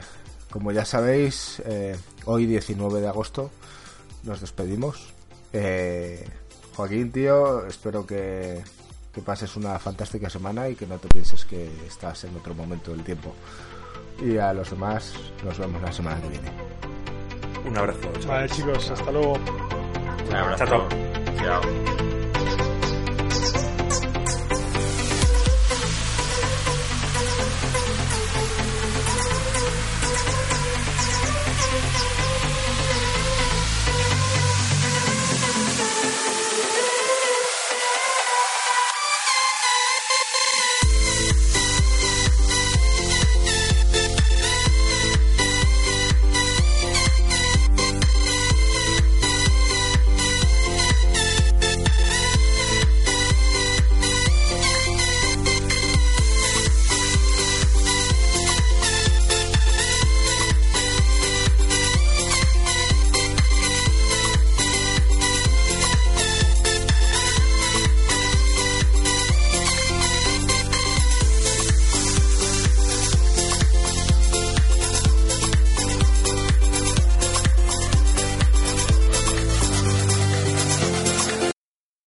[0.50, 1.62] como ya sabéis,
[2.26, 3.50] hoy 19 de agosto
[4.24, 5.12] nos despedimos.
[5.52, 6.24] Eh,
[6.74, 8.62] Joaquín, tío, espero que,
[9.12, 12.92] que pases una fantástica semana y que no te pienses que estás en otro momento
[12.92, 13.34] del tiempo.
[14.22, 16.50] Y a los demás, nos vemos la semana que viene.
[17.66, 18.10] Un abrazo.
[18.26, 19.34] Vale, chicos, hasta luego.
[20.28, 20.66] Un abrazo.
[20.66, 20.88] Chao,
[21.36, 22.11] Chao.